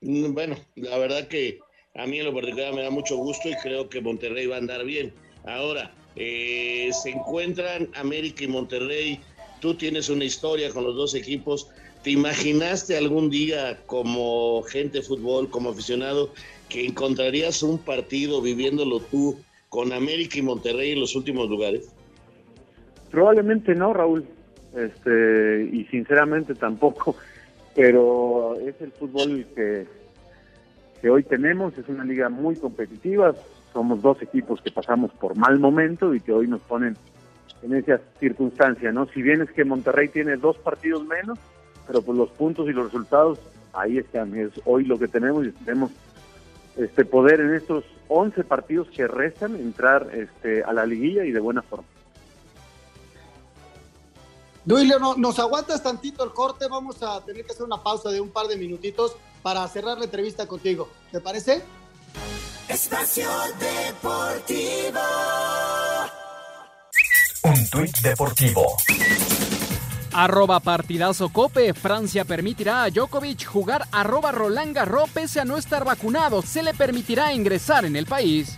Mm, 0.01 0.33
bueno, 0.33 0.57
la 0.77 0.97
verdad 0.99 1.29
que 1.29 1.61
a 1.99 2.07
mí 2.07 2.21
en 2.21 2.27
lo 2.27 2.33
particular 2.33 2.73
me 2.73 2.83
da 2.83 2.91
mucho 2.91 3.17
gusto 3.17 3.49
y 3.49 3.55
creo 3.57 3.89
que 3.89 4.01
Monterrey 4.01 4.47
va 4.47 4.55
a 4.55 4.59
andar 4.59 4.85
bien. 4.85 5.13
Ahora, 5.45 5.91
eh, 6.15 6.91
se 6.93 7.11
encuentran 7.11 7.89
América 7.95 8.45
y 8.45 8.49
Monterrey. 8.49 9.21
Tú 9.61 9.75
tienes 9.75 10.09
una 10.09 10.25
historia 10.25 10.71
con 10.71 10.85
los 10.85 10.95
dos 10.95 11.15
equipos. 11.17 11.69
¿Te 12.05 12.11
imaginaste 12.11 12.97
algún 12.97 13.31
día 13.31 13.81
como 13.87 14.63
gente 14.63 14.99
de 14.99 15.05
fútbol, 15.05 15.51
como 15.51 15.71
aficionado, 15.71 16.33
que 16.69 16.87
encontrarías 16.87 17.65
un 17.65 17.79
partido 17.79 18.41
viviéndolo 18.41 19.01
tú 19.01 19.37
con 19.69 19.93
América 19.93 20.39
y 20.39 20.43
Monterrey 20.43 20.93
en 20.93 21.01
los 21.01 21.17
últimos 21.17 21.49
lugares? 21.49 21.93
Probablemente 23.11 23.75
no, 23.75 23.93
Raúl. 23.93 24.25
Este, 24.77 25.69
y 25.73 25.85
sinceramente 25.87 26.55
tampoco. 26.55 27.17
Pero 27.75 28.57
es 28.61 28.75
el 28.81 28.93
fútbol 28.93 29.47
que, 29.55 29.87
que 31.01 31.11
hoy 31.11 31.23
tenemos, 31.23 31.77
es 31.79 31.89
una 31.89 32.05
liga 32.05 32.29
muy 32.29 32.57
competitiva. 32.57 33.35
Somos 33.73 34.03
dos 34.03 34.21
equipos 34.23 34.61
que 34.61 34.71
pasamos 34.71 35.13
por 35.13 35.37
mal 35.37 35.59
momento 35.59 36.15
y 36.15 36.21
que 36.21 36.33
hoy 36.33 36.47
nos 36.47 36.61
ponen 36.63 36.97
en 37.63 37.75
esa 37.75 38.01
circunstancia, 38.21 38.93
¿no? 38.93 39.07
Si 39.07 39.23
bien 39.23 39.43
es 39.43 39.51
que 39.51 39.65
Monterrey 39.65 40.09
tiene 40.09 40.37
dos 40.37 40.57
partidos 40.59 41.05
menos, 41.07 41.39
pero 41.87 42.03
pues 42.03 42.17
los 42.17 42.31
puntos 42.31 42.69
y 42.69 42.73
los 42.73 42.87
resultados 42.87 43.39
ahí 43.73 43.99
están. 43.99 44.35
Es 44.37 44.53
hoy 44.65 44.85
lo 44.85 44.99
que 44.99 45.09
tenemos 45.09 45.47
y 45.47 45.53
tenemos 45.53 45.91
este 46.77 47.05
poder 47.05 47.41
en 47.41 47.55
estos 47.55 47.85
11 48.09 48.45
partidos 48.45 48.89
que 48.89 49.07
restan 49.07 49.57
entrar 49.57 50.09
este, 50.13 50.63
a 50.63 50.73
la 50.73 50.87
liguilla 50.87 51.25
y 51.25 51.33
de 51.33 51.41
buena 51.41 51.63
forma. 51.63 51.87
Duilio, 54.65 54.99
no, 54.99 55.17
nos 55.17 55.39
aguantas 55.39 55.83
tantito 55.83 56.23
el 56.25 56.33
corte, 56.33 56.67
vamos 56.69 57.03
a 57.03 57.25
tener 57.25 57.45
que 57.45 57.53
hacer 57.53 57.65
una 57.65 57.83
pausa 57.83 58.11
de 58.11 58.21
un 58.21 58.29
par 58.29 58.47
de 58.49 58.57
minutitos 58.57 59.17
para 59.43 59.67
cerrar 59.69 59.99
la 59.99 60.05
entrevista 60.05 60.47
contigo. 60.47 60.91
¿Te 61.13 61.21
parece? 61.21 61.63
Espacio 62.69 63.29
Deportivo. 63.59 65.01
Un 67.45 67.71
tuit 67.71 67.99
deportivo. 68.01 68.77
Arroba 70.13 70.61
partidazo 70.61 71.29
Cope. 71.29 71.73
Francia 71.75 72.25
permitirá 72.25 72.83
a 72.83 72.91
Djokovic 72.91 73.47
jugar 73.47 73.87
arroba 73.93 74.33
Roland 74.33 74.75
Garros 74.75 75.09
pese 75.11 75.41
a 75.41 75.45
no 75.45 75.57
estar 75.57 75.85
vacunado. 75.85 76.43
Se 76.43 76.63
le 76.63 76.75
permitirá 76.75 77.33
ingresar 77.33 77.85
en 77.85 77.97
el 77.97 78.07
país. 78.07 78.57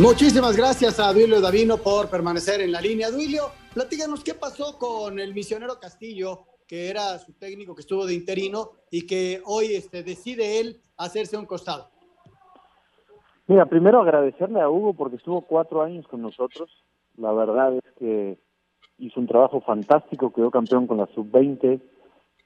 Muchísimas 0.00 0.56
gracias 0.56 1.00
a 1.00 1.12
Duilio 1.12 1.40
Davino 1.40 1.76
por 1.76 2.08
permanecer 2.08 2.60
en 2.60 2.70
la 2.70 2.80
línea. 2.80 3.10
Duilio, 3.10 3.46
platíganos 3.74 4.22
qué 4.22 4.32
pasó 4.32 4.78
con 4.78 5.18
el 5.18 5.34
misionero 5.34 5.80
Castillo, 5.80 6.44
que 6.68 6.88
era 6.88 7.18
su 7.18 7.32
técnico 7.32 7.74
que 7.74 7.80
estuvo 7.80 8.06
de 8.06 8.14
interino 8.14 8.70
y 8.92 9.08
que 9.08 9.42
hoy 9.44 9.74
este, 9.74 10.04
decide 10.04 10.60
él 10.60 10.76
hacerse 10.96 11.36
un 11.36 11.46
costado. 11.46 11.88
Mira, 13.48 13.66
primero 13.66 14.00
agradecerle 14.00 14.60
a 14.60 14.70
Hugo 14.70 14.94
porque 14.94 15.16
estuvo 15.16 15.40
cuatro 15.40 15.82
años 15.82 16.06
con 16.06 16.22
nosotros. 16.22 16.70
La 17.16 17.32
verdad 17.32 17.74
es 17.74 17.92
que 17.98 18.38
hizo 18.98 19.18
un 19.18 19.26
trabajo 19.26 19.60
fantástico, 19.62 20.32
quedó 20.32 20.52
campeón 20.52 20.86
con 20.86 20.98
la 20.98 21.06
sub-20, 21.06 21.80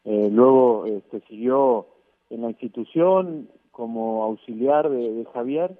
eh, 0.05 0.28
luego 0.32 0.86
este, 0.86 1.20
siguió 1.28 1.86
en 2.30 2.40
la 2.40 2.48
institución 2.48 3.50
como 3.72 4.24
auxiliar 4.24 4.88
de, 4.88 5.26
Javier 5.34 5.78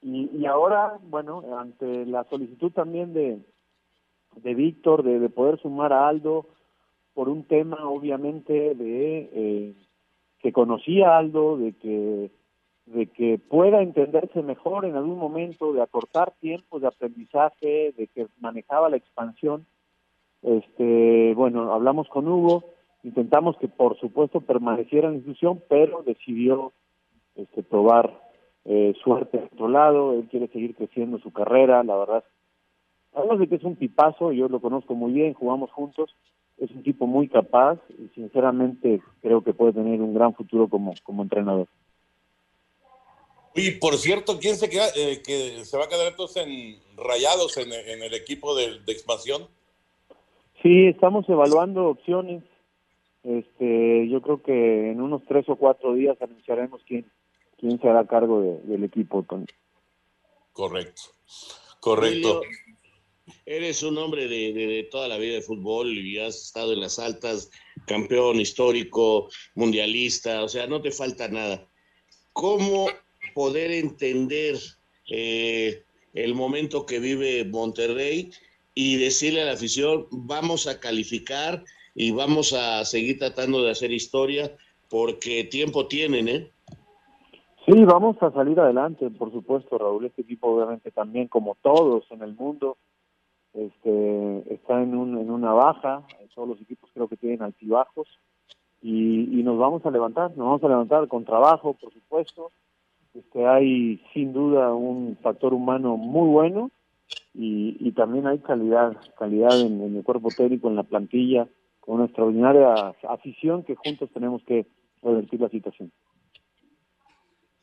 y, 0.00 0.46
ahora, 0.46 0.98
bueno, 1.02 1.42
ante 1.58 2.06
la 2.06 2.24
solicitud 2.24 2.70
también 2.70 3.12
de, 3.12 3.40
de 4.36 4.54
Víctor 4.54 5.02
de, 5.02 5.18
de 5.18 5.28
poder 5.28 5.60
sumar 5.60 5.92
a 5.92 6.08
Aldo 6.08 6.46
por 7.14 7.28
un 7.28 7.44
tema 7.44 7.88
obviamente 7.88 8.74
de 8.74 9.30
eh, 9.32 9.74
que 10.40 10.52
conocía 10.52 11.10
a 11.10 11.18
Aldo, 11.18 11.56
de 11.56 11.72
que 11.72 12.30
de 12.86 13.06
que 13.06 13.38
pueda 13.38 13.82
entenderse 13.82 14.42
mejor 14.42 14.84
en 14.84 14.96
algún 14.96 15.18
momento, 15.18 15.72
de 15.72 15.82
acortar 15.82 16.32
tiempos 16.40 16.80
de 16.80 16.88
aprendizaje, 16.88 17.92
de 17.96 18.06
que 18.06 18.28
manejaba 18.40 18.88
la 18.88 18.96
expansión. 18.96 19.66
Este, 20.42 21.34
bueno, 21.34 21.72
hablamos 21.72 22.08
con 22.08 22.26
Hugo, 22.28 22.64
intentamos 23.02 23.56
que 23.58 23.68
por 23.68 23.98
supuesto 23.98 24.40
permaneciera 24.40 25.08
en 25.08 25.14
la 25.14 25.18
institución, 25.18 25.62
pero 25.68 26.02
decidió 26.02 26.72
este, 27.34 27.62
probar 27.62 28.27
eh, 28.64 28.94
suerte 29.02 29.38
a 29.38 29.44
otro 29.44 29.68
lado, 29.68 30.14
él 30.14 30.28
quiere 30.30 30.48
seguir 30.48 30.74
creciendo 30.74 31.18
su 31.18 31.32
carrera, 31.32 31.82
la 31.82 31.96
verdad. 31.96 32.24
Hablamos 33.14 33.40
de 33.40 33.48
que 33.48 33.54
es 33.56 33.64
un 33.64 33.76
tipazo, 33.76 34.32
yo 34.32 34.48
lo 34.48 34.60
conozco 34.60 34.94
muy 34.94 35.12
bien, 35.12 35.34
jugamos 35.34 35.70
juntos, 35.70 36.14
es 36.58 36.70
un 36.70 36.82
tipo 36.82 37.06
muy 37.06 37.28
capaz 37.28 37.78
y 37.98 38.08
sinceramente 38.14 39.00
creo 39.22 39.42
que 39.42 39.54
puede 39.54 39.72
tener 39.72 40.00
un 40.00 40.14
gran 40.14 40.34
futuro 40.34 40.68
como, 40.68 40.94
como 41.04 41.22
entrenador. 41.22 41.68
Y 43.54 43.72
por 43.72 43.96
cierto, 43.96 44.38
¿quién 44.38 44.56
se 44.56 44.68
queda, 44.68 44.86
eh, 44.96 45.20
que 45.24 45.64
se 45.64 45.76
va 45.76 45.84
a 45.84 45.88
quedar 45.88 46.06
entonces 46.06 46.46
en 46.46 46.78
rayados 46.96 47.56
en, 47.56 47.72
el 47.72 48.14
equipo 48.14 48.54
de, 48.54 48.80
expansión? 48.86 49.48
Sí, 50.62 50.86
estamos 50.86 51.28
evaluando 51.28 51.86
opciones. 51.86 52.44
Este, 53.24 54.08
yo 54.08 54.22
creo 54.22 54.42
que 54.42 54.90
en 54.92 55.00
unos 55.00 55.22
tres 55.26 55.48
o 55.48 55.56
cuatro 55.56 55.94
días 55.94 56.16
anunciaremos 56.22 56.82
quién, 56.86 57.10
quién 57.58 57.80
se 57.80 57.88
hará 57.88 58.06
cargo 58.06 58.60
del 58.64 58.84
equipo. 58.84 59.24
Correcto, 60.52 61.02
correcto. 61.80 62.40
Eres 63.44 63.82
un 63.82 63.98
hombre 63.98 64.26
de, 64.26 64.88
toda 64.90 65.08
la 65.08 65.18
vida 65.18 65.34
de 65.34 65.42
fútbol 65.42 65.96
y 65.96 66.18
has 66.18 66.36
estado 66.36 66.72
en 66.72 66.80
las 66.80 66.98
altas 66.98 67.50
campeón 67.86 68.40
histórico, 68.40 69.28
mundialista, 69.54 70.42
o 70.42 70.48
sea, 70.48 70.66
no 70.66 70.80
te 70.80 70.90
falta 70.90 71.28
nada. 71.28 71.66
¿Cómo 72.32 72.88
poder 73.34 73.70
entender 73.70 74.58
eh, 75.08 75.82
el 76.14 76.34
momento 76.34 76.86
que 76.86 76.98
vive 76.98 77.44
Monterrey 77.44 78.30
y 78.74 78.96
decirle 78.96 79.42
a 79.42 79.46
la 79.46 79.52
afición, 79.52 80.06
vamos 80.10 80.66
a 80.66 80.78
calificar 80.80 81.64
y 81.94 82.10
vamos 82.12 82.52
a 82.52 82.84
seguir 82.84 83.18
tratando 83.18 83.62
de 83.62 83.72
hacer 83.72 83.92
historia 83.92 84.56
porque 84.88 85.44
tiempo 85.44 85.88
tienen, 85.88 86.28
¿eh? 86.28 86.50
Sí, 87.68 87.84
vamos 87.84 88.16
a 88.22 88.30
salir 88.30 88.58
adelante, 88.58 89.10
por 89.10 89.30
supuesto, 89.30 89.76
Raúl. 89.76 90.06
Este 90.06 90.22
equipo, 90.22 90.48
obviamente, 90.48 90.90
también 90.90 91.28
como 91.28 91.54
todos 91.60 92.10
en 92.10 92.22
el 92.22 92.34
mundo, 92.34 92.78
este, 93.52 94.54
está 94.54 94.82
en, 94.82 94.96
un, 94.96 95.18
en 95.18 95.30
una 95.30 95.52
baja. 95.52 96.02
Todos 96.34 96.48
los 96.48 96.60
equipos 96.62 96.88
creo 96.94 97.08
que 97.08 97.18
tienen 97.18 97.42
altibajos 97.42 98.08
y, 98.80 99.38
y 99.38 99.42
nos 99.42 99.58
vamos 99.58 99.84
a 99.84 99.90
levantar. 99.90 100.30
Nos 100.30 100.46
vamos 100.46 100.64
a 100.64 100.68
levantar 100.68 101.08
con 101.08 101.26
trabajo, 101.26 101.74
por 101.74 101.92
supuesto. 101.92 102.52
Este, 103.12 103.46
hay 103.46 104.02
sin 104.14 104.32
duda 104.32 104.72
un 104.72 105.18
factor 105.20 105.52
humano 105.52 105.98
muy 105.98 106.30
bueno 106.30 106.70
y, 107.34 107.76
y 107.80 107.92
también 107.92 108.26
hay 108.26 108.38
calidad, 108.38 108.96
calidad 109.18 109.60
en, 109.60 109.82
en 109.82 109.94
el 109.94 110.04
cuerpo 110.04 110.30
técnico, 110.34 110.68
en 110.68 110.76
la 110.76 110.84
plantilla, 110.84 111.46
con 111.80 111.96
una 111.96 112.06
extraordinaria 112.06 112.94
afición 113.06 113.62
que 113.62 113.74
juntos 113.74 114.08
tenemos 114.14 114.42
que 114.44 114.66
revertir 115.02 115.42
la 115.42 115.50
situación. 115.50 115.92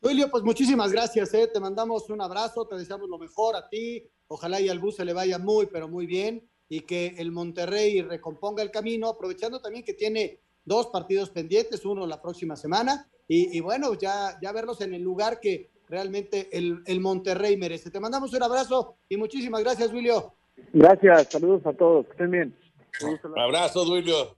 Julio, 0.02 0.30
pues 0.30 0.44
muchísimas 0.44 0.92
gracias, 0.92 1.32
¿eh? 1.34 1.48
te 1.52 1.58
mandamos 1.58 2.08
un 2.10 2.20
abrazo, 2.20 2.66
te 2.66 2.76
deseamos 2.76 3.08
lo 3.08 3.18
mejor 3.18 3.56
a 3.56 3.68
ti, 3.68 4.06
ojalá 4.28 4.60
y 4.60 4.68
al 4.68 4.78
bus 4.78 4.96
se 4.96 5.04
le 5.04 5.12
vaya 5.12 5.38
muy, 5.38 5.66
pero 5.66 5.88
muy 5.88 6.06
bien, 6.06 6.48
y 6.68 6.80
que 6.80 7.14
el 7.18 7.32
Monterrey 7.32 8.02
recomponga 8.02 8.62
el 8.62 8.70
camino, 8.70 9.08
aprovechando 9.08 9.60
también 9.60 9.84
que 9.84 9.94
tiene 9.94 10.40
dos 10.64 10.88
partidos 10.88 11.30
pendientes, 11.30 11.84
uno 11.84 12.06
la 12.06 12.20
próxima 12.20 12.56
semana, 12.56 13.08
y, 13.26 13.56
y 13.56 13.60
bueno, 13.60 13.94
ya, 13.94 14.38
ya 14.40 14.52
verlos 14.52 14.80
en 14.80 14.94
el 14.94 15.02
lugar 15.02 15.40
que 15.40 15.70
realmente 15.88 16.48
el, 16.56 16.82
el, 16.86 17.00
Monterrey 17.00 17.56
merece. 17.56 17.90
Te 17.90 18.00
mandamos 18.00 18.32
un 18.32 18.42
abrazo 18.42 18.96
y 19.08 19.16
muchísimas 19.16 19.62
gracias, 19.62 19.90
Julio. 19.90 20.34
Gracias, 20.72 21.28
saludos 21.30 21.64
a 21.66 21.72
todos, 21.72 22.06
que 22.06 22.12
estén 22.12 22.30
bien. 22.30 22.58
Un 23.02 23.38
abrazo, 23.38 23.84
Duilio. 23.84 24.36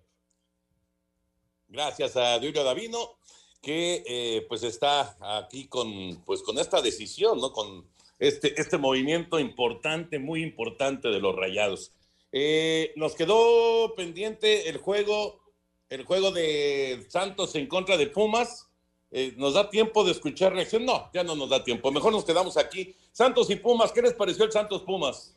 Gracias 1.69 2.17
a 2.17 2.39
Duilio 2.39 2.65
Davino, 2.65 3.19
que 3.61 4.03
eh, 4.07 4.47
pues 4.49 4.63
está 4.63 5.17
aquí 5.39 5.67
con, 5.67 6.23
pues, 6.25 6.43
con 6.43 6.59
esta 6.59 6.81
decisión, 6.81 7.41
¿no? 7.41 7.53
Con 7.53 7.87
este, 8.19 8.61
este 8.61 8.79
movimiento 8.79 9.39
importante, 9.39 10.19
muy 10.19 10.43
importante 10.43 11.09
de 11.09 11.21
los 11.21 11.35
rayados. 11.35 11.93
Eh, 12.33 12.93
nos 12.97 13.15
quedó 13.15 13.95
pendiente 13.95 14.69
el 14.69 14.79
juego, 14.79 15.41
el 15.89 16.05
juego 16.05 16.31
de 16.31 17.07
Santos 17.09 17.55
en 17.55 17.67
contra 17.67 17.97
de 17.97 18.07
Pumas. 18.09 18.69
Eh, 19.11 19.35
¿Nos 19.37 19.55
da 19.55 19.71
tiempo 19.71 20.05
de 20.05 20.13
escuchar 20.13 20.53
reacción? 20.53 20.85
No, 20.85 21.11
ya 21.15 21.25
no 21.25 21.35
nos 21.35 21.49
da 21.49 21.65
tiempo. 21.65 21.91
Mejor 21.91 22.13
nos 22.13 22.25
quedamos 22.25 22.57
aquí. 22.57 22.95
Santos 23.13 23.49
y 23.51 23.57
Pumas, 23.57 23.93
¿qué 23.93 24.03
les 24.03 24.15
pareció 24.15 24.45
el 24.45 24.53
Santos 24.53 24.83
Pumas? 24.83 25.37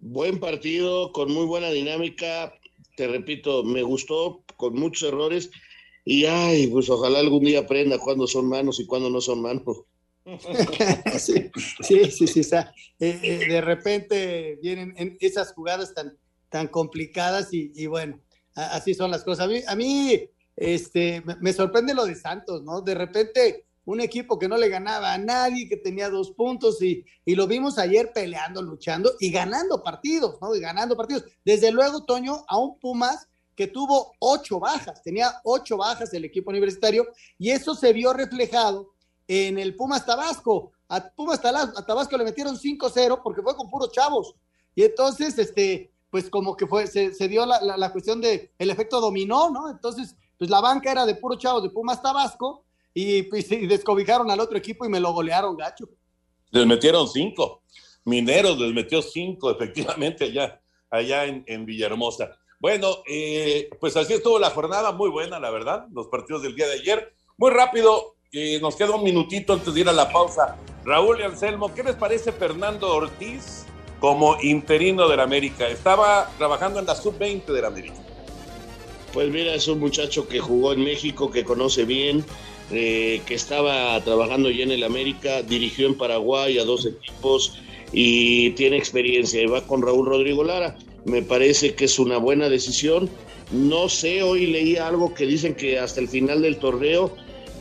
Buen 0.00 0.38
partido, 0.38 1.12
con 1.12 1.32
muy 1.32 1.44
buena 1.46 1.70
dinámica. 1.70 2.54
Te 2.96 3.08
repito, 3.08 3.64
me 3.64 3.82
gustó, 3.82 4.44
con 4.56 4.74
muchos 4.74 5.08
errores. 5.08 5.50
Y 6.10 6.26
ay, 6.26 6.66
pues 6.66 6.90
ojalá 6.90 7.20
algún 7.20 7.44
día 7.44 7.60
aprenda 7.60 7.96
cuándo 7.96 8.26
son 8.26 8.48
manos 8.48 8.80
y 8.80 8.84
cuándo 8.84 9.08
no 9.10 9.20
son 9.20 9.42
manos. 9.42 9.84
sí, 11.20 11.52
sí, 11.80 12.10
sí, 12.10 12.26
sí. 12.26 12.40
O 12.40 12.42
sea, 12.42 12.74
eh, 12.98 13.20
eh, 13.22 13.46
de 13.48 13.60
repente 13.60 14.58
vienen 14.60 14.92
en 14.96 15.16
esas 15.20 15.52
jugadas 15.52 15.94
tan, 15.94 16.18
tan 16.48 16.66
complicadas 16.66 17.50
y, 17.52 17.86
bueno, 17.86 18.18
así 18.56 18.92
son 18.92 19.12
las 19.12 19.22
cosas. 19.22 19.44
A 19.44 19.48
mí, 19.48 19.60
a 19.64 19.76
mí 19.76 20.28
este, 20.56 21.22
me, 21.24 21.36
me 21.36 21.52
sorprende 21.52 21.94
lo 21.94 22.04
de 22.04 22.16
Santos, 22.16 22.64
¿no? 22.64 22.80
De 22.80 22.96
repente 22.96 23.66
un 23.84 24.00
equipo 24.00 24.36
que 24.36 24.48
no 24.48 24.56
le 24.56 24.68
ganaba 24.68 25.14
a 25.14 25.18
nadie, 25.18 25.68
que 25.68 25.76
tenía 25.76 26.10
dos 26.10 26.32
puntos 26.32 26.82
y, 26.82 27.04
y, 27.24 27.36
lo 27.36 27.46
vimos 27.46 27.78
ayer 27.78 28.10
peleando, 28.12 28.62
luchando 28.62 29.12
y 29.20 29.30
ganando 29.30 29.80
partidos, 29.84 30.38
¿no? 30.40 30.56
Y 30.56 30.60
ganando 30.60 30.96
partidos. 30.96 31.22
Desde 31.44 31.70
luego, 31.70 32.04
Toño, 32.04 32.44
a 32.48 32.58
un 32.58 32.80
Pumas 32.80 33.28
que 33.60 33.66
tuvo 33.66 34.14
ocho 34.20 34.58
bajas, 34.58 35.02
tenía 35.02 35.38
ocho 35.44 35.76
bajas 35.76 36.14
el 36.14 36.24
equipo 36.24 36.48
universitario 36.48 37.06
y 37.38 37.50
eso 37.50 37.74
se 37.74 37.92
vio 37.92 38.14
reflejado 38.14 38.94
en 39.28 39.58
el 39.58 39.76
Pumas 39.76 40.06
Tabasco. 40.06 40.72
A 40.88 41.10
Pumas 41.10 41.42
Tabasco 41.42 42.16
le 42.16 42.24
metieron 42.24 42.56
5-0 42.56 43.20
porque 43.22 43.42
fue 43.42 43.54
con 43.54 43.68
puros 43.68 43.92
chavos. 43.92 44.34
Y 44.74 44.82
entonces, 44.82 45.38
este, 45.38 45.92
pues 46.08 46.30
como 46.30 46.56
que 46.56 46.66
fue, 46.66 46.86
se, 46.86 47.28
dio 47.28 47.44
la, 47.44 47.60
la, 47.60 47.92
cuestión 47.92 48.22
de 48.22 48.50
el 48.58 48.70
efecto 48.70 48.98
dominó, 48.98 49.50
¿no? 49.50 49.68
Entonces, 49.68 50.16
pues 50.38 50.48
la 50.48 50.62
banca 50.62 50.90
era 50.90 51.04
de 51.04 51.16
puros 51.16 51.36
chavos 51.36 51.62
de 51.62 51.68
Pumas 51.68 52.00
Tabasco 52.00 52.64
y, 52.94 53.24
pues, 53.24 53.46
descobijaron 53.50 54.30
al 54.30 54.40
otro 54.40 54.56
equipo 54.56 54.86
y 54.86 54.88
me 54.88 55.00
lo 55.00 55.12
golearon, 55.12 55.54
gacho. 55.54 55.86
Les 56.50 56.66
metieron 56.66 57.06
cinco. 57.06 57.62
Mineros 58.06 58.58
les 58.58 58.72
metió 58.72 59.02
cinco, 59.02 59.50
efectivamente, 59.50 60.24
allá, 60.24 60.62
allá 60.88 61.26
en 61.26 61.66
Villahermosa. 61.66 62.39
Bueno, 62.60 62.98
eh, 63.08 63.70
pues 63.80 63.96
así 63.96 64.12
estuvo 64.12 64.38
la 64.38 64.50
jornada, 64.50 64.92
muy 64.92 65.08
buena, 65.08 65.40
la 65.40 65.50
verdad, 65.50 65.86
los 65.94 66.08
partidos 66.08 66.42
del 66.42 66.54
día 66.54 66.68
de 66.68 66.74
ayer. 66.74 67.14
Muy 67.38 67.50
rápido, 67.50 68.16
eh, 68.32 68.58
nos 68.60 68.76
queda 68.76 68.94
un 68.94 69.02
minutito 69.02 69.54
antes 69.54 69.72
de 69.72 69.80
ir 69.80 69.88
a 69.88 69.94
la 69.94 70.12
pausa. 70.12 70.58
Raúl 70.84 71.20
y 71.20 71.22
Anselmo, 71.22 71.74
¿qué 71.74 71.82
les 71.82 71.94
parece 71.94 72.32
Fernando 72.32 72.94
Ortiz 72.94 73.64
como 73.98 74.38
interino 74.42 75.08
del 75.08 75.20
América? 75.20 75.68
Estaba 75.68 76.30
trabajando 76.36 76.80
en 76.80 76.84
la 76.84 76.94
sub-20 76.94 77.46
del 77.46 77.64
América. 77.64 77.96
Pues 79.14 79.30
mira, 79.30 79.54
es 79.54 79.66
un 79.66 79.80
muchacho 79.80 80.28
que 80.28 80.38
jugó 80.38 80.74
en 80.74 80.84
México, 80.84 81.30
que 81.30 81.44
conoce 81.44 81.86
bien, 81.86 82.26
eh, 82.70 83.22
que 83.24 83.34
estaba 83.36 83.98
trabajando 84.02 84.50
ya 84.50 84.64
en 84.64 84.72
el 84.72 84.84
América, 84.84 85.40
dirigió 85.40 85.86
en 85.86 85.96
Paraguay 85.96 86.58
a 86.58 86.64
dos 86.64 86.84
equipos 86.84 87.58
y 87.90 88.50
tiene 88.50 88.76
experiencia 88.76 89.40
y 89.40 89.46
va 89.46 89.66
con 89.66 89.80
Raúl 89.80 90.04
Rodrigo 90.04 90.44
Lara. 90.44 90.76
Me 91.04 91.22
parece 91.22 91.74
que 91.74 91.86
es 91.86 91.98
una 91.98 92.18
buena 92.18 92.48
decisión. 92.48 93.10
No 93.50 93.88
sé, 93.88 94.22
hoy 94.22 94.46
leí 94.46 94.76
algo 94.76 95.14
que 95.14 95.26
dicen 95.26 95.54
que 95.54 95.78
hasta 95.78 96.00
el 96.00 96.08
final 96.08 96.42
del 96.42 96.58
torneo, 96.58 97.14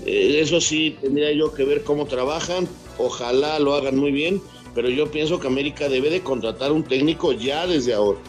eh, 0.06 0.40
eso 0.42 0.62
sí, 0.62 0.98
tendría 1.02 1.32
yo 1.32 1.54
que 1.54 1.64
ver 1.64 1.84
cómo 1.84 2.06
trabajan. 2.06 2.68
Ojalá 2.98 3.60
lo 3.60 3.74
hagan 3.76 3.98
muy 3.98 4.12
bien, 4.12 4.42
pero 4.76 4.90
yo 4.90 5.10
pienso 5.10 5.40
que 5.40 5.48
América 5.48 5.90
debe 5.90 6.10
de 6.10 6.22
contratar 6.22 6.72
un 6.72 6.84
técnico 6.84 7.32
ya 7.32 7.66
desde 7.66 7.94
ahora. 7.94 8.20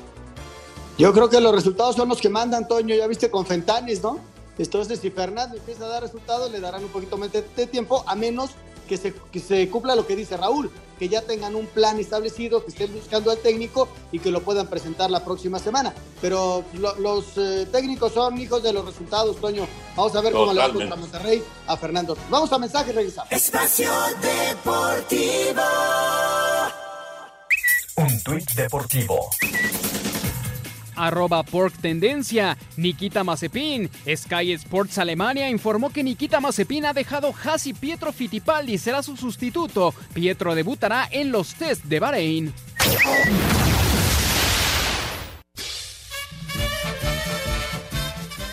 Yo 0.96 1.12
creo 1.12 1.28
que 1.28 1.40
los 1.40 1.54
resultados 1.54 1.96
son 1.96 2.08
los 2.08 2.20
que 2.20 2.28
mandan, 2.28 2.68
Toño. 2.68 2.94
Ya 2.94 3.06
viste 3.06 3.30
con 3.30 3.46
Fentanes, 3.46 4.02
¿no? 4.02 4.20
Entonces, 4.58 5.00
si 5.00 5.10
Fernando 5.10 5.56
empieza 5.56 5.86
a 5.86 5.88
dar 5.88 6.02
resultados, 6.02 6.52
le 6.52 6.60
darán 6.60 6.84
un 6.84 6.90
poquito 6.90 7.16
más 7.16 7.30
de 7.32 7.66
tiempo, 7.66 8.04
a 8.06 8.14
menos 8.14 8.50
que 8.90 8.96
se, 8.96 9.14
que 9.14 9.38
se, 9.38 9.70
cumpla 9.70 9.94
lo 9.94 10.04
que 10.04 10.16
dice 10.16 10.36
Raúl, 10.36 10.68
que 10.98 11.08
ya 11.08 11.22
tengan 11.22 11.54
un 11.54 11.66
plan 11.66 12.00
establecido, 12.00 12.64
que 12.64 12.72
estén 12.72 12.92
buscando 12.92 13.30
al 13.30 13.38
técnico 13.38 13.88
y 14.10 14.18
que 14.18 14.32
lo 14.32 14.42
puedan 14.42 14.66
presentar 14.66 15.12
la 15.12 15.24
próxima 15.24 15.60
semana. 15.60 15.94
Pero 16.20 16.64
lo, 16.74 16.96
los 16.96 17.38
eh, 17.38 17.68
técnicos 17.70 18.12
son 18.12 18.36
hijos 18.40 18.64
de 18.64 18.72
los 18.72 18.84
resultados, 18.84 19.36
Toño. 19.36 19.64
Vamos 19.96 20.16
a 20.16 20.20
ver 20.22 20.32
cómo 20.32 20.52
le 20.52 20.60
va 20.60 20.72
contra 20.72 20.96
Monterrey 20.96 21.40
a 21.68 21.76
Fernando. 21.76 22.16
Vamos 22.28 22.52
a 22.52 22.58
mensaje 22.58 22.90
y 22.90 22.94
regresamos. 22.94 23.30
Espacio 23.30 23.92
Deportivo. 24.20 25.62
Un 27.96 28.22
tuit 28.24 28.50
deportivo 28.54 29.30
arroba 31.06 31.42
Pork 31.42 31.74
Tendencia. 31.80 32.56
Nikita 32.76 33.24
Mazepin. 33.24 33.90
Sky 34.16 34.52
Sports 34.52 34.98
Alemania 34.98 35.48
informó 35.48 35.90
que 35.90 36.02
Nikita 36.02 36.40
Mazepin 36.40 36.86
ha 36.86 36.92
dejado 36.92 37.34
Hasi 37.44 37.74
Pietro 37.74 38.12
Fittipaldi 38.12 38.78
será 38.78 39.02
su 39.02 39.16
sustituto. 39.16 39.94
Pietro 40.12 40.54
debutará 40.54 41.08
en 41.10 41.32
los 41.32 41.54
test 41.54 41.84
de 41.84 42.00
Bahrein. 42.00 42.54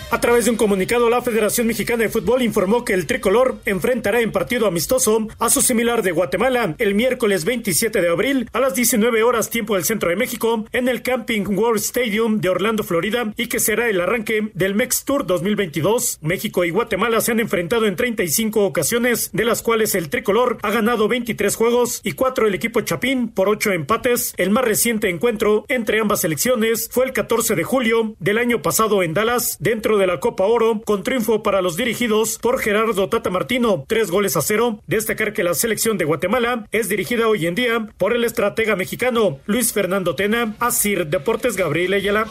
A 0.10 0.22
través 0.22 0.46
de 0.46 0.52
un 0.52 0.58
comunicado, 0.58 1.10
la 1.10 1.22
Federación 1.22 1.68
Mexicana 1.68 2.04
de 2.04 2.10
Fútbol 2.10 2.42
informó 2.42 2.86
que 2.86 2.94
el 2.94 3.08
tricolor 3.08 3.58
enfrentará 3.66 4.22
en 4.22 4.32
partido 4.32 4.66
amistoso 4.66 5.28
a 5.38 5.50
su 5.50 5.62
similar 5.62 6.02
de 6.02 6.12
Guatemala 6.12 6.76
el 6.78 6.96
miércoles 6.96 7.44
27 7.44 8.02
de 8.02 8.08
abril 8.08 8.50
a 8.54 8.62
las 8.62 8.74
19 8.74 9.22
horas 9.24 9.50
tiempo 9.50 9.76
del 9.76 9.84
centro 9.84 10.10
de 10.10 10.16
México 10.16 10.66
en 10.72 10.88
el 10.88 11.02
Camping 11.02 11.46
World 11.46 11.82
Stadium 11.82 12.40
de 12.40 12.48
Orlando, 12.48 12.86
Florida, 12.86 13.34
y 13.36 13.48
que 13.48 13.60
será 13.60 13.90
el 13.90 14.00
arranque 14.00 14.50
del 14.54 14.76
Mex 14.76 15.04
Tour 15.04 15.26
2022. 15.26 16.20
México 16.22 16.64
y 16.64 16.70
Guatemala 16.70 17.20
se 17.20 17.34
han 17.34 17.42
enfrentado 17.42 17.86
en 17.86 17.98
35 17.98 18.64
ocasiones, 18.64 19.30
de 19.34 19.44
las 19.44 19.62
cuales 19.62 19.94
el 19.94 20.08
tricolor 20.08 20.58
ha 20.62 20.72
ganado 20.72 21.10
23 21.10 21.54
juegos 21.54 22.00
y 22.06 22.14
4 22.14 22.48
el 22.48 22.56
equipo 22.56 22.80
Chapín 22.80 23.28
por 23.28 23.50
8 23.50 23.74
empates. 23.74 24.34
El 24.38 24.52
más 24.52 24.64
reciente 24.64 25.10
encuentro 25.10 25.66
entre 25.68 26.00
ambas 26.00 26.22
selecciones 26.22 26.88
fue 26.90 27.04
el 27.04 27.12
14 27.12 27.56
de 27.56 27.64
julio 27.66 28.16
del 28.20 28.38
año 28.38 28.62
pasado 28.62 29.04
en 29.04 29.14
Dallas, 29.14 29.58
dentro 29.60 29.97
de 29.98 30.08
la 30.08 30.20
Copa 30.20 30.46
Oro, 30.46 30.82
con 30.86 31.04
triunfo 31.04 31.44
para 31.44 31.62
los 31.62 31.76
dirigidos 31.76 32.38
por 32.40 32.60
Gerardo 32.60 33.10
Tata 33.10 33.30
Martino, 33.30 33.86
tres 33.88 34.12
goles 34.12 34.38
a 34.38 34.42
cero. 34.42 34.80
Destacar 34.88 35.34
que 35.34 35.44
la 35.44 35.54
selección 35.54 35.98
de 35.98 36.06
Guatemala 36.06 36.68
es 36.72 36.90
dirigida 36.90 37.28
hoy 37.28 37.48
en 37.48 37.56
día 37.56 37.90
por 37.98 38.14
el 38.14 38.24
estratega 38.24 38.76
mexicano 38.76 39.40
Luis 39.46 39.74
Fernando 39.74 40.16
Tena, 40.16 40.56
Asir 40.60 41.08
Deportes 41.08 41.56
Gabriel 41.56 41.94
Ayala. 41.94 42.28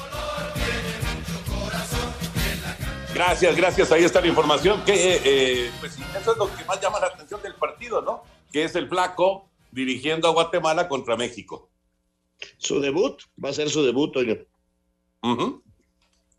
Gracias, 3.14 3.56
gracias. 3.56 3.92
Ahí 3.92 4.04
está 4.04 4.20
la 4.20 4.26
información. 4.26 4.84
Que, 4.84 5.20
eh, 5.24 5.70
pues 5.80 5.94
sí, 5.94 6.02
eso 6.20 6.32
es 6.32 6.38
lo 6.38 6.54
que 6.54 6.64
más 6.66 6.80
llama 6.80 7.00
la 7.00 7.06
atención 7.06 7.40
del 7.42 7.54
partido, 7.54 8.02
¿no? 8.02 8.22
Que 8.52 8.64
es 8.64 8.74
el 8.74 8.88
flaco 8.88 9.48
dirigiendo 9.70 10.28
a 10.28 10.32
Guatemala 10.32 10.86
contra 10.86 11.16
México. 11.16 11.70
Su 12.58 12.80
debut, 12.80 13.22
va 13.42 13.48
a 13.48 13.52
ser 13.54 13.70
su 13.70 13.82
debut, 13.82 14.12
Toño. 14.12 14.36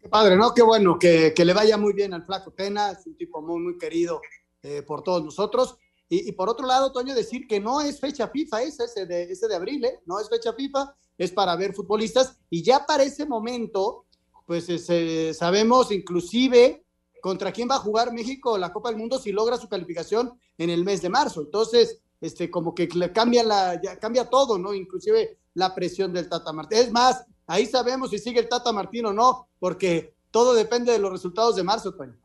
Padre, 0.09 0.35
¿no? 0.37 0.53
Qué 0.53 0.61
bueno, 0.61 0.97
que, 0.99 1.33
que, 1.35 1.45
le 1.45 1.53
vaya 1.53 1.77
muy 1.77 1.93
bien 1.93 2.13
al 2.13 2.25
flaco 2.25 2.51
Tena, 2.51 2.91
es 2.91 3.05
un 3.05 3.15
tipo 3.15 3.41
muy, 3.41 3.59
muy 3.59 3.77
querido 3.77 4.21
eh, 4.63 4.81
por 4.81 5.03
todos 5.03 5.23
nosotros. 5.23 5.77
Y, 6.09 6.31
por 6.31 6.47
otro 6.47 6.65
lado, 6.65 6.93
Toño, 6.93 7.13
decir 7.13 7.47
que 7.47 7.59
no 7.59 7.81
es 7.81 7.99
fecha 7.99 8.29
FIFA 8.29 8.63
ese, 8.63 8.85
ese 8.85 9.05
de, 9.05 9.23
ese 9.23 9.47
de 9.47 9.55
abril, 9.55 9.83
¿eh? 9.83 9.99
No 10.05 10.19
es 10.21 10.29
fecha 10.29 10.53
FIFA, 10.53 10.95
es 11.17 11.31
para 11.31 11.55
ver 11.57 11.73
futbolistas. 11.73 12.37
Y 12.49 12.63
ya 12.63 12.85
para 12.85 13.03
ese 13.03 13.25
momento, 13.25 14.05
pues 14.45 14.67
eh, 14.69 15.33
sabemos 15.33 15.91
inclusive 15.91 16.85
contra 17.21 17.51
quién 17.51 17.67
va 17.69 17.75
a 17.75 17.79
jugar 17.79 18.13
México 18.13 18.57
la 18.57 18.71
Copa 18.71 18.89
del 18.89 18.97
Mundo 18.97 19.19
si 19.19 19.33
logra 19.33 19.57
su 19.57 19.67
calificación 19.67 20.39
en 20.57 20.69
el 20.69 20.85
mes 20.85 21.01
de 21.01 21.09
marzo. 21.09 21.41
Entonces, 21.41 22.01
este, 22.21 22.49
como 22.49 22.73
que 22.73 22.87
cambia, 22.87 23.43
la, 23.43 23.81
ya 23.81 23.99
cambia 23.99 24.29
todo, 24.29 24.57
¿no? 24.57 24.73
Inclusive 24.73 25.37
la 25.55 25.75
presión 25.75 26.13
del 26.13 26.29
Tata 26.29 26.53
Martín. 26.53 26.79
Es 26.79 26.91
más, 26.91 27.25
ahí 27.47 27.65
sabemos 27.65 28.11
si 28.11 28.19
sigue 28.19 28.39
el 28.39 28.49
Tata 28.49 28.71
Martín 28.71 29.07
o 29.07 29.13
no, 29.13 29.47
porque 29.59 30.13
todo 30.31 30.53
depende 30.53 30.91
de 30.91 30.99
los 30.99 31.11
resultados 31.11 31.55
de 31.55 31.63
marzo, 31.63 31.93
Toño. 31.93 32.15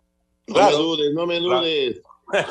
No 0.49 0.55
me 0.66 0.73
dudes, 0.73 1.14
no 1.14 1.27
me 1.27 1.41
dudes. 1.41 2.03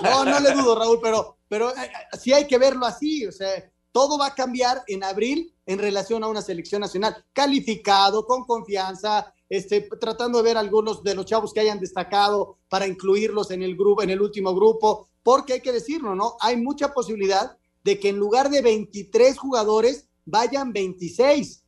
No, 0.04 0.26
no 0.26 0.40
le 0.40 0.52
dudo, 0.52 0.78
Raúl, 0.78 1.00
pero, 1.02 1.38
pero 1.48 1.70
eh, 1.72 1.84
eh, 1.84 2.18
sí 2.18 2.34
hay 2.34 2.48
que 2.48 2.58
verlo 2.58 2.86
así, 2.86 3.26
o 3.26 3.32
sea, 3.32 3.70
todo 3.92 4.18
va 4.18 4.28
a 4.28 4.36
cambiar 4.36 4.84
en 4.88 5.04
abril 5.04 5.54
en 5.66 5.80
relación 5.80 6.24
a 6.24 6.28
una 6.28 6.42
selección 6.42 6.82
nacional, 6.82 7.26
calificado, 7.34 8.26
con 8.26 8.46
confianza, 8.46 9.34
este, 9.50 9.82
tratando 10.00 10.38
de 10.38 10.44
ver 10.46 10.58
algunos 10.58 11.04
de 11.04 11.16
los 11.16 11.26
chavos 11.26 11.54
que 11.54 11.60
hayan 11.60 11.80
destacado 11.80 12.58
para 12.70 12.88
incluirlos 12.88 13.52
en 13.52 13.64
el 13.64 13.76
grupo, 13.76 14.02
en 14.02 14.10
el 14.10 14.22
último 14.22 14.56
grupo, 14.56 15.10
porque 15.24 15.54
hay 15.54 15.62
que 15.62 15.74
decirlo, 15.74 16.16
¿no? 16.16 16.38
Hay 16.40 16.58
mucha 16.58 16.94
posibilidad 16.94 17.58
de 17.84 18.00
que 18.00 18.10
en 18.10 18.18
lugar 18.18 18.50
de 18.50 18.62
23 18.62 19.38
jugadores 19.38 20.08
vayan 20.26 20.72
26. 20.72 21.61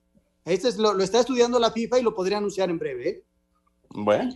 Este 0.45 0.67
es 0.67 0.77
lo, 0.77 0.93
lo 0.93 1.03
está 1.03 1.19
estudiando 1.19 1.59
la 1.59 1.71
FIFA 1.71 1.99
y 1.99 2.03
lo 2.03 2.13
podría 2.13 2.37
anunciar 2.37 2.69
en 2.69 2.79
breve. 2.79 3.09
¿eh? 3.09 3.23
Bueno, 3.89 4.33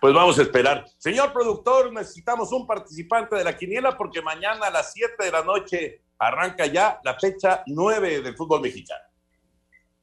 pues 0.00 0.14
vamos 0.14 0.38
a 0.38 0.42
esperar. 0.42 0.84
Señor 0.98 1.32
productor, 1.32 1.92
necesitamos 1.92 2.52
un 2.52 2.66
participante 2.66 3.36
de 3.36 3.44
la 3.44 3.56
quiniela 3.56 3.96
porque 3.96 4.22
mañana 4.22 4.66
a 4.66 4.70
las 4.70 4.92
7 4.92 5.24
de 5.24 5.30
la 5.30 5.42
noche 5.42 6.02
arranca 6.18 6.66
ya 6.66 7.00
la 7.04 7.18
fecha 7.18 7.62
9 7.66 8.22
del 8.22 8.36
fútbol 8.36 8.60
mexicano. 8.60 9.02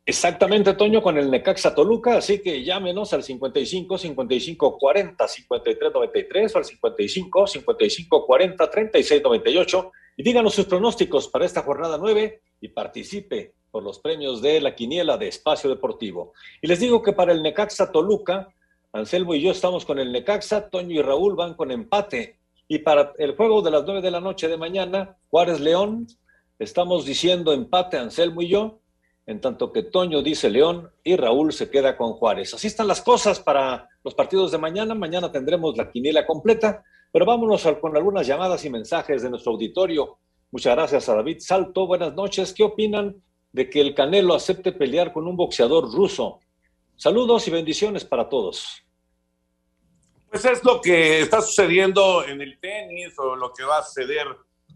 Exactamente, 0.06 0.74
Toño, 0.74 1.04
con 1.04 1.18
el 1.20 1.30
Necaxa 1.30 1.76
Toluca, 1.76 2.18
así 2.18 2.42
que 2.42 2.64
llámenos 2.64 3.14
al 3.14 3.22
55 3.22 3.98
55 3.98 4.78
40 4.80 5.28
53 5.28 5.94
93 5.94 6.56
o 6.56 6.58
al 6.58 6.66
55 6.66 7.48
55 7.48 8.26
40 8.26 8.70
36 8.72 9.22
98 9.24 9.92
y 10.18 10.24
díganos 10.24 10.56
sus 10.56 10.66
pronósticos 10.66 11.28
para 11.28 11.46
esta 11.46 11.62
jornada 11.62 11.98
9 12.00 12.42
y 12.60 12.70
participe 12.70 13.54
por 13.72 13.84
los 13.84 14.00
premios 14.00 14.42
de 14.42 14.62
la 14.62 14.76
quiniela 14.76 15.18
de 15.18 15.28
Espacio 15.28 15.70
Deportivo. 15.70 16.34
Y 16.62 16.68
les 16.68 16.80
digo 16.80 17.02
que 17.02 17.14
para 17.14 17.32
el 17.32 17.44
Necaxa 17.44 17.92
Toluca, 17.92 18.50
Anselmo 18.92 19.36
y 19.36 19.42
yo 19.42 19.52
estamos 19.52 19.86
con 19.86 20.00
el 20.00 20.12
Necaxa, 20.12 20.70
Toño 20.70 20.96
y 20.96 21.02
Raúl 21.02 21.36
van 21.36 21.54
con 21.54 21.72
empate. 21.72 22.40
Y 22.68 22.80
para 22.80 23.14
el 23.18 23.36
juego 23.36 23.62
de 23.62 23.72
las 23.72 23.84
9 23.86 24.02
de 24.02 24.12
la 24.12 24.20
noche 24.20 24.48
de 24.48 24.58
mañana, 24.58 25.18
Juárez 25.30 25.60
León, 25.60 26.08
estamos 26.58 27.06
diciendo 27.06 27.54
empate 27.54 27.98
Anselmo 27.98 28.42
y 28.42 28.50
yo 28.50 28.80
en 29.30 29.40
tanto 29.40 29.72
que 29.72 29.84
Toño 29.84 30.24
dice 30.24 30.50
León 30.50 30.90
y 31.04 31.16
Raúl 31.16 31.54
se 31.54 31.70
queda 31.70 31.96
con 31.96 32.14
Juárez. 32.14 32.56
Así 32.56 32.66
están 32.66 32.88
las 32.88 33.04
cosas 33.04 33.40
para 33.40 33.88
los 34.04 34.16
partidos 34.16 34.52
de 34.52 34.58
mañana. 34.58 34.96
Mañana 34.96 35.32
tendremos 35.32 35.78
la 35.78 35.92
quiniela 35.92 36.26
completa, 36.26 36.84
pero 37.12 37.28
vámonos 37.28 37.64
con 37.80 37.96
algunas 37.96 38.26
llamadas 38.26 38.66
y 38.66 38.72
mensajes 38.72 39.22
de 39.22 39.30
nuestro 39.30 39.52
auditorio. 39.52 40.18
Muchas 40.50 40.76
gracias 40.76 41.10
a 41.10 41.16
David 41.16 41.38
Salto. 41.42 41.86
Buenas 41.86 42.16
noches. 42.16 42.52
¿Qué 42.56 42.64
opinan 42.64 43.22
de 43.52 43.70
que 43.70 43.82
el 43.82 43.96
Canelo 43.96 44.34
acepte 44.34 44.72
pelear 44.72 45.14
con 45.14 45.28
un 45.28 45.36
boxeador 45.36 45.92
ruso? 45.92 46.40
Saludos 46.96 47.48
y 47.48 47.52
bendiciones 47.52 48.06
para 48.06 48.28
todos. 48.28 48.84
Pues 50.30 50.46
es 50.46 50.64
lo 50.64 50.80
que 50.82 51.22
está 51.22 51.42
sucediendo 51.42 52.26
en 52.26 52.42
el 52.42 52.60
tenis 52.60 53.18
o 53.18 53.36
lo 53.36 53.52
que 53.54 53.64
va 53.64 53.80
a 53.80 53.84
suceder 53.84 54.28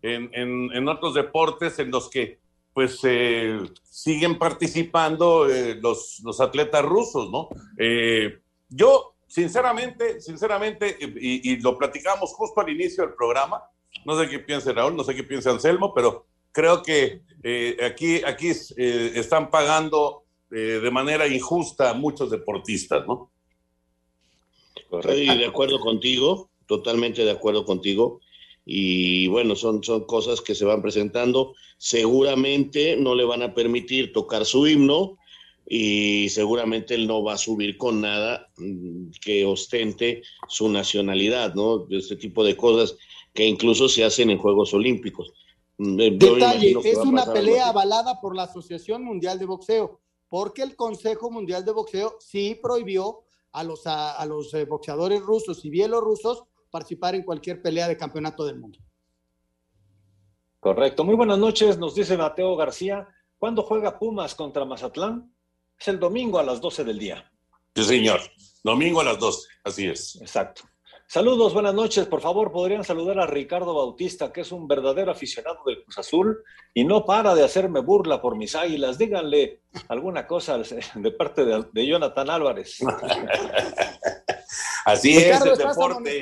en, 0.02 0.30
en, 0.34 0.72
en 0.74 0.88
otros 0.88 1.14
deportes 1.14 1.78
en 1.80 1.92
los 1.92 2.10
que 2.10 2.40
pues 2.74 3.00
eh, 3.04 3.60
siguen 3.84 4.40
participando 4.40 5.48
eh, 5.48 5.76
los, 5.76 6.20
los, 6.24 6.42
atletas 6.42 6.84
rusos, 6.84 7.30
¿no? 7.30 7.50
Eh, 7.78 8.40
yo, 8.68 9.16
sinceramente, 9.28 10.20
sinceramente, 10.20 10.98
y, 11.00 11.52
y, 11.52 11.60
lo 11.60 11.78
platicamos 11.78 12.34
justo 12.34 12.62
al 12.62 12.70
inicio 12.70 13.06
del 13.06 13.14
programa, 13.14 13.64
no 14.06 14.20
sé 14.20 14.28
qué 14.28 14.40
piensa 14.40 14.74
Raúl, 14.74 14.96
no 14.96 15.04
sé 15.04 15.14
qué 15.14 15.24
piensa 15.24 15.52
Anselmo, 15.52 15.94
pero 15.94 16.26
creo 16.54 16.82
que 16.82 17.22
aquí, 17.84 18.24
aquí 18.24 18.48
están 18.48 19.52
pagando 19.52 20.24
de 20.50 20.92
manera 20.92 21.28
injusta 21.28 21.90
a 21.90 21.94
muchos 21.94 22.32
deportistas, 22.32 23.06
¿no? 23.06 23.32
Estoy 24.92 25.26
de 25.38 25.46
acuerdo 25.46 25.80
contigo, 25.80 26.52
totalmente 26.68 27.26
de 27.26 27.32
acuerdo 27.32 27.66
contigo 27.66 28.22
y 28.66 29.28
bueno, 29.28 29.56
son, 29.56 29.84
son 29.84 30.06
cosas 30.06 30.42
que 30.42 30.56
se 30.56 30.66
van 30.66 30.82
presentando. 30.82 31.54
Seguramente 31.78 32.96
no 32.96 33.16
le 33.16 33.26
van 33.26 33.42
a 33.42 33.54
permitir 33.54 34.14
tocar 34.14 34.46
su 34.46 34.68
himno 34.68 35.18
y 35.68 36.30
seguramente 36.30 36.96
él 36.96 37.08
no 37.08 37.24
va 37.24 37.34
a 37.34 37.38
subir 37.38 37.78
con 37.78 38.02
nada 38.02 38.50
mm, 38.58 39.12
que 39.22 39.46
ostente 39.46 40.24
su 40.48 40.70
nacionalidad, 40.70 41.56
¿no? 41.56 41.88
Este 41.90 42.16
tipo 42.16 42.44
de 42.44 42.56
cosas 42.56 42.98
que 43.34 43.46
incluso 43.46 43.90
se 43.90 44.04
hacen 44.04 44.30
en 44.30 44.38
Juegos 44.38 44.74
Olímpicos. 44.74 45.34
Mm, 45.78 46.18
Detalle, 46.18 46.76
es 46.84 46.98
una 46.98 47.26
pelea 47.32 47.70
avalada 47.70 48.20
por 48.22 48.36
la 48.36 48.44
Asociación 48.44 49.04
Mundial 49.04 49.40
de 49.40 49.46
Boxeo, 49.46 50.02
porque 50.30 50.62
el 50.62 50.76
Consejo 50.76 51.32
Mundial 51.32 51.66
de 51.66 51.72
Boxeo 51.72 52.16
sí 52.20 52.60
prohibió 52.62 53.24
a 53.52 53.64
los, 53.64 53.86
a, 53.88 54.16
a 54.16 54.26
los 54.26 54.54
eh, 54.54 54.66
boxeadores 54.66 55.22
rusos 55.22 55.64
y 55.66 55.70
bielorrusos 55.70 56.44
participar 56.70 57.14
en 57.16 57.24
cualquier 57.24 57.62
pelea 57.62 57.88
de 57.88 57.98
campeonato 57.98 58.46
del 58.46 58.60
mundo. 58.60 58.80
Correcto. 60.60 61.04
Muy 61.04 61.16
buenas 61.16 61.38
noches, 61.38 61.78
nos 61.78 61.94
dice 61.94 62.18
Mateo 62.18 62.56
García. 62.56 63.08
¿Cuándo 63.38 63.62
juega 63.64 64.00
Pumas 64.00 64.34
contra 64.34 64.66
Mazatlán? 64.66 65.36
Es 65.78 65.88
el 65.90 66.00
domingo 66.00 66.40
a 66.40 66.44
las 66.44 66.62
12 66.62 66.84
del 66.84 66.98
día. 66.98 67.32
Sí, 67.76 67.84
señor. 67.84 68.22
Domingo 68.64 69.02
a 69.02 69.04
las 69.04 69.20
12, 69.20 69.50
así 69.66 69.88
es. 69.88 70.16
Exacto. 70.22 70.64
Saludos, 71.08 71.54
buenas 71.54 71.74
noches. 71.74 72.08
Por 72.08 72.22
favor, 72.22 72.52
podrían 72.52 72.84
saludar 72.84 73.20
a 73.20 73.28
Ricardo 73.28 73.74
Bautista, 73.74 74.34
que 74.34 74.42
es 74.42 74.52
un 74.52 74.68
verdadero 74.68 75.12
aficionado 75.12 75.60
del 75.66 75.84
Cruz 75.84 75.98
Azul 76.00 76.44
y 76.74 76.86
no 76.86 77.06
para 77.06 77.36
de 77.36 77.44
hacerme 77.44 77.82
burla 77.82 78.22
por 78.22 78.36
mis 78.36 78.56
águilas. 78.56 78.98
Díganle 78.98 79.62
alguna 79.90 80.26
cosa 80.26 80.58
de 80.58 81.12
parte 81.12 81.46
de, 81.46 81.66
de 81.72 81.88
Jonathan 81.88 82.30
Álvarez. 82.30 82.80
Así 84.86 85.18
es 85.18 85.42
el 85.42 85.58
deporte. 85.58 86.22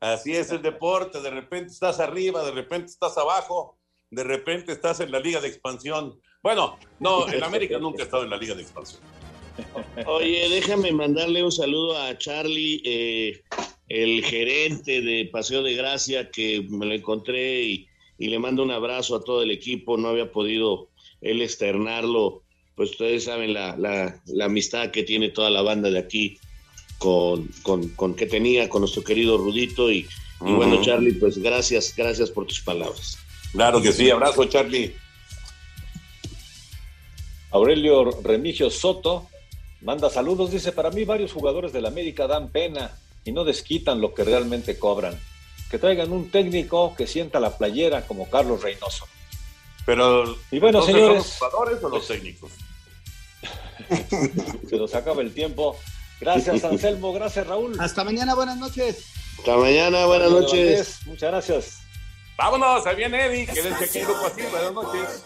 Así 0.00 0.36
es 0.36 0.50
el 0.50 0.62
deporte. 0.62 1.20
De 1.20 1.30
repente 1.30 1.72
estás 1.72 2.00
arriba, 2.00 2.44
de 2.44 2.52
repente 2.52 2.86
estás 2.86 3.16
abajo, 3.16 3.78
de 4.10 4.24
repente 4.24 4.72
estás 4.72 5.00
en 5.00 5.10
la 5.10 5.20
liga 5.20 5.40
de 5.40 5.48
expansión. 5.48 6.20
Bueno, 6.42 6.78
no, 7.00 7.26
el 7.26 7.42
América 7.42 7.78
nunca 7.78 8.02
ha 8.02 8.04
estado 8.04 8.24
en 8.24 8.30
la 8.30 8.36
liga 8.36 8.54
de 8.54 8.62
expansión. 8.62 9.00
Oye, 10.06 10.48
déjame 10.50 10.92
mandarle 10.92 11.42
un 11.42 11.50
saludo 11.50 11.98
a 11.98 12.16
Charlie, 12.18 12.82
eh, 12.84 13.42
el 13.88 14.24
gerente 14.24 15.00
de 15.00 15.26
Paseo 15.26 15.62
de 15.62 15.74
Gracia, 15.74 16.30
que 16.30 16.66
me 16.68 16.86
lo 16.86 16.94
encontré 16.94 17.62
y, 17.62 17.88
y, 18.18 18.28
le 18.28 18.38
mando 18.38 18.62
un 18.62 18.70
abrazo 18.70 19.16
a 19.16 19.24
todo 19.24 19.42
el 19.42 19.50
equipo. 19.50 19.96
No 19.96 20.08
había 20.08 20.32
podido 20.32 20.88
él 21.20 21.42
externarlo, 21.42 22.42
pues 22.74 22.90
ustedes 22.90 23.24
saben 23.24 23.54
la, 23.54 23.76
la, 23.76 24.20
la 24.26 24.44
amistad 24.46 24.90
que 24.90 25.02
tiene 25.02 25.30
toda 25.30 25.50
la 25.50 25.62
banda 25.62 25.90
de 25.90 25.98
aquí 25.98 26.38
con, 26.98 27.48
con, 27.62 27.88
con 27.90 28.14
que 28.14 28.26
tenía 28.26 28.68
con 28.68 28.80
nuestro 28.80 29.04
querido 29.04 29.38
Rudito 29.38 29.90
y, 29.90 30.06
y 30.44 30.52
bueno, 30.52 30.80
Charlie, 30.82 31.12
pues 31.12 31.38
gracias, 31.38 31.94
gracias 31.96 32.30
por 32.30 32.46
tus 32.46 32.60
palabras. 32.60 33.18
Claro 33.52 33.80
que 33.80 33.92
sí, 33.92 34.10
abrazo, 34.10 34.44
Charlie. 34.46 34.94
Aurelio 37.50 38.10
Remigio 38.22 38.68
Soto 38.68 39.28
manda 39.80 40.10
saludos, 40.10 40.50
dice, 40.50 40.72
para 40.72 40.90
mí 40.90 41.04
varios 41.04 41.32
jugadores 41.32 41.72
del 41.72 41.86
América 41.86 42.26
dan 42.26 42.50
pena 42.50 42.90
y 43.26 43.32
no 43.32 43.44
desquitan 43.44 44.00
lo 44.00 44.14
que 44.14 44.24
realmente 44.24 44.78
cobran. 44.78 45.20
Que 45.70 45.78
traigan 45.78 46.12
un 46.12 46.30
técnico 46.30 46.94
que 46.96 47.06
sienta 47.06 47.40
la 47.40 47.58
playera 47.58 48.06
como 48.06 48.30
Carlos 48.30 48.62
Reynoso. 48.62 49.06
Pero, 49.84 50.36
y 50.50 50.58
bueno, 50.60 50.80
señores, 50.80 51.24
¿son 51.26 51.50
los 51.50 51.52
jugadores 51.52 51.84
o 51.84 51.88
los 51.88 52.06
técnicos? 52.06 52.52
Se 54.68 54.76
nos 54.76 54.94
acaba 54.94 55.22
el 55.22 55.34
tiempo. 55.34 55.76
Gracias, 56.20 56.64
Anselmo. 56.64 57.12
Gracias, 57.12 57.46
Raúl. 57.46 57.76
Hasta 57.78 58.04
mañana, 58.04 58.34
buenas 58.34 58.56
noches. 58.56 59.04
Hasta 59.38 59.56
mañana, 59.56 60.06
buenas 60.06 60.30
noches. 60.30 60.98
Muchas 61.04 61.30
gracias. 61.30 61.78
Vámonos, 62.38 62.86
ahí 62.86 62.96
viene 62.96 63.26
Eddie, 63.26 63.46
que 63.46 63.60
es 63.60 63.66
el 63.66 63.74
pequeño 63.74 64.08
grupo 64.08 64.26
así. 64.26 64.42
Buenas 64.50 64.72
noches. 64.72 65.22